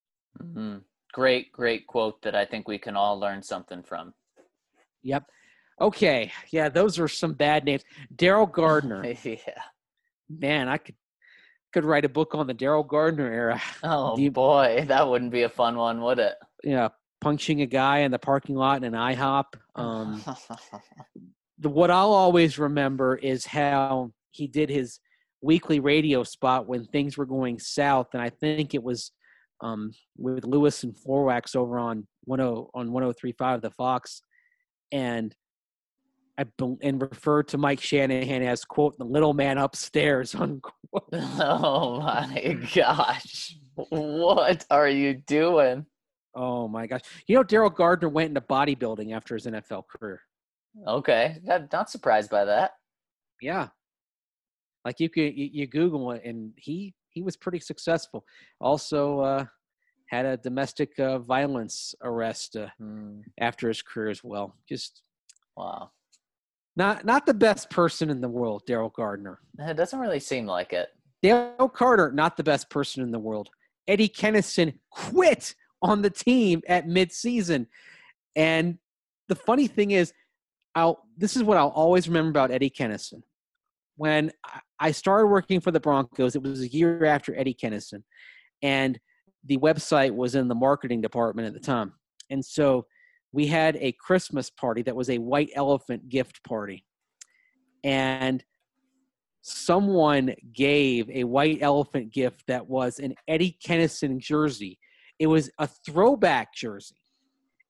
[0.42, 0.78] Mm-hmm.
[1.12, 4.12] Great, great quote that I think we can all learn something from.
[5.06, 5.24] Yep.
[5.80, 6.32] Okay.
[6.50, 7.82] Yeah, those are some bad names.
[8.14, 9.04] Daryl Gardener.
[9.24, 9.36] yeah.
[10.28, 10.96] Man, I could
[11.72, 13.60] could write a book on the Daryl Gardener era.
[13.82, 16.34] Oh you, boy, that wouldn't be a fun one, would it?
[16.64, 16.88] Yeah,
[17.20, 19.44] punching a guy in the parking lot in an IHOP.
[19.74, 20.24] Um,
[21.58, 25.00] the what I'll always remember is how he did his
[25.42, 29.12] weekly radio spot when things were going south, and I think it was
[29.60, 34.22] um, with Lewis and Floorwax over on 10 on 1035 the Fox
[34.92, 35.34] and
[36.38, 36.44] I
[36.82, 40.74] and referred to Mike Shanahan as quote the little man upstairs unquote.
[41.12, 43.56] Oh my gosh.
[43.74, 45.86] What are you doing?
[46.34, 47.00] Oh my gosh.
[47.26, 50.20] You know Daryl Gardner went into bodybuilding after his NFL career.
[50.86, 51.38] Okay.
[51.72, 52.72] not surprised by that.
[53.40, 53.68] Yeah.
[54.84, 58.24] Like you could you, you Google it and he he was pretty successful.
[58.60, 59.44] Also uh
[60.08, 63.22] had a domestic uh, violence arrest uh, mm.
[63.40, 64.54] after his career as well.
[64.68, 65.02] Just
[65.56, 65.90] wow,
[66.76, 69.40] not not the best person in the world, Daryl Gardener.
[69.58, 70.88] It doesn't really seem like it.
[71.22, 73.48] Dale Carter, not the best person in the world.
[73.88, 77.66] Eddie Kennison quit on the team at midseason,
[78.34, 78.78] and
[79.28, 80.12] the funny thing is,
[80.74, 83.22] I'll this is what I'll always remember about Eddie Kennison.
[83.96, 84.30] When
[84.78, 88.02] I started working for the Broncos, it was a year after Eddie Kennison,
[88.62, 89.00] and
[89.46, 91.92] the website was in the marketing department at the time.
[92.30, 92.86] And so
[93.32, 96.84] we had a Christmas party that was a white elephant gift party.
[97.84, 98.42] And
[99.42, 104.78] someone gave a white elephant gift that was an Eddie Kennison jersey.
[105.18, 106.96] It was a throwback jersey.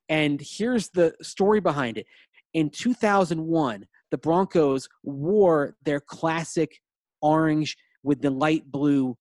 [0.09, 2.07] And here's the story behind it.
[2.55, 6.81] In 2001, the Broncos wore their classic
[7.21, 9.17] orange with the light blue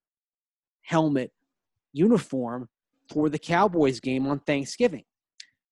[0.83, 1.31] helmet
[1.95, 2.67] uniform
[3.11, 5.03] for the Cowboys game on Thanksgiving.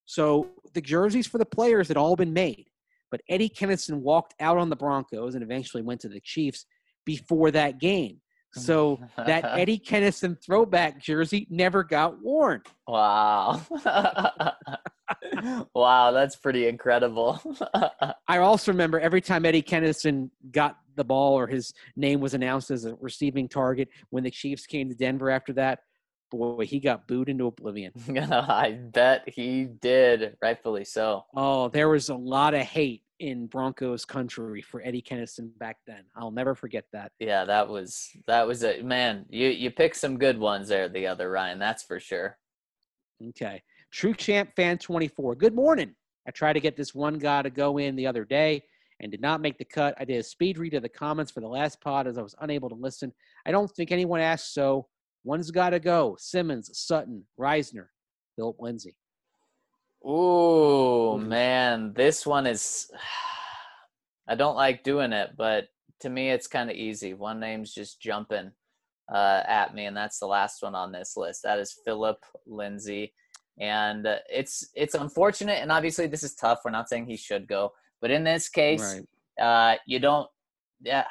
[0.06, 2.68] So the jerseys for the players had all been made,
[3.12, 6.66] but Eddie Kennison walked out on the Broncos and eventually went to the Chiefs
[7.06, 8.20] before that game.
[8.54, 12.62] So that Eddie Kennison throwback jersey never got worn.
[12.88, 13.62] Wow.
[15.74, 17.42] wow, that's pretty incredible.
[18.28, 22.70] I also remember every time Eddie Kennison got the ball or his name was announced
[22.70, 25.80] as a receiving target when the Chiefs came to Denver after that,
[26.38, 27.94] boy, he got booed into oblivion.
[28.18, 31.26] I bet he did, rightfully so.
[31.36, 36.04] Oh, there was a lot of hate in Broncos country for Eddie Kennison back then.
[36.16, 37.12] I'll never forget that.
[37.20, 39.26] Yeah, that was that was a man.
[39.30, 41.60] You you picked some good ones there, the other Ryan.
[41.60, 42.38] That's for sure.
[43.30, 43.62] Okay,
[43.92, 45.36] True Champ fan twenty four.
[45.36, 45.96] Good morning.
[46.28, 48.64] I tried to get this one guy to go in the other day
[49.00, 49.96] and did not make the cut.
[50.00, 52.36] I did a speed read of the comments for the last pod as I was
[52.40, 53.14] unable to listen.
[53.46, 54.88] I don't think anyone asked so
[55.24, 56.16] One's got to go.
[56.20, 57.88] Simmons, Sutton, Risner,
[58.36, 58.96] Phillip Lindsay.
[60.04, 62.92] Oh man, this one is.
[64.28, 65.66] I don't like doing it, but
[66.00, 67.14] to me, it's kind of easy.
[67.14, 68.52] One name's just jumping
[69.14, 71.44] uh, at me, and that's the last one on this list.
[71.44, 73.14] That is Phillip Lindsay,
[73.60, 76.60] and uh, it's it's unfortunate, and obviously this is tough.
[76.64, 79.02] We're not saying he should go, but in this case,
[79.40, 79.46] right.
[79.46, 80.28] uh, you don't.
[80.82, 81.06] Yeah,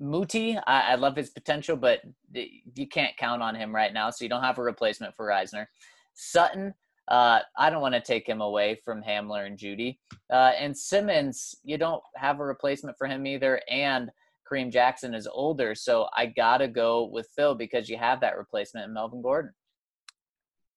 [0.00, 2.00] Muti, I, I, love his potential, but
[2.32, 5.66] you can't count on him right now, so you don't have a replacement for Risner.
[6.14, 6.72] Sutton,
[7.08, 9.98] uh, I don't want to take him away from Hamler and Jeudy.
[10.32, 14.10] Uh, and Simmons, you don't have a replacement for him either, and
[14.50, 18.86] Kareem Jackson is older, so I gotta go with Phil because you have that replacement
[18.86, 19.52] in Melvin Gordon.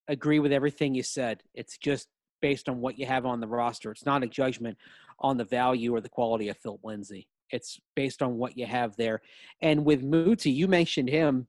[0.10, 1.44] Agree with everything you said.
[1.54, 2.10] It's just
[2.42, 3.90] based on what you have on the roster.
[3.90, 4.78] It's not a judgment
[5.20, 7.28] on the value or the quality of Phil Lindsay.
[7.54, 9.22] It's based on what you have there.
[9.62, 11.48] And with Muti, you mentioned him.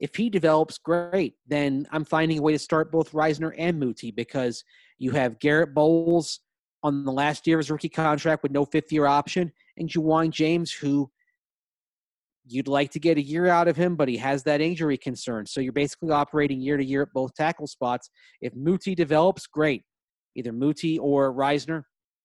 [0.00, 4.10] If he develops great, then I'm finding a way to start both Risner and Muti
[4.10, 4.64] because
[4.98, 6.40] you have Garett Bolles
[6.82, 10.30] on the last year of his rookie contract with no fifth year option, and Ja'Wuan
[10.30, 11.08] James, who
[12.44, 15.46] you'd like to get a year out of him, but he has that injury concern.
[15.46, 18.10] So you're basically operating year to year at both tackle spots.
[18.40, 19.82] If Muti develops, great.
[20.34, 21.78] Either Muti or Risner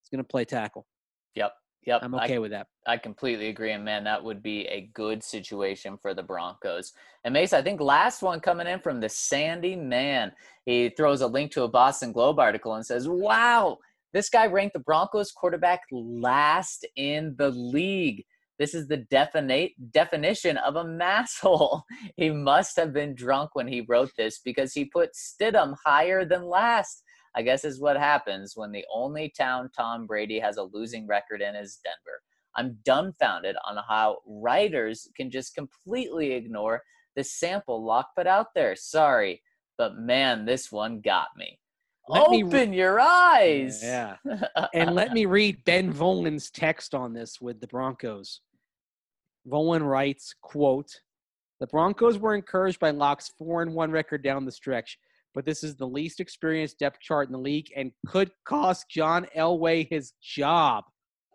[0.04, 0.88] is going to play tackle.
[1.36, 1.52] Yep.
[1.88, 2.02] Yep.
[2.04, 2.68] I'm I- okay with that.
[2.86, 6.94] I completely agree, and man, that would be a good situation for the Broncos.
[7.24, 10.34] And Mace, I think last one coming in from the Sandy Man.
[10.66, 13.78] He throws a link to a Boston Globe article and says, "Wow,
[14.14, 18.26] this guy ranked the Broncos quarterback last in the league.
[18.60, 21.84] This is the definite definition of a masshole.
[22.18, 26.44] He must have been drunk when he wrote this because he put Stidham higher than
[26.44, 27.04] last."
[27.38, 31.40] I guess is what happens when the only town Tom Brady has a losing record
[31.40, 32.20] in is Denver.
[32.56, 36.82] I'm dumbfounded on how writers can just completely ignore
[37.16, 38.76] the sample Lock put out there.
[38.76, 39.44] Sorry,
[39.78, 41.60] but man, this one got me.
[42.10, 43.84] Let me- Open your eyes.
[43.84, 44.16] Yeah.
[44.74, 48.42] and let me read Ben Volin's text on this with the Broncos.
[49.48, 50.90] Volin writes, quote,
[51.60, 54.98] the Broncos were encouraged by Lock's 4 and 1 record down the stretch,
[55.38, 59.28] but this is the least experienced depth chart in the league and could cost John
[59.38, 60.86] Elway his job.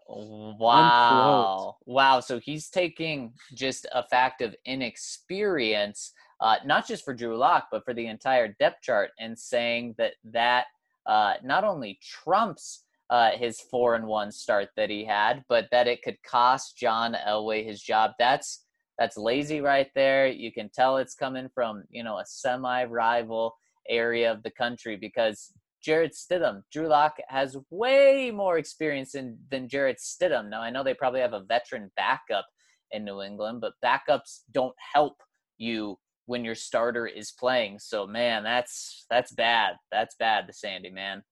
[0.09, 1.77] Wow.
[1.87, 2.19] Wow.
[2.19, 7.85] So he's taking just a fact of inexperience, uh, not just for Drew Lock, but
[7.85, 10.65] for the entire depth chart, and saying that that
[11.07, 15.87] uh, not only trumps uh, his four and one start that he had, but that
[15.87, 18.15] it could cost John Elway his job.
[18.19, 18.65] That's
[18.99, 20.27] that's lazy right there.
[20.27, 23.55] You can tell it's coming from you know a semi-rival
[23.89, 25.53] area of the country because
[25.83, 26.63] Jarrett Stidham.
[26.73, 30.49] Drew Lock has way more experience in, than Jarrett Stidham.
[30.49, 32.47] Now, I know they probably have a veteran backup
[32.93, 35.17] in New England, but backups don't help
[35.59, 37.79] you when your starter is playing.
[37.81, 39.75] So, man, that's that's bad.
[39.91, 41.23] That's bad, the Sandy man.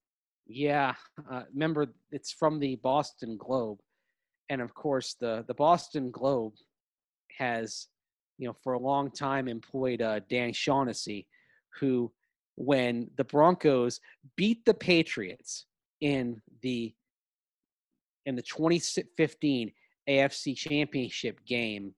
[0.47, 0.95] Yeah,
[1.31, 3.79] uh, remember it's from the Boston Globe,
[4.49, 6.55] and of course the the Boston Globe
[7.39, 7.87] has,
[8.39, 11.27] you know, for a long time employed uh, Dan Shaughnessy,
[11.79, 12.13] who,
[12.61, 14.01] when the Broncos
[14.37, 15.67] beat the Patriots
[16.01, 16.95] in the
[18.27, 19.73] in the 2015
[20.09, 21.95] AFC Championship game.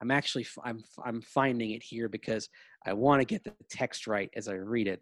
[0.00, 2.48] I'm actually I'm I'm finding it here because
[2.84, 5.00] I want to get the text right as I read it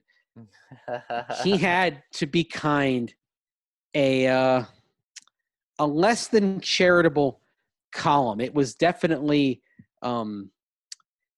[1.42, 3.12] he had to be kind
[3.94, 4.64] a uh,
[5.78, 7.40] a less than charitable
[7.92, 8.40] column.
[8.40, 9.62] It was definitely
[10.02, 10.50] um,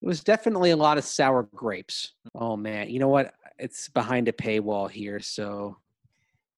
[0.03, 2.13] it was definitely a lot of sour grapes.
[2.35, 3.35] Oh man, you know what?
[3.59, 5.77] It's behind a paywall here, so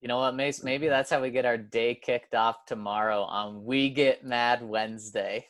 [0.01, 0.62] You know what, Mace?
[0.65, 5.47] Maybe that's how we get our day kicked off tomorrow on We Get Mad Wednesday.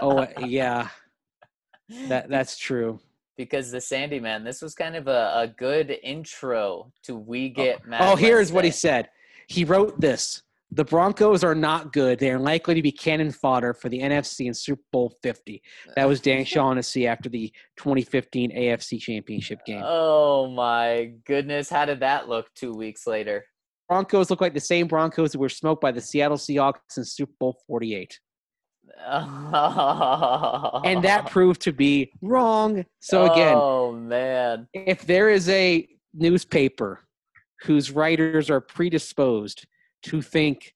[0.00, 0.88] oh uh, yeah,
[2.08, 3.00] that that's true.
[3.36, 7.84] because the Sandy Man, this was kind of a, a good intro to We Get
[7.86, 8.00] Mad.
[8.02, 9.08] oh, here's what he said.
[9.48, 10.42] He wrote this.
[10.72, 12.18] The Broncos are not good.
[12.18, 15.62] They are likely to be cannon fodder for the NFC in Super Bowl 50.
[15.94, 19.82] That was Dan Shaughnessy after the 2015 AFC Championship game.
[19.84, 23.44] Oh my goodness, how did that look two weeks later?
[23.88, 27.32] Broncos look like the same Broncos that were smoked by the Seattle Seahawks in Super
[27.38, 28.18] Bowl 48.
[30.84, 32.84] And that proved to be wrong.
[33.00, 37.06] So again, oh man, if there is a newspaper
[37.62, 39.66] whose writers are predisposed
[40.06, 40.74] to think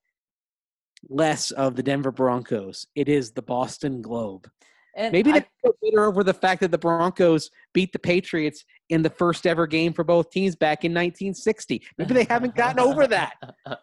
[1.09, 4.51] less of the Denver Broncos, it is the Boston Globe.
[4.97, 9.03] and Maybe they feel bitter over the fact that the Broncos beat the Patriots in
[9.03, 11.83] the first ever game for both teams back in 1960.
[11.97, 13.35] Maybe they haven't gotten over that.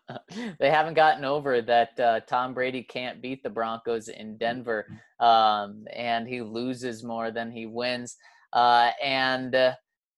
[0.60, 4.86] they haven't gotten over that uh, Tom Brady can't beat the Broncos in Denver,
[5.20, 8.18] um, and he loses more than he wins.
[8.54, 9.74] Uh, and uh,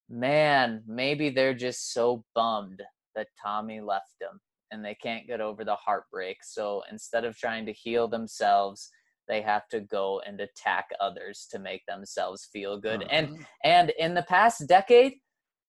[0.10, 2.82] man, maybe they're just so bummed
[3.16, 4.40] that Tommy left them,
[4.72, 6.38] and they can't get over the heartbreak.
[6.44, 8.90] So instead of trying to heal themselves,
[9.28, 13.06] they have to go and attack others to make themselves feel good.
[13.10, 13.44] And uh-huh.
[13.64, 15.14] and in the past decade,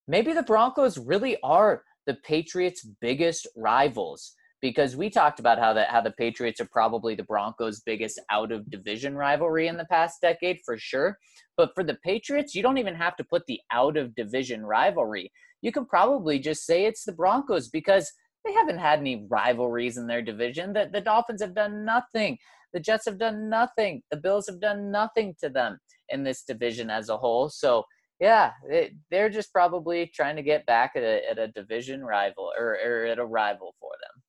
[0.08, 5.84] maybe the Broncos really are the Patriots' biggest rivals because we talked about how the
[5.84, 10.20] how the Patriots are probably the Broncos' biggest out of division rivalry in the past
[10.20, 11.18] decade for sure.
[11.56, 15.30] But for the Patriots, you don't even have to put the out of division rivalry.
[15.62, 18.10] You can probably just say it's the Broncos because
[18.44, 20.72] they haven't had any rivalries in their division.
[20.72, 22.38] The, the Dolphins have done nothing.
[22.72, 24.02] The Jets have done nothing.
[24.10, 27.48] The Bills have done nothing to them in this division as a whole.
[27.48, 27.84] So
[28.20, 32.52] yeah, it, they're just probably trying to get back at a, at a division rival
[32.58, 34.22] or, or at a rival for them.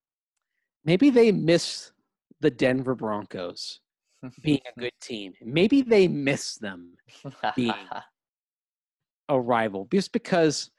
[0.86, 1.92] Maybe they miss
[2.40, 3.82] the Denver Broncos
[4.42, 5.34] being a good team.
[5.42, 6.94] Maybe they miss them
[7.56, 7.74] being
[9.30, 10.72] a rival just because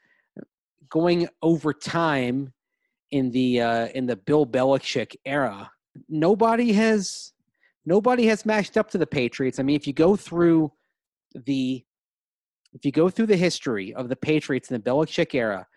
[0.89, 2.51] going over time
[3.13, 5.71] in the uh, in the Bill Belichick era,
[6.09, 7.31] nobody has
[7.85, 9.59] nobody has matched up to the Patriots.
[9.59, 10.71] I mean, if you go through
[11.45, 11.85] the
[12.73, 15.67] if you go through the history of the Patriots in the Belichick era,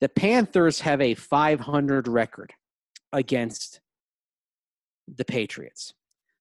[0.00, 2.54] the Panthers have a 500 record
[3.12, 3.80] against
[5.06, 5.92] the Patriots.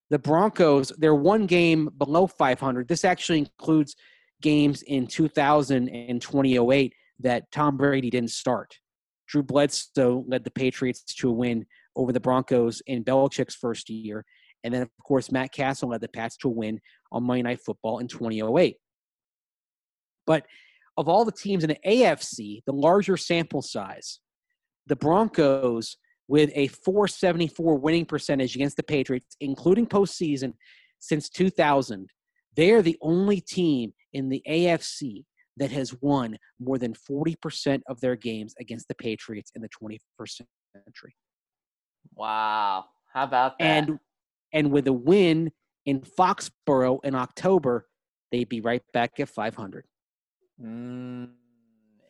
[0.09, 2.87] The Broncos, they're one game below 500.
[2.87, 3.97] This actually includes
[4.41, 8.79] games in 2000 and 2008 that Tom Brady didn't start.
[9.27, 14.25] Drew Bledsoe led the Patriots to a win over the Broncos in Belichick's first year.
[14.63, 16.79] And then, of course, Matt Cassel led the Pats to a win
[17.11, 18.77] on Monday Night Football in 2008.
[20.25, 20.45] But
[20.97, 24.19] of all the teams in the AFC, the larger sample size,
[24.87, 25.97] the Broncos
[26.27, 30.53] with a 474 winning percentage against the Patriots, including postseason
[30.99, 32.09] since 2000,
[32.55, 35.25] they're the only team in the AFC
[35.57, 40.41] that has won more than 40% of their games against the Patriots in the 21st
[40.75, 41.15] century.
[42.15, 42.85] Wow.
[43.13, 43.65] How about that?
[43.65, 43.99] And
[44.51, 45.51] and with a win
[45.85, 47.88] in Foxborough in October,
[48.31, 49.85] they'd be right back at 500.
[50.61, 51.30] Mm,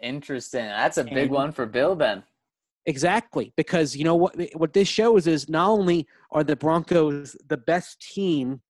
[0.01, 0.65] interesting.
[0.65, 2.23] That's a big And- one for Bill then.
[2.85, 7.55] Exactly, because you know what what this shows is not only are the Broncos the
[7.55, 8.61] best team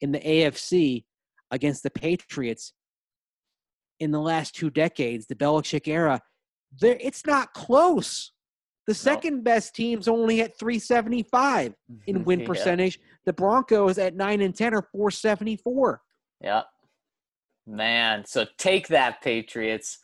[0.00, 1.04] in the AFC
[1.50, 2.72] against the Patriots
[4.00, 6.20] in the last two decades, the Belichick era,
[6.80, 8.32] there it's not close.
[8.86, 11.74] The second best team's only at 375
[12.06, 12.24] in mm-hmm.
[12.24, 12.46] win Yeah.
[12.46, 12.98] percentage.
[13.26, 16.00] The Broncos at 9 and 10 are 474.
[16.40, 16.66] Yep.
[17.66, 19.98] Man, so take that, Patriots.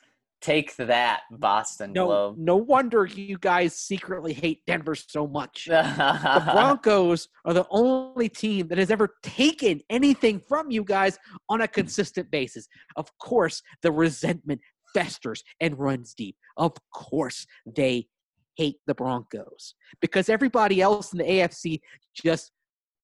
[0.44, 2.36] Take that, Boston No, Globe.
[2.38, 5.64] no wonder you guys secretly hate Denver so much.
[5.64, 5.80] the
[6.44, 11.18] the Broncos are the only team that has ever taken anything from you guys
[11.48, 12.68] on a consistent basis.
[12.96, 14.60] Of course, the resentment
[14.92, 16.36] festers and runs deep.
[16.58, 18.08] Of course, they
[18.58, 21.80] hate the Broncos because everybody else in the AFC
[22.14, 22.52] just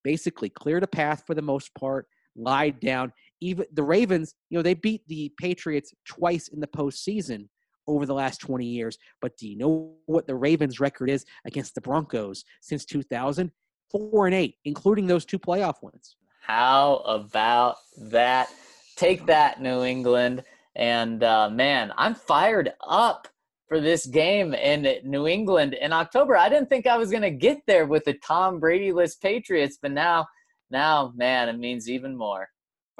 [0.04, 2.06] basically cleared a path for the most part,
[2.36, 3.14] lied down.
[3.40, 7.48] Even the Ravens, you know, they beat the Patriots twice in the postseason
[7.86, 8.98] over the last 20 years.
[9.20, 13.50] But do you know what the Ravens' record is against the Broncos since 2000?
[13.90, 16.16] Four and eight, including those two playoff wins.
[16.42, 18.48] How about that?
[18.96, 20.44] Take that, New England.
[20.76, 23.26] And uh, man, I'm fired up
[23.66, 26.36] for this game in New England in October.
[26.36, 29.92] I didn't think I was going to get there with the Tom Brady-less Patriots, but
[29.92, 30.26] now,
[30.70, 32.48] now, man, it means even more.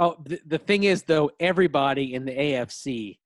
[0.01, 3.19] Oh, the, the thing is, though, everybody in the AFC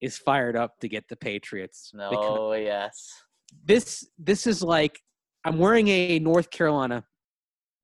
[0.00, 1.90] is fired up to get the Patriots.
[1.92, 3.12] because Oh, yes.
[3.64, 4.98] this this is like
[5.44, 7.04] I'm wearing a North Carolina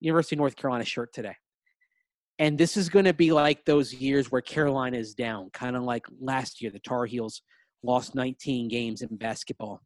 [0.00, 1.36] University of North Carolina shirt today.
[2.38, 5.82] And this is going to be like those years where Carolina is down, kind of
[5.82, 7.42] like last year the Tar Heels
[7.82, 9.80] lost 19 games in basketball.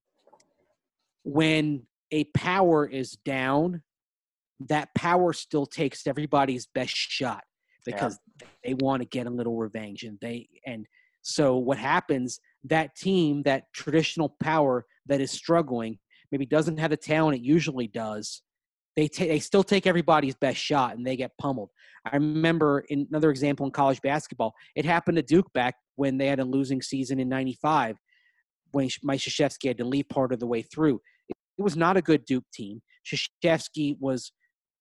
[1.25, 1.83] When
[2.13, 3.83] a power is down,
[4.61, 7.43] that power still takes everybody's best shot
[7.85, 8.19] because
[8.65, 10.87] they want to get a little revenge and they and
[11.23, 15.99] so what happens that team that traditional power that is struggling
[16.31, 18.43] maybe doesn't have the talent it usually does
[18.97, 21.71] they ta- they still take everybody's best shot and they get pummeled.
[22.11, 26.27] I remember in another example in college basketball it happened to duke back when they
[26.27, 27.97] had a losing season in 95
[28.73, 31.01] when mike Krzyzewski had to leave part of the way through.
[31.29, 32.81] It, it was not a good duke team.
[33.07, 34.33] Krzyzewski was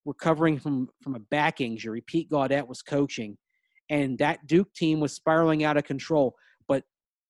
[0.05, 2.01] recovering from from a back injury.
[2.07, 3.37] Pete Gaudet was coaching
[3.89, 6.35] and that duke team was spiraling out of control
[6.67, 6.83] but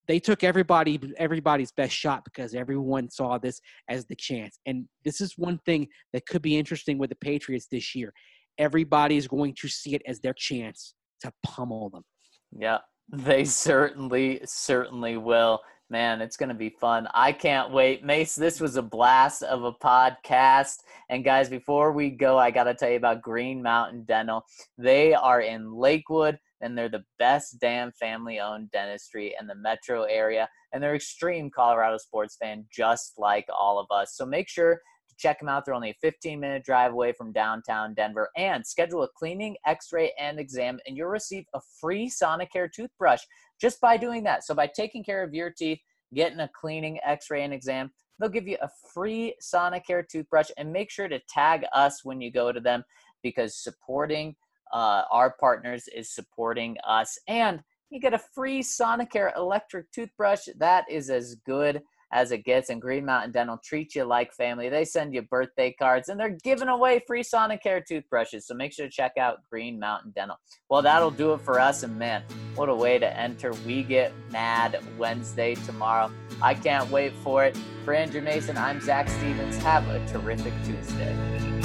[0.08, 4.58] they took everybody everybody's best shot because everyone saw this as the chance.
[4.66, 8.12] And this is one thing that could be interesting with the Patriots this year.
[8.58, 12.04] Everybody is going to see it as their chance to pummel them.
[12.52, 12.78] Yeah,
[13.12, 15.60] they certainly, certainly will.
[15.88, 17.06] Man, it's going to be fun.
[17.14, 18.04] I can't wait.
[18.04, 20.78] Mace, this was a blast of a podcast.
[21.10, 24.44] And guys, before we go, I got to tell you about Green Mountain Dental.
[24.78, 30.04] They are in Lakewood, and they're the best damn family owned dentistry in the metro
[30.04, 30.48] area.
[30.72, 34.16] And they're extreme Colorado sports fan, just like all of us.
[34.16, 35.64] So make sure to check them out.
[35.64, 38.30] They're only a 15 minute drive away from downtown Denver.
[38.36, 43.20] And schedule a cleaning, x ray, and exam, and you'll receive a free Sonicare toothbrush
[43.60, 44.44] just by doing that.
[44.44, 45.78] So by taking care of your teeth,
[46.14, 50.90] getting a cleaning, x-ray, and exam, they'll give you a free Sonicare toothbrush and make
[50.90, 52.82] sure to tag us when you go to them
[53.22, 54.34] because supporting
[54.72, 57.18] uh, our partners is supporting us.
[57.28, 60.48] And you get a free Sonicare electric toothbrush.
[60.58, 61.82] That is as good
[62.12, 62.70] as it gets.
[62.70, 64.68] And Green Mountain Dental treats you like family.
[64.68, 68.46] They send you birthday cards and they're giving away free Sonicare toothbrushes.
[68.46, 70.36] So make sure to check out Green Mountain Dental.
[70.68, 71.82] Well, that'll do it for us.
[71.82, 72.22] And man,
[72.54, 76.10] what a way to enter We Get Mad Wednesday tomorrow.
[76.42, 77.56] I can't wait for it.
[77.84, 79.56] For Andrew Mason, I'm Zac Stevens.
[79.58, 81.55] Have a terrific Tuesday.